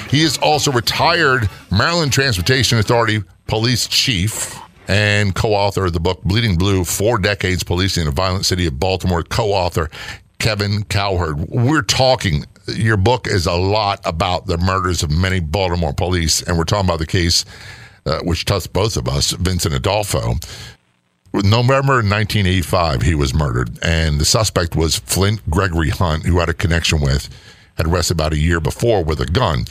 He 0.09 0.23
is 0.23 0.39
also 0.39 0.71
retired 0.71 1.51
Maryland 1.73 2.13
Transportation 2.13 2.79
Authority 2.79 3.25
police 3.49 3.89
chief 3.89 4.57
and 4.87 5.35
co-author 5.35 5.87
of 5.87 5.95
the 5.95 5.99
book 5.99 6.23
Bleeding 6.23 6.57
Blue: 6.57 6.85
Four 6.85 7.19
Decades 7.19 7.65
Policing 7.65 8.07
a 8.07 8.13
Violent 8.13 8.47
City 8.47 8.69
of 8.69 8.79
Baltimore. 8.79 9.25
Co-author 9.25 9.91
Kevin 10.39 10.85
Cowherd. 10.85 11.49
We're 11.49 11.83
talking. 11.83 12.45
Your 12.69 12.97
book 12.97 13.27
is 13.27 13.47
a 13.47 13.55
lot 13.55 13.99
about 14.05 14.47
the 14.47 14.59
murders 14.59 15.03
of 15.03 15.11
many 15.11 15.41
Baltimore 15.41 15.93
police, 15.93 16.41
and 16.41 16.57
we're 16.57 16.63
talking 16.63 16.89
about 16.89 17.01
the 17.01 17.07
case 17.07 17.45
uh, 18.07 18.21
which 18.21 18.45
touched 18.45 18.73
both 18.73 18.97
of 18.97 19.09
us, 19.09 19.33
Vincent 19.33 19.75
Adolfo. 19.75 20.35
November 21.43 21.95
1985, 21.95 23.03
he 23.03 23.15
was 23.17 23.35
murdered, 23.35 23.77
and 23.83 24.21
the 24.21 24.25
suspect 24.25 24.77
was 24.77 24.99
Flint 24.99 25.41
Gregory 25.51 25.91
Hunt, 25.91 26.25
who 26.25 26.39
had 26.39 26.49
a 26.49 26.55
connection 26.55 27.01
with, 27.01 27.29
had 27.77 27.89
arrested 27.89 28.17
about 28.17 28.33
a 28.33 28.39
year 28.39 28.61
before 28.61 29.03
with 29.03 29.21
a 29.21 29.27
gun. 29.27 29.65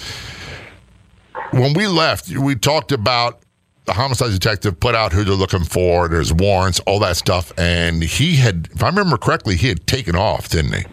When 1.51 1.73
we 1.73 1.87
left, 1.87 2.29
we 2.29 2.55
talked 2.55 2.91
about 2.91 3.39
the 3.85 3.93
homicide 3.93 4.31
detective 4.31 4.77
put 4.77 4.93
out 4.93 5.13
who 5.13 5.23
they're 5.23 5.35
looking 5.35 5.63
for. 5.63 6.09
There's 6.09 6.33
warrants, 6.33 6.81
all 6.81 6.99
that 6.99 7.15
stuff, 7.15 7.53
and 7.57 8.03
he 8.03 8.35
had, 8.35 8.67
if 8.73 8.83
I 8.83 8.87
remember 8.87 9.17
correctly, 9.17 9.55
he 9.55 9.69
had 9.69 9.87
taken 9.87 10.17
off, 10.17 10.49
didn't 10.49 10.73
he? 10.73 10.83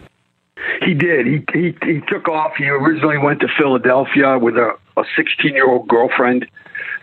He 0.85 0.93
did. 0.93 1.25
He 1.25 1.43
he, 1.53 1.75
he 1.83 2.01
took 2.07 2.27
off. 2.27 2.53
He 2.57 2.67
originally 2.67 3.17
went 3.17 3.39
to 3.41 3.47
Philadelphia 3.57 4.37
with 4.39 4.55
a 4.57 4.75
16 5.15 5.53
year 5.53 5.69
old 5.69 5.87
girlfriend. 5.87 6.47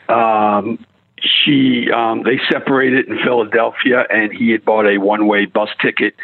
Um, 0.09 0.85
she 1.23 1.91
um, 1.91 2.23
they 2.23 2.39
separated 2.51 3.09
in 3.09 3.19
Philadelphia, 3.25 4.05
and 4.11 4.33
he 4.33 4.51
had 4.51 4.65
bought 4.65 4.87
a 4.87 4.99
one 4.99 5.27
way 5.27 5.47
bus 5.47 5.71
ticket 5.81 6.15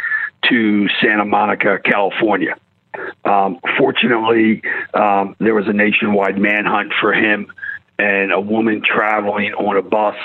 to 0.49 0.89
Santa 1.01 1.25
Monica, 1.25 1.79
California. 1.85 2.57
Um, 3.25 3.59
fortunately, 3.79 4.63
um, 4.93 5.35
there 5.41 5.55
was 5.55 5.67
a 5.67 5.73
nationwide 5.73 6.39
manhunt 6.39 6.93
for 7.01 7.13
him, 7.13 7.53
and 7.99 8.33
a 8.33 8.41
woman 8.41 8.83
traveling 8.85 9.53
on 9.55 9.77
a 9.77 9.83
bus 9.83 10.17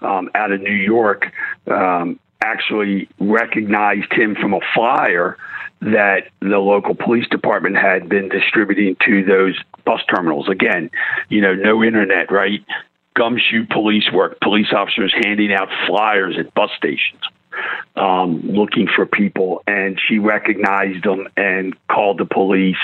um, 0.00 0.30
out 0.34 0.52
of 0.52 0.60
New 0.60 0.70
York 0.70 1.32
um, 1.66 2.18
actually 2.42 3.08
recognized 3.18 4.12
him 4.12 4.34
from 4.34 4.54
a 4.54 4.60
flyer 4.74 5.36
that 5.80 6.28
the 6.40 6.58
local 6.58 6.94
police 6.94 7.26
department 7.28 7.76
had 7.76 8.08
been 8.08 8.28
distributing 8.28 8.96
to 9.04 9.24
those 9.24 9.58
bus 9.84 10.00
terminals. 10.08 10.48
Again, 10.48 10.90
you 11.28 11.40
know, 11.40 11.54
no 11.54 11.82
internet, 11.82 12.30
right? 12.30 12.64
Gumshoe 13.14 13.66
police 13.70 14.10
work, 14.12 14.38
police 14.40 14.72
officers 14.74 15.14
handing 15.24 15.52
out 15.52 15.68
flyers 15.86 16.36
at 16.38 16.52
bus 16.54 16.70
stations 16.76 17.22
um, 17.96 18.40
looking 18.42 18.88
for 18.94 19.06
people. 19.06 19.62
And 19.66 20.00
she 20.08 20.18
recognized 20.18 21.04
him 21.04 21.28
and 21.36 21.74
called 21.88 22.18
the 22.18 22.24
police, 22.24 22.76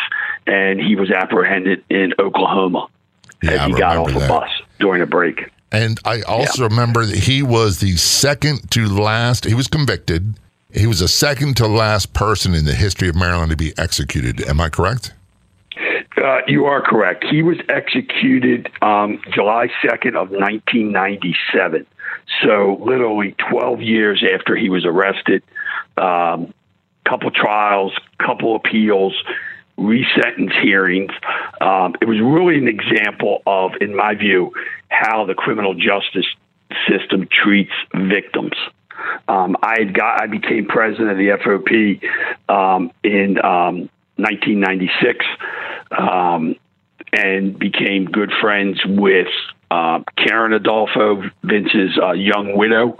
and 0.46 0.80
he 0.80 0.96
was 0.96 1.10
apprehended 1.10 1.84
in 1.90 2.14
Oklahoma 2.18 2.88
Yeah, 3.42 3.52
as 3.52 3.66
he 3.66 3.72
got 3.72 3.96
off 3.96 4.08
remember 4.08 4.24
a 4.24 4.28
bus 4.28 4.50
during 4.78 5.02
a 5.02 5.06
break. 5.06 5.50
And 5.70 6.00
I 6.04 6.22
also 6.22 6.64
remember 6.64 7.04
that 7.04 7.18
he 7.18 7.42
was 7.42 7.80
the 7.80 7.96
second 7.96 8.70
to 8.70 8.86
last, 8.86 9.44
he 9.44 9.54
was 9.54 9.68
convicted. 9.68 10.34
He 10.72 10.86
was 10.86 11.00
the 11.00 11.08
second 11.08 11.56
to 11.58 11.66
last 11.66 12.12
person 12.12 12.54
in 12.54 12.64
the 12.64 12.74
history 12.74 13.08
of 13.08 13.16
Maryland 13.16 13.50
to 13.50 13.56
be 13.56 13.72
executed. 13.76 14.40
Am 14.42 14.60
I 14.60 14.68
correct? 14.68 15.12
Uh, 16.18 16.40
you 16.46 16.64
are 16.66 16.82
correct. 16.82 17.24
He 17.24 17.42
was 17.42 17.58
executed 17.68 18.68
um, 18.82 19.20
July 19.32 19.68
2nd 19.84 20.16
of 20.16 20.30
1997. 20.30 21.86
So 22.42 22.78
literally 22.84 23.36
12 23.50 23.80
years 23.82 24.24
after 24.34 24.56
he 24.56 24.68
was 24.68 24.84
arrested. 24.84 25.42
Um, 25.96 26.52
couple 27.06 27.30
trials, 27.30 27.92
couple 28.18 28.56
appeals, 28.56 29.14
resentence 29.76 30.52
hearings. 30.60 31.12
Um, 31.60 31.94
it 32.00 32.06
was 32.06 32.20
really 32.20 32.58
an 32.58 32.68
example 32.68 33.42
of, 33.46 33.72
in 33.80 33.94
my 33.94 34.14
view, 34.14 34.52
how 34.88 35.24
the 35.24 35.34
criminal 35.34 35.74
justice 35.74 36.26
system 36.88 37.28
treats 37.30 37.72
victims. 37.94 38.54
Um, 39.28 39.56
I 39.62 39.84
got, 39.84 40.20
I 40.20 40.26
became 40.26 40.66
president 40.66 41.10
of 41.10 41.16
the 41.16 41.28
FOP 41.28 42.02
um, 42.48 42.90
in 43.04 43.42
um, 43.44 43.88
1996 44.18 45.24
um, 45.96 46.56
and 47.12 47.58
became 47.58 48.04
good 48.04 48.32
friends 48.40 48.80
with 48.84 49.28
uh, 49.70 50.00
Karen 50.16 50.52
Adolfo, 50.52 51.22
Vince's 51.42 51.98
uh, 52.02 52.12
young 52.12 52.56
widow. 52.56 52.98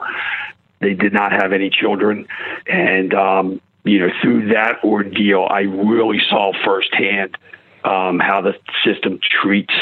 They 0.81 0.95
did 0.95 1.13
not 1.13 1.33
have 1.33 1.53
any 1.53 1.71
children, 1.71 2.29
and 2.67 3.13
um, 3.13 3.61
you 3.85 3.99
know 3.99 4.11
through 4.23 4.53
that 4.53 4.85
ordeal, 4.85 5.47
I 5.51 5.63
really 5.63 6.21
saw 6.31 6.53
firsthand 6.65 7.37
um, 7.85 8.21
how 8.21 8.43
the 8.43 8.55
system 8.85 9.19
treats 9.43 9.75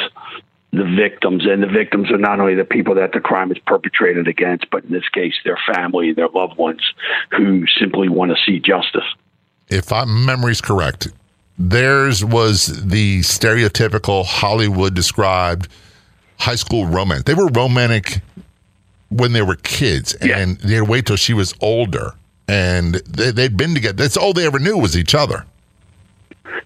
the 0.72 0.84
victims, 0.84 1.44
and 1.46 1.62
the 1.62 1.66
victims 1.66 2.10
are 2.10 2.18
not 2.18 2.40
only 2.40 2.54
the 2.54 2.64
people 2.64 2.94
that 2.94 3.12
the 3.12 3.20
crime 3.20 3.50
is 3.50 3.58
perpetrated 3.66 4.28
against, 4.28 4.70
but 4.70 4.84
in 4.84 4.92
this 4.92 5.08
case, 5.08 5.34
their 5.44 5.58
family, 5.74 6.12
their 6.12 6.28
loved 6.28 6.56
ones, 6.56 6.80
who 7.30 7.66
simply 7.78 8.08
want 8.08 8.30
to 8.30 8.36
see 8.44 8.58
justice. 8.58 9.04
If 9.68 9.90
my 9.90 10.04
memory's 10.04 10.60
correct, 10.60 11.08
theirs 11.58 12.24
was 12.24 12.86
the 12.88 13.20
stereotypical 13.20 14.24
Hollywood 14.24 14.94
described 14.94 15.68
high 16.38 16.54
school 16.54 16.86
romance. 16.86 17.24
They 17.24 17.34
were 17.34 17.48
romantic 17.48 18.20
when 19.08 19.32
they 19.32 19.42
were 19.42 19.56
kids, 19.56 20.14
and 20.14 20.58
they'd 20.58 20.82
wait 20.82 21.06
till 21.06 21.16
she 21.16 21.32
was 21.32 21.54
older, 21.60 22.14
and 22.48 22.96
they, 23.06 23.30
they'd 23.30 23.56
been 23.56 23.74
together. 23.74 23.96
That's 23.96 24.16
all 24.16 24.32
they 24.32 24.46
ever 24.46 24.58
knew 24.58 24.76
was 24.76 24.96
each 24.96 25.14
other. 25.14 25.44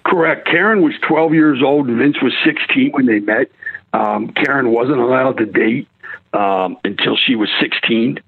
Correct. 0.04 0.46
Karen 0.46 0.82
was 0.82 0.94
12 1.06 1.34
years 1.34 1.62
old, 1.62 1.88
and 1.88 1.98
Vince 1.98 2.16
was 2.22 2.32
16 2.44 2.92
when 2.92 3.06
they 3.06 3.20
met. 3.20 3.50
Um, 3.92 4.28
Karen 4.28 4.70
wasn't 4.70 4.98
allowed 4.98 5.36
to 5.38 5.46
date 5.46 5.88
um, 6.32 6.78
until 6.84 7.16
she 7.16 7.36
was 7.36 7.48
16. 7.60 8.18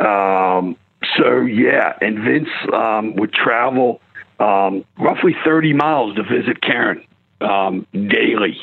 Um, 0.00 0.76
so, 1.16 1.40
yeah, 1.40 1.96
and 2.00 2.18
Vince 2.18 2.48
um, 2.72 3.14
would 3.16 3.32
travel 3.32 4.00
um, 4.38 4.84
roughly 4.98 5.34
30 5.44 5.72
miles 5.72 6.16
to 6.16 6.22
visit 6.22 6.60
Karen 6.60 7.04
um, 7.40 7.86
daily, 7.92 8.58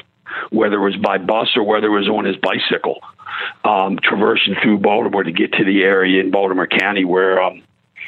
whether 0.50 0.76
it 0.76 0.84
was 0.84 0.98
by 0.98 1.18
bus 1.18 1.50
or 1.56 1.64
whether 1.64 1.88
it 1.88 2.00
was 2.00 2.10
on 2.10 2.26
his 2.26 2.36
bicycle, 2.38 3.00
um, 3.64 4.00
traversing 4.02 4.56
through 4.62 4.80
Baltimore 4.80 5.24
to 5.24 5.32
get 5.32 5.54
to 5.54 5.64
the 5.64 5.84
area 5.84 6.22
in 6.22 6.32
Baltimore 6.32 6.68
County 6.68 7.06
where 7.06 7.42
um, 7.42 7.64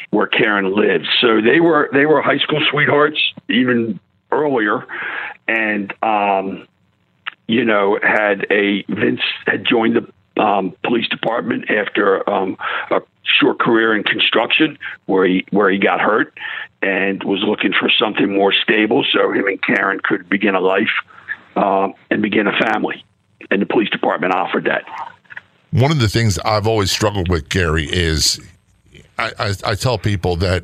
where 0.09 0.27
Karen 0.27 0.75
lived. 0.75 1.07
So 1.21 1.41
they 1.41 1.59
were 1.59 1.89
they 1.91 2.05
were 2.05 2.21
high 2.21 2.37
school 2.37 2.61
sweethearts 2.69 3.19
even 3.49 3.99
earlier, 4.31 4.85
and 5.47 5.93
um, 6.03 6.67
you 7.47 7.65
know 7.65 7.99
had 8.01 8.45
a 8.51 8.83
Vince 8.87 9.21
had 9.45 9.65
joined 9.65 9.95
the 9.95 10.07
um, 10.43 10.75
police 10.83 11.07
department 11.07 11.69
after 11.69 12.29
um, 12.29 12.57
a 12.91 12.99
short 13.39 13.59
career 13.59 13.95
in 13.95 14.03
construction 14.03 14.77
where 15.05 15.25
he 15.25 15.45
where 15.51 15.69
he 15.69 15.77
got 15.77 16.01
hurt 16.01 16.37
and 16.81 17.23
was 17.23 17.41
looking 17.43 17.71
for 17.79 17.89
something 17.97 18.35
more 18.35 18.51
stable. 18.51 19.05
So 19.13 19.31
him 19.31 19.47
and 19.47 19.61
Karen 19.61 20.01
could 20.03 20.29
begin 20.29 20.53
a 20.55 20.59
life 20.59 20.91
um, 21.55 21.93
and 22.11 22.21
begin 22.21 22.47
a 22.47 22.57
family. 22.65 23.05
And 23.49 23.61
the 23.61 23.65
police 23.65 23.89
department 23.89 24.33
offered 24.33 24.65
that. 24.65 24.83
One 25.71 25.91
of 25.91 25.99
the 25.99 26.09
things 26.09 26.37
I've 26.39 26.67
always 26.67 26.91
struggled 26.91 27.29
with, 27.29 27.49
Gary, 27.49 27.85
is 27.85 28.39
I, 29.17 29.31
I, 29.39 29.53
I 29.65 29.75
tell 29.75 29.97
people 29.97 30.35
that 30.37 30.63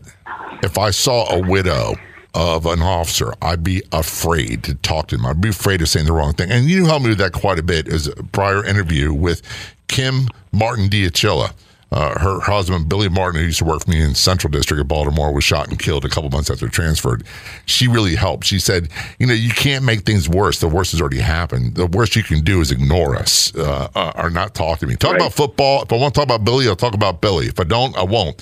if 0.62 0.78
I 0.78 0.92
saw 0.92 1.34
a 1.34 1.40
widow 1.40 1.96
of 2.34 2.66
an 2.66 2.82
officer, 2.82 3.34
I'd 3.42 3.64
be 3.64 3.82
afraid 3.92 4.64
to 4.66 4.76
talk 4.76 5.08
to 5.10 5.18
them. 5.18 5.26
I'd 5.26 5.42
be 5.42 5.50
afraid 5.50 5.82
of 5.82 5.90
saying 5.90 6.06
the 6.06 6.14
wrong 6.14 6.34
thing. 6.34 6.52
And 6.52 6.66
you 6.66 6.86
helped 6.86 7.04
me 7.04 7.10
with 7.10 7.18
that 7.20 7.34
quite 7.34 7.60
a 7.60 7.64
bit 7.64 7.88
as 7.88 8.08
a 8.08 8.16
prior 8.32 8.64
interview 8.66 9.14
with 9.14 9.42
Kim 9.88 10.28
Martin 10.52 10.90
Diachilla. 10.90 11.54
Uh, 11.92 12.20
her 12.20 12.40
husband, 12.42 12.88
Billy 12.88 13.10
Martin, 13.10 13.40
who 13.42 13.48
used 13.48 13.58
to 13.58 13.66
work 13.66 13.84
for 13.84 13.90
me 13.90 14.00
in 14.00 14.14
Central 14.14 14.52
District 14.52 14.80
of 14.80 14.88
Baltimore, 14.88 15.34
was 15.34 15.44
shot 15.44 15.70
and 15.70 15.80
killed 15.80 16.06
a 16.06 16.10
couple 16.10 16.30
months 16.30 16.52
after 16.52 16.68
transferred. 16.68 17.24
She 17.66 17.88
really 17.88 18.14
helped. 18.16 18.46
She 18.46 18.60
said, 18.60 18.90
"You 19.18 19.26
know, 19.26 19.34
you 19.34 19.50
can't 19.50 19.84
make 19.84 20.02
things 20.02 20.30
worse. 20.30 20.60
The 20.60 20.68
worst 20.68 20.92
has 20.92 21.02
already 21.02 21.18
happened. 21.18 21.74
The 21.74 21.88
worst 21.88 22.16
you 22.16 22.22
can 22.22 22.44
do 22.44 22.62
is 22.62 22.70
ignore 22.70 23.16
us 23.16 23.52
uh, 23.56 23.88
uh, 23.96 24.12
or 24.16 24.30
not 24.30 24.54
talk 24.54 24.78
to 24.82 24.86
me. 24.86 24.98
Talk 24.98 25.14
Right. 25.14 25.22
about 25.22 25.34
football. 25.34 25.82
If 25.82 25.92
I 25.92 25.96
want 25.96 26.14
to 26.14 26.20
talk 26.20 26.26
about 26.28 26.46
Billy, 26.46 26.68
I'll 26.68 26.76
talk 26.76 26.94
about 26.94 27.22
Billy. 27.22 27.48
If 27.48 27.60
I 27.60 27.64
don't, 27.64 27.98
I 27.98 28.04
won't." 28.04 28.40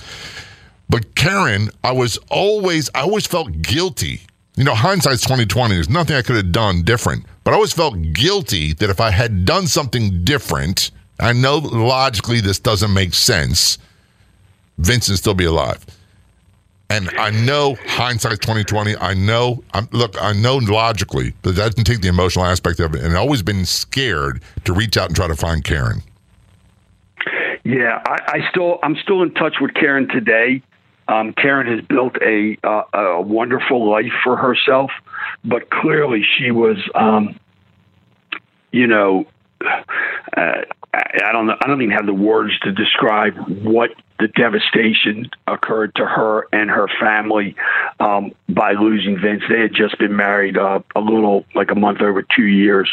But 0.89 1.15
Karen, 1.15 1.69
I 1.83 1.91
was 1.91 2.17
always, 2.29 2.89
I 2.95 3.01
always 3.01 3.27
felt 3.27 3.61
guilty. 3.61 4.21
You 4.55 4.63
know, 4.63 4.73
hindsight's 4.73 5.21
twenty 5.21 5.45
twenty. 5.45 5.75
There's 5.75 5.89
nothing 5.89 6.15
I 6.15 6.21
could 6.21 6.35
have 6.35 6.51
done 6.51 6.81
different, 6.81 7.25
but 7.43 7.51
I 7.51 7.55
always 7.55 7.73
felt 7.73 8.13
guilty 8.13 8.73
that 8.73 8.89
if 8.89 8.99
I 8.99 9.11
had 9.11 9.45
done 9.45 9.67
something 9.67 10.23
different, 10.23 10.91
I 11.19 11.33
know 11.33 11.57
logically 11.57 12.41
this 12.41 12.57
doesn't 12.57 12.93
make 12.93 13.13
sense. 13.13 13.77
Vincent 14.79 15.19
still 15.19 15.33
be 15.33 15.45
alive. 15.45 15.85
And 16.89 17.09
I 17.19 17.31
know 17.31 17.75
hindsight 17.85 18.41
twenty 18.41 18.63
twenty. 18.63 18.95
I 18.97 19.13
know. 19.13 19.63
I'm, 19.73 19.89
look, 19.91 20.15
I 20.21 20.33
know 20.33 20.55
logically, 20.55 21.33
but 21.41 21.55
that 21.55 21.71
doesn't 21.71 21.83
take 21.83 22.01
the 22.01 22.07
emotional 22.07 22.45
aspect 22.45 22.79
of 22.79 22.95
it. 22.95 23.03
And 23.03 23.11
I've 23.11 23.19
always 23.19 23.43
been 23.43 23.65
scared 23.65 24.41
to 24.63 24.73
reach 24.73 24.95
out 24.97 25.09
and 25.09 25.15
try 25.15 25.27
to 25.27 25.35
find 25.35 25.63
Karen. 25.63 26.01
Yeah, 27.63 28.01
I, 28.05 28.39
I 28.39 28.49
still 28.49 28.79
I'm 28.81 28.95
still 28.95 29.21
in 29.21 29.33
touch 29.33 29.57
with 29.59 29.73
Karen 29.73 30.07
today. 30.07 30.63
Um, 31.07 31.33
Karen 31.33 31.67
has 31.67 31.85
built 31.85 32.17
a 32.21 32.57
uh, 32.63 32.83
a 32.93 33.21
wonderful 33.21 33.89
life 33.89 34.11
for 34.23 34.35
herself, 34.35 34.91
but 35.43 35.69
clearly 35.69 36.23
she 36.37 36.51
was, 36.51 36.77
um, 36.95 37.39
you 38.71 38.87
know, 38.87 39.25
uh, 39.65 40.61
I 40.93 41.31
don't 41.31 41.47
know. 41.47 41.55
I 41.61 41.67
don't 41.67 41.81
even 41.81 41.95
have 41.95 42.05
the 42.05 42.13
words 42.13 42.57
to 42.59 42.71
describe 42.71 43.35
what 43.63 43.91
the 44.19 44.27
devastation 44.29 45.29
occurred 45.47 45.93
to 45.95 46.05
her 46.05 46.47
and 46.51 46.69
her 46.69 46.87
family 46.99 47.55
um, 47.99 48.31
by 48.49 48.73
losing 48.73 49.19
Vince. 49.19 49.43
They 49.49 49.61
had 49.61 49.73
just 49.73 49.97
been 49.99 50.15
married 50.15 50.57
uh, 50.57 50.79
a 50.95 50.99
little, 50.99 51.45
like 51.53 51.71
a 51.71 51.75
month 51.75 52.01
over 52.01 52.23
two 52.23 52.45
years 52.45 52.89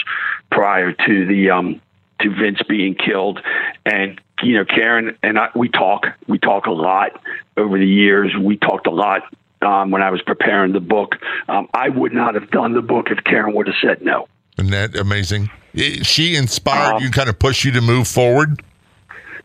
prior 0.50 0.92
to 0.92 1.26
the 1.26 1.50
um, 1.50 1.80
to 2.20 2.30
Vince 2.30 2.60
being 2.68 2.94
killed, 2.94 3.40
and 3.86 4.20
you 4.42 4.56
know, 4.56 4.64
Karen 4.64 5.16
and 5.22 5.38
I, 5.38 5.48
we 5.54 5.68
talk. 5.68 6.06
We 6.26 6.38
talk 6.38 6.66
a 6.66 6.72
lot 6.72 7.20
over 7.56 7.78
the 7.78 7.86
years. 7.86 8.32
We 8.38 8.56
talked 8.56 8.86
a 8.86 8.90
lot 8.90 9.22
um, 9.62 9.90
when 9.90 10.02
I 10.02 10.10
was 10.10 10.22
preparing 10.22 10.72
the 10.72 10.80
book. 10.80 11.16
Um, 11.48 11.68
I 11.74 11.88
would 11.88 12.12
not 12.12 12.34
have 12.34 12.50
done 12.50 12.74
the 12.74 12.82
book 12.82 13.08
if 13.10 13.22
Karen 13.24 13.54
would 13.54 13.66
have 13.66 13.76
said 13.82 14.02
no. 14.02 14.28
Isn't 14.58 14.70
that 14.70 14.96
amazing? 14.96 15.50
She 15.74 16.36
inspired 16.36 16.96
um, 16.96 17.02
you, 17.02 17.10
kind 17.10 17.28
of 17.28 17.38
push 17.38 17.64
you 17.64 17.72
to 17.72 17.80
move 17.80 18.06
forward. 18.06 18.62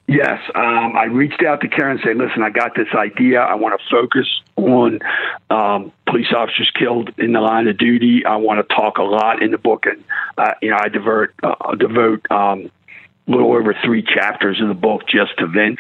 Yes, 0.07 0.39
um, 0.55 0.95
I 0.97 1.03
reached 1.03 1.43
out 1.43 1.61
to 1.61 1.67
Karen 1.67 1.97
and 1.97 1.99
said, 2.03 2.17
"Listen, 2.17 2.41
I 2.41 2.49
got 2.49 2.73
this 2.75 2.87
idea. 2.95 3.41
I 3.41 3.53
want 3.55 3.79
to 3.79 3.87
focus 3.91 4.25
on 4.55 4.99
um, 5.51 5.91
police 6.07 6.33
officers 6.35 6.71
killed 6.77 7.11
in 7.19 7.33
the 7.33 7.41
line 7.41 7.67
of 7.67 7.77
duty. 7.77 8.25
I 8.25 8.37
want 8.37 8.67
to 8.67 8.75
talk 8.75 8.97
a 8.97 9.03
lot 9.03 9.43
in 9.43 9.51
the 9.51 9.59
book, 9.59 9.85
and 9.85 10.03
uh, 10.37 10.53
you 10.63 10.71
know, 10.71 10.77
I 10.79 10.89
divert 10.89 11.35
uh, 11.43 11.75
devote 11.75 12.25
um, 12.31 12.71
little 13.30 13.53
over 13.53 13.75
three 13.86 14.03
chapters 14.03 14.59
of 14.61 14.67
the 14.67 14.73
book 14.73 15.03
just 15.07 15.38
to 15.38 15.47
Vince 15.47 15.80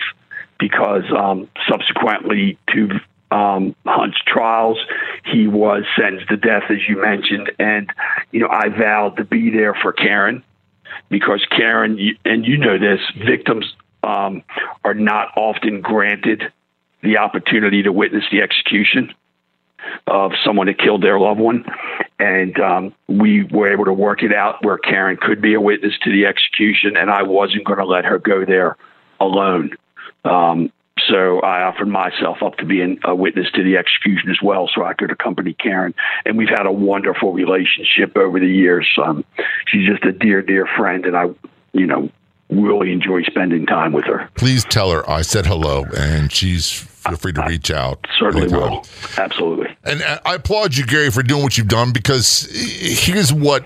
because 0.59 1.03
um, 1.15 1.49
subsequently 1.67 2.57
to 2.73 2.99
um, 3.31 3.75
Hunt's 3.85 4.17
trials. 4.25 4.77
He 5.25 5.47
was 5.47 5.83
sentenced 5.95 6.29
to 6.29 6.37
death, 6.37 6.63
as 6.69 6.77
you 6.87 7.01
mentioned, 7.01 7.51
and 7.59 7.91
you 8.31 8.39
know 8.39 8.49
I 8.49 8.69
vowed 8.69 9.17
to 9.17 9.23
be 9.23 9.49
there 9.49 9.75
for 9.75 9.93
Karen 9.93 10.43
because 11.09 11.45
Karen, 11.49 12.17
and 12.25 12.45
you 12.45 12.57
know 12.57 12.77
this, 12.77 12.99
victims 13.25 13.73
um, 14.03 14.43
are 14.83 14.93
not 14.93 15.29
often 15.37 15.81
granted 15.81 16.51
the 17.01 17.17
opportunity 17.17 17.83
to 17.83 17.91
witness 17.91 18.23
the 18.31 18.41
execution 18.41 19.13
of 20.07 20.31
someone 20.45 20.67
that 20.67 20.77
killed 20.77 21.03
their 21.03 21.19
loved 21.19 21.39
one. 21.39 21.65
And 22.19 22.59
um, 22.59 22.93
we 23.07 23.43
were 23.43 23.71
able 23.71 23.85
to 23.85 23.93
work 23.93 24.23
it 24.23 24.33
out 24.33 24.63
where 24.63 24.77
Karen 24.77 25.17
could 25.19 25.41
be 25.41 25.53
a 25.53 25.61
witness 25.61 25.93
to 26.03 26.11
the 26.11 26.25
execution, 26.25 26.97
and 26.97 27.09
I 27.09 27.23
wasn't 27.23 27.65
going 27.65 27.79
to 27.79 27.85
let 27.85 28.05
her 28.05 28.19
go 28.19 28.45
there 28.45 28.77
alone. 29.19 29.71
Um, 30.25 30.71
so 31.07 31.39
I 31.39 31.63
offered 31.63 31.87
myself 31.87 32.43
up 32.43 32.57
to 32.57 32.65
be 32.65 32.97
a 33.03 33.15
witness 33.15 33.47
to 33.55 33.63
the 33.63 33.77
execution 33.77 34.29
as 34.29 34.37
well, 34.43 34.69
so 34.73 34.83
I 34.83 34.93
could 34.93 35.11
accompany 35.11 35.53
Karen. 35.53 35.93
And 36.25 36.37
we've 36.37 36.49
had 36.49 36.65
a 36.65 36.71
wonderful 36.71 37.33
relationship 37.33 38.17
over 38.17 38.39
the 38.39 38.47
years. 38.47 38.87
Um, 39.01 39.23
she's 39.67 39.87
just 39.87 40.03
a 40.03 40.11
dear, 40.11 40.41
dear 40.41 40.67
friend, 40.77 41.05
and 41.05 41.15
I, 41.15 41.27
you 41.71 41.85
know, 41.85 42.09
really 42.49 42.91
enjoy 42.91 43.23
spending 43.23 43.65
time 43.65 43.93
with 43.93 44.05
her. 44.05 44.29
Please 44.35 44.65
tell 44.65 44.91
her 44.91 45.09
I 45.09 45.21
said 45.21 45.45
hello, 45.45 45.85
and 45.97 46.31
she's 46.31 46.88
feel 46.99 47.17
free 47.17 47.33
to 47.33 47.43
reach 47.47 47.71
out. 47.71 47.99
I 48.03 48.19
certainly 48.19 48.43
anytime. 48.43 48.71
will. 48.71 48.85
Absolutely. 49.17 49.77
And 49.83 50.03
I 50.25 50.35
applaud 50.35 50.75
you, 50.75 50.85
Gary, 50.85 51.11
for 51.11 51.23
doing 51.23 51.43
what 51.43 51.57
you've 51.57 51.67
done 51.67 51.91
because 51.91 52.47
here's 52.51 53.33
what 53.33 53.65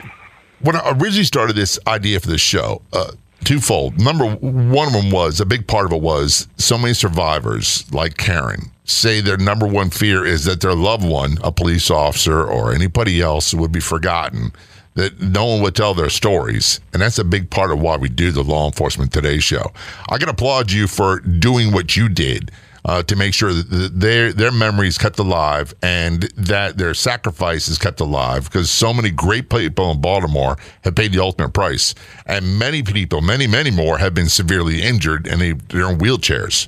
when 0.62 0.76
I 0.76 0.92
originally 0.92 1.26
started 1.26 1.56
this 1.56 1.80
idea 1.88 2.20
for 2.20 2.28
this 2.28 2.42
show. 2.42 2.82
Uh, 2.92 3.12
twofold. 3.44 4.00
Number 4.00 4.26
one 4.26 4.88
of 4.88 4.94
them 4.94 5.12
was 5.12 5.42
a 5.42 5.46
big 5.46 5.68
part 5.68 5.86
of 5.86 5.92
it 5.92 6.02
was 6.02 6.48
so 6.56 6.78
many 6.78 6.94
survivors 6.94 7.84
like 7.92 8.16
Karen 8.16 8.72
say 8.86 9.22
their 9.22 9.38
number 9.38 9.66
one 9.68 9.90
fear 9.90 10.26
is 10.26 10.46
that 10.46 10.62
their 10.62 10.76
loved 10.76 11.06
one, 11.06 11.38
a 11.44 11.52
police 11.52 11.90
officer 11.90 12.44
or 12.44 12.74
anybody 12.74 13.22
else, 13.22 13.54
would 13.54 13.72
be 13.72 13.80
forgotten. 13.80 14.52
That 14.96 15.20
no 15.20 15.46
one 15.46 15.62
would 15.64 15.76
tell 15.76 15.96
their 15.96 16.12
stories, 16.12 16.80
and 16.94 17.02
that's 17.02 17.18
a 17.18 17.24
big 17.24 17.50
part 17.50 17.72
of 17.72 17.80
why 17.80 17.98
we 17.98 18.10
do 18.10 18.30
the 18.30 18.44
Law 18.44 18.68
Enforcement 18.68 19.12
Today 19.12 19.40
show. 19.40 19.72
I 20.10 20.20
can 20.20 20.30
applaud 20.30 20.72
you 20.72 20.86
for 20.86 21.20
doing 21.20 21.72
what 21.72 21.98
you 21.98 22.10
did 22.10 22.52
uh, 22.86 23.04
to 23.04 23.16
make 23.16 23.34
sure 23.34 23.54
that 23.54 23.92
their 23.94 24.34
their 24.34 24.52
memory 24.52 24.88
is 24.88 24.98
kept 24.98 25.20
alive 25.20 25.74
and 25.82 26.24
that 26.36 26.78
their 26.78 26.94
sacrifice 26.94 27.68
is 27.68 27.78
kept 27.78 28.00
alive 28.00 28.46
because 28.46 28.70
so 28.70 28.94
many 28.94 29.10
great 29.10 29.50
people 29.50 29.92
in 29.92 30.02
Baltimore 30.02 30.58
have 30.84 30.96
paid 30.96 31.14
the 31.14 31.22
ultimate 31.22 31.54
price, 31.54 31.96
and 32.26 32.60
many 32.60 32.84
people, 32.84 33.22
many 33.22 33.48
many 33.48 33.72
more, 33.72 33.98
have 33.98 34.14
been 34.14 34.30
severely 34.30 34.82
injured 34.82 35.28
and 35.28 35.42
they, 35.42 35.54
they're 35.54 35.90
in 35.90 35.98
wheelchairs. 35.98 36.68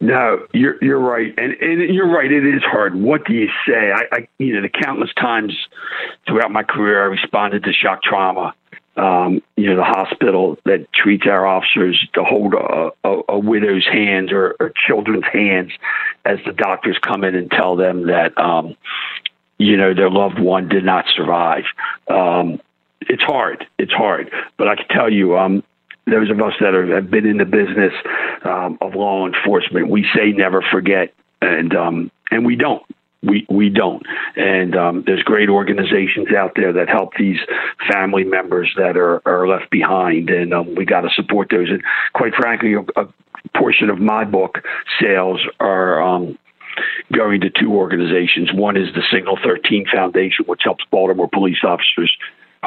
No, 0.00 0.46
you're 0.52 0.76
you're 0.84 0.98
right, 0.98 1.32
and, 1.38 1.54
and 1.54 1.94
you're 1.94 2.12
right. 2.12 2.30
It 2.30 2.44
is 2.44 2.62
hard. 2.62 2.94
What 2.94 3.24
do 3.24 3.32
you 3.32 3.48
say? 3.66 3.90
I, 3.90 4.02
I, 4.12 4.28
you 4.38 4.54
know, 4.54 4.60
the 4.60 4.68
countless 4.68 5.08
times 5.14 5.54
throughout 6.26 6.50
my 6.50 6.62
career, 6.62 7.02
I 7.02 7.06
responded 7.06 7.64
to 7.64 7.72
shock 7.72 8.02
trauma, 8.02 8.54
um, 8.96 9.42
you 9.56 9.68
know, 9.68 9.76
the 9.76 9.84
hospital 9.84 10.58
that 10.64 10.92
treats 10.92 11.26
our 11.26 11.46
officers 11.46 12.06
to 12.14 12.22
hold 12.22 12.54
a, 12.54 12.90
a, 13.02 13.22
a 13.30 13.38
widow's 13.38 13.86
hands 13.86 14.30
or, 14.30 14.54
or, 14.60 14.72
children's 14.86 15.24
hands 15.32 15.72
as 16.24 16.38
the 16.46 16.52
doctors 16.52 16.96
come 16.98 17.24
in 17.24 17.34
and 17.34 17.50
tell 17.50 17.74
them 17.74 18.06
that, 18.06 18.36
um, 18.38 18.76
you 19.58 19.76
know, 19.76 19.94
their 19.94 20.10
loved 20.10 20.38
one 20.38 20.68
did 20.68 20.84
not 20.84 21.06
survive. 21.14 21.64
Um, 22.08 22.60
it's 23.00 23.22
hard. 23.22 23.66
It's 23.78 23.92
hard. 23.92 24.30
But 24.56 24.68
I 24.68 24.76
can 24.76 24.88
tell 24.88 25.12
you, 25.12 25.36
um, 25.36 25.64
those 26.06 26.30
of 26.30 26.40
us 26.40 26.52
that 26.60 26.74
are, 26.74 26.94
have 26.94 27.10
been 27.10 27.26
in 27.26 27.38
the 27.38 27.44
business 27.44 27.92
um, 28.44 28.78
of 28.80 28.94
law 28.94 29.26
enforcement, 29.26 29.88
we 29.88 30.06
say 30.14 30.32
never 30.32 30.62
forget, 30.62 31.14
and 31.40 31.74
um, 31.74 32.10
and 32.30 32.44
we 32.44 32.56
don't 32.56 32.82
we 33.24 33.46
we 33.48 33.70
don't. 33.70 34.02
And 34.36 34.76
um, 34.76 35.04
there's 35.06 35.22
great 35.22 35.48
organizations 35.48 36.28
out 36.36 36.52
there 36.56 36.72
that 36.72 36.88
help 36.88 37.14
these 37.18 37.38
family 37.90 38.24
members 38.24 38.72
that 38.76 38.96
are 38.96 39.22
are 39.26 39.46
left 39.48 39.70
behind, 39.70 40.30
and 40.30 40.52
um, 40.52 40.74
we 40.74 40.84
got 40.84 41.02
to 41.02 41.10
support 41.14 41.48
those. 41.50 41.68
And 41.70 41.82
quite 42.12 42.34
frankly, 42.34 42.74
a, 42.74 42.80
a, 43.00 43.08
portion 43.54 43.90
of 43.90 43.98
my 43.98 44.24
book 44.24 44.58
sales 45.00 45.40
are. 45.60 46.02
Um, 46.02 46.38
going 47.12 47.40
to 47.40 47.50
two 47.50 47.72
organizations. 47.72 48.52
One 48.52 48.76
is 48.76 48.92
the 48.96 49.02
Signal 49.12 49.38
13 49.44 49.86
Foundation, 49.94 50.44
which 50.46 50.62
helps 50.64 50.82
Baltimore 50.90 51.28
police 51.32 51.62
officers 51.62 52.10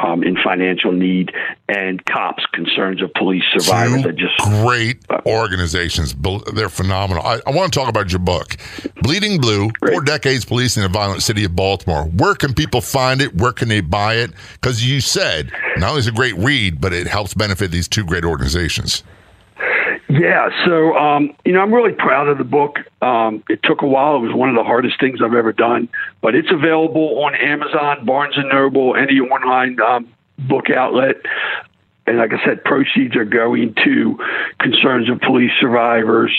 um, 0.02 0.22
in 0.22 0.36
financial 0.42 0.92
need, 0.92 1.32
and 1.68 2.04
COPS, 2.06 2.44
Concerns 2.52 3.02
of 3.02 3.12
Police 3.14 3.42
Survivors. 3.56 4.02
Two 4.02 4.12
just 4.12 4.38
great 4.38 5.04
uh, 5.10 5.20
organizations. 5.26 6.14
They're 6.54 6.68
phenomenal. 6.68 7.24
I, 7.24 7.40
I, 7.46 7.50
want 7.50 7.72
to 7.72 7.78
talk 7.78 7.88
about 7.88 8.10
your 8.10 8.20
book, 8.20 8.56
Bleeding 9.02 9.40
Blue: 9.40 9.70
great. 9.80 9.92
Four 9.92 10.02
Decades 10.02 10.44
Policing 10.44 10.82
the 10.82 10.88
Violent 10.88 11.22
City 11.22 11.44
of 11.44 11.54
Baltimore. 11.54 12.04
Where 12.04 12.34
can 12.34 12.54
people 12.54 12.80
find 12.80 13.20
it? 13.20 13.34
Where 13.34 13.52
can 13.52 13.68
they 13.68 13.80
buy 13.80 14.14
it? 14.14 14.30
Because 14.54 14.84
you 14.84 15.00
said 15.00 15.52
not 15.76 15.90
only 15.90 16.00
is 16.00 16.06
it 16.06 16.12
a 16.12 16.16
great 16.16 16.36
read, 16.36 16.80
but 16.80 16.92
it 16.92 17.06
helps 17.06 17.34
benefit 17.34 17.70
these 17.70 17.88
two 17.88 18.04
great 18.04 18.24
organizations. 18.24 19.02
Yeah, 20.08 20.48
so 20.64 20.96
um, 20.96 21.34
you 21.44 21.52
know, 21.52 21.60
I'm 21.60 21.72
really 21.72 21.92
proud 21.92 22.28
of 22.28 22.38
the 22.38 22.44
book. 22.44 22.78
Um, 23.02 23.44
it 23.50 23.62
took 23.62 23.82
a 23.82 23.86
while; 23.86 24.16
it 24.16 24.20
was 24.20 24.34
one 24.34 24.48
of 24.48 24.54
the 24.54 24.64
hardest 24.64 24.98
things 24.98 25.20
I've 25.22 25.34
ever 25.34 25.52
done, 25.52 25.88
but 26.22 26.34
it's 26.34 26.50
available 26.50 27.22
on 27.24 27.34
Amazon, 27.34 28.06
Barnes 28.06 28.36
and 28.38 28.48
Noble, 28.48 28.96
any 28.96 29.20
online 29.20 29.78
um, 29.80 30.08
book 30.38 30.70
outlet. 30.70 31.16
And 32.06 32.16
like 32.16 32.32
I 32.32 32.42
said, 32.42 32.64
proceeds 32.64 33.16
are 33.16 33.26
going 33.26 33.74
to 33.84 34.18
Concerns 34.58 35.10
of 35.10 35.20
Police 35.20 35.52
Survivors 35.60 36.32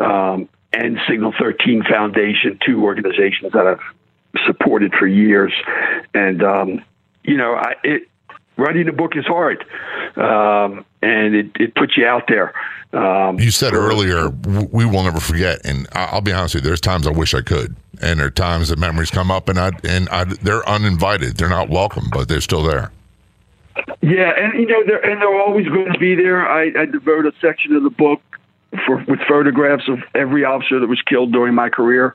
um, 0.00 0.48
and 0.72 0.98
Signal 1.08 1.32
13 1.38 1.84
Foundation, 1.88 2.58
two 2.66 2.82
organizations 2.82 3.52
that 3.52 3.64
I've 3.64 4.44
supported 4.44 4.92
for 4.92 5.06
years. 5.06 5.52
And 6.14 6.42
um, 6.42 6.84
you 7.22 7.36
know, 7.36 7.54
I, 7.54 7.74
it, 7.84 8.08
writing 8.56 8.88
a 8.88 8.92
book 8.92 9.16
is 9.16 9.26
hard, 9.26 9.64
um, 10.16 10.84
and 11.02 11.34
it, 11.34 11.50
it 11.56 11.74
puts 11.74 11.96
you 11.96 12.06
out 12.06 12.24
there. 12.28 12.52
Um, 12.92 13.40
you 13.40 13.50
said 13.50 13.74
earlier, 13.74 14.28
we 14.28 14.84
will 14.84 15.02
never 15.02 15.18
forget, 15.18 15.60
and 15.64 15.88
I'll 15.92 16.20
be 16.20 16.32
honest 16.32 16.54
with 16.54 16.64
you. 16.64 16.70
There's 16.70 16.80
times 16.80 17.06
I 17.06 17.10
wish 17.10 17.34
I 17.34 17.40
could, 17.40 17.74
and 18.00 18.20
there 18.20 18.28
are 18.28 18.30
times 18.30 18.68
that 18.68 18.78
memories 18.78 19.10
come 19.10 19.30
up, 19.30 19.48
and 19.48 19.58
I 19.58 19.72
and 19.82 20.08
I, 20.10 20.24
they're 20.24 20.66
uninvited. 20.68 21.36
They're 21.36 21.48
not 21.48 21.68
welcome, 21.68 22.04
but 22.12 22.28
they're 22.28 22.40
still 22.40 22.62
there. 22.62 22.92
Yeah, 24.00 24.32
and 24.36 24.54
you 24.60 24.66
know, 24.66 24.84
they're 24.86 25.04
and 25.04 25.20
they're 25.20 25.40
always 25.40 25.66
going 25.66 25.92
to 25.92 25.98
be 25.98 26.14
there. 26.14 26.46
I, 26.46 26.66
I 26.78 26.84
devote 26.84 27.26
a 27.26 27.32
section 27.40 27.74
of 27.74 27.82
the 27.82 27.90
book 27.90 28.20
for, 28.86 29.04
with 29.08 29.20
photographs 29.28 29.88
of 29.88 29.98
every 30.14 30.44
officer 30.44 30.78
that 30.80 30.86
was 30.86 31.02
killed 31.02 31.32
during 31.32 31.54
my 31.54 31.68
career, 31.68 32.14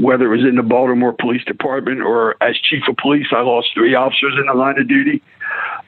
whether 0.00 0.32
it 0.32 0.36
was 0.38 0.48
in 0.48 0.56
the 0.56 0.62
Baltimore 0.62 1.12
Police 1.12 1.44
Department 1.44 2.00
or 2.00 2.36
as 2.42 2.56
chief 2.58 2.82
of 2.88 2.96
police. 2.96 3.26
I 3.32 3.42
lost 3.42 3.68
three 3.74 3.94
officers 3.94 4.34
in 4.38 4.46
the 4.46 4.54
line 4.54 4.78
of 4.78 4.88
duty. 4.88 5.22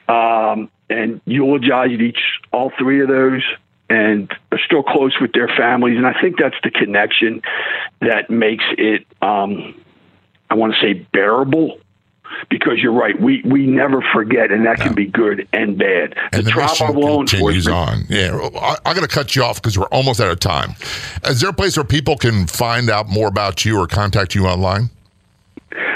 Um, 0.07 0.69
and 0.89 1.21
eulogized 1.25 2.01
each 2.01 2.19
all 2.51 2.71
three 2.77 3.01
of 3.01 3.07
those 3.07 3.41
and 3.89 4.31
are 4.51 4.59
still 4.59 4.83
close 4.83 5.19
with 5.19 5.33
their 5.33 5.47
families. 5.47 5.97
And 5.97 6.07
I 6.07 6.19
think 6.19 6.37
that's 6.37 6.55
the 6.63 6.71
connection 6.71 7.41
that 8.01 8.29
makes 8.29 8.63
it, 8.77 9.05
um, 9.21 9.75
I 10.49 10.55
want 10.55 10.73
to 10.73 10.79
say, 10.79 10.93
bearable. 10.93 11.79
Because 12.49 12.79
you're 12.79 12.93
right, 12.93 13.19
we, 13.19 13.41
we 13.45 13.65
never 13.65 14.03
forget, 14.13 14.51
and 14.51 14.65
that 14.65 14.77
can 14.77 14.93
be 14.93 15.05
good 15.05 15.47
and 15.53 15.77
bad. 15.77 16.15
And 16.31 16.45
the, 16.45 16.51
the 16.51 16.61
mission 16.61 16.87
of 16.87 16.95
law 16.95 17.17
continues 17.17 17.67
on. 17.67 18.05
Yeah, 18.09 18.49
I, 18.55 18.77
I 18.85 18.93
got 18.93 19.01
to 19.01 19.07
cut 19.07 19.35
you 19.35 19.43
off 19.43 19.61
because 19.61 19.77
we're 19.77 19.87
almost 19.87 20.19
out 20.19 20.31
of 20.31 20.39
time. 20.39 20.75
Is 21.25 21.41
there 21.41 21.49
a 21.49 21.53
place 21.53 21.77
where 21.77 21.83
people 21.83 22.17
can 22.17 22.47
find 22.47 22.89
out 22.89 23.09
more 23.09 23.27
about 23.27 23.65
you 23.65 23.79
or 23.79 23.87
contact 23.87 24.35
you 24.35 24.47
online? 24.47 24.89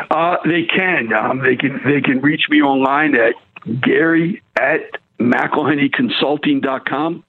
Uh, 0.10 0.38
they 0.46 0.64
can. 0.64 1.14
Um, 1.14 1.40
they 1.40 1.56
can. 1.56 1.82
They 1.86 2.02
can 2.02 2.22
reach 2.22 2.50
me 2.50 2.62
online 2.62 3.16
at 3.16 3.36
Gary 3.82 4.42
at 4.56 4.98
McLhinneyConsulting.com. 5.20 7.24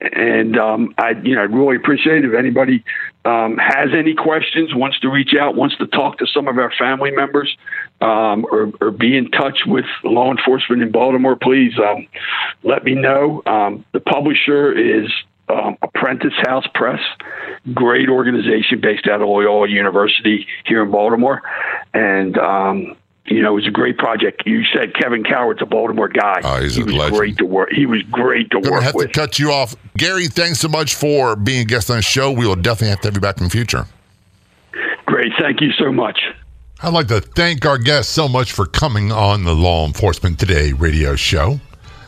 And 0.00 0.58
um, 0.58 0.94
I, 0.96 1.10
you 1.10 1.34
know, 1.34 1.42
I'd 1.42 1.52
really 1.52 1.76
appreciate 1.76 2.24
it 2.24 2.24
if 2.24 2.34
anybody 2.34 2.82
um, 3.24 3.58
has 3.58 3.90
any 3.94 4.14
questions, 4.14 4.74
wants 4.74 4.98
to 5.00 5.08
reach 5.08 5.34
out, 5.38 5.54
wants 5.54 5.76
to 5.78 5.86
talk 5.86 6.18
to 6.18 6.26
some 6.26 6.48
of 6.48 6.56
our 6.58 6.72
family 6.78 7.10
members, 7.10 7.54
um, 8.00 8.46
or, 8.50 8.72
or, 8.80 8.90
be 8.90 9.16
in 9.16 9.30
touch 9.30 9.60
with 9.66 9.84
law 10.04 10.30
enforcement 10.30 10.82
in 10.82 10.90
Baltimore. 10.90 11.36
Please 11.36 11.74
um, 11.78 12.06
let 12.62 12.82
me 12.82 12.94
know. 12.94 13.42
Um, 13.44 13.84
the 13.92 14.00
publisher 14.00 14.72
is 14.72 15.10
um, 15.50 15.76
Apprentice 15.82 16.32
House 16.44 16.66
Press, 16.74 17.00
great 17.74 18.08
organization 18.08 18.80
based 18.80 19.06
out 19.06 19.20
of 19.20 19.28
Loyola 19.28 19.68
University 19.68 20.46
here 20.64 20.82
in 20.82 20.90
Baltimore, 20.90 21.42
and 21.92 22.38
um, 22.38 22.96
you 23.26 23.42
know, 23.42 23.52
it 23.52 23.54
was 23.56 23.66
a 23.66 23.70
great 23.70 23.96
project. 23.98 24.42
You 24.46 24.64
said 24.74 24.94
Kevin 24.94 25.22
Cowherd's 25.24 25.62
a 25.62 25.66
Baltimore 25.66 26.08
guy. 26.08 26.40
Oh, 26.42 26.60
he's 26.60 26.74
he 26.74 26.82
a 26.82 26.84
was 26.86 26.94
legend. 26.94 27.16
great 27.18 27.36
to 27.38 27.44
work. 27.46 27.70
He 27.70 27.86
was 27.86 28.02
great 28.10 28.50
to 28.50 28.60
Gonna 28.60 28.72
work 28.76 28.82
have 28.82 28.94
with. 28.94 29.08
to 29.08 29.12
cut 29.12 29.38
you 29.38 29.52
off, 29.52 29.74
Gary. 29.96 30.26
Thanks 30.26 30.60
so 30.60 30.68
much 30.68 30.94
for 30.94 31.36
being 31.36 31.60
a 31.62 31.64
guest 31.64 31.90
on 31.90 31.96
the 31.96 32.02
show. 32.02 32.30
We 32.32 32.46
will 32.46 32.56
definitely 32.56 32.88
have 32.90 33.00
to 33.02 33.08
have 33.08 33.14
you 33.14 33.20
back 33.20 33.38
in 33.38 33.44
the 33.44 33.50
future. 33.50 33.86
Great, 35.06 35.32
thank 35.40 35.60
you 35.60 35.70
so 35.72 35.92
much. 35.92 36.18
I'd 36.82 36.92
like 36.94 37.08
to 37.08 37.20
thank 37.20 37.66
our 37.66 37.76
guests 37.78 38.12
so 38.12 38.26
much 38.28 38.52
for 38.52 38.64
coming 38.64 39.12
on 39.12 39.44
the 39.44 39.54
Law 39.54 39.86
Enforcement 39.86 40.38
Today 40.38 40.72
radio 40.72 41.14
show. 41.14 41.60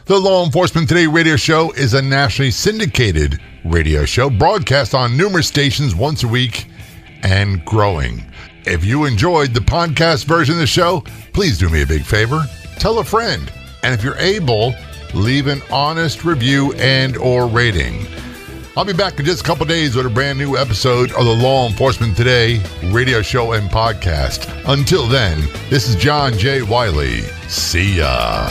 The 0.06 0.18
Law 0.18 0.44
Enforcement 0.44 0.88
Today 0.88 1.06
radio 1.06 1.36
show 1.36 1.72
is 1.72 1.94
a 1.94 2.00
nationally 2.02 2.50
syndicated 2.50 3.38
radio 3.64 4.04
show 4.04 4.30
broadcast 4.30 4.94
on 4.94 5.16
numerous 5.16 5.46
stations 5.46 5.94
once 5.94 6.22
a 6.24 6.28
week 6.28 6.66
and 7.22 7.64
growing. 7.64 8.24
If 8.64 8.84
you 8.84 9.06
enjoyed 9.06 9.54
the 9.54 9.60
podcast 9.60 10.24
version 10.24 10.54
of 10.54 10.60
the 10.60 10.66
show, 10.66 11.02
please 11.32 11.58
do 11.58 11.68
me 11.68 11.82
a 11.82 11.86
big 11.86 12.02
favor. 12.02 12.42
Tell 12.78 13.00
a 13.00 13.04
friend. 13.04 13.52
And 13.82 13.92
if 13.92 14.04
you're 14.04 14.18
able, 14.18 14.74
leave 15.14 15.48
an 15.48 15.60
honest 15.70 16.24
review 16.24 16.72
and 16.74 17.16
or 17.16 17.48
rating. 17.48 18.06
I'll 18.76 18.84
be 18.84 18.92
back 18.92 19.18
in 19.18 19.26
just 19.26 19.42
a 19.42 19.44
couple 19.44 19.66
days 19.66 19.96
with 19.96 20.06
a 20.06 20.10
brand 20.10 20.38
new 20.38 20.56
episode 20.56 21.10
of 21.12 21.24
the 21.24 21.34
Law 21.34 21.68
Enforcement 21.68 22.16
Today 22.16 22.62
radio 22.84 23.20
show 23.20 23.52
and 23.52 23.68
podcast. 23.68 24.48
Until 24.66 25.06
then, 25.06 25.40
this 25.68 25.88
is 25.88 25.96
John 25.96 26.32
J. 26.38 26.62
Wiley. 26.62 27.20
See 27.48 27.98
ya. 27.98 28.48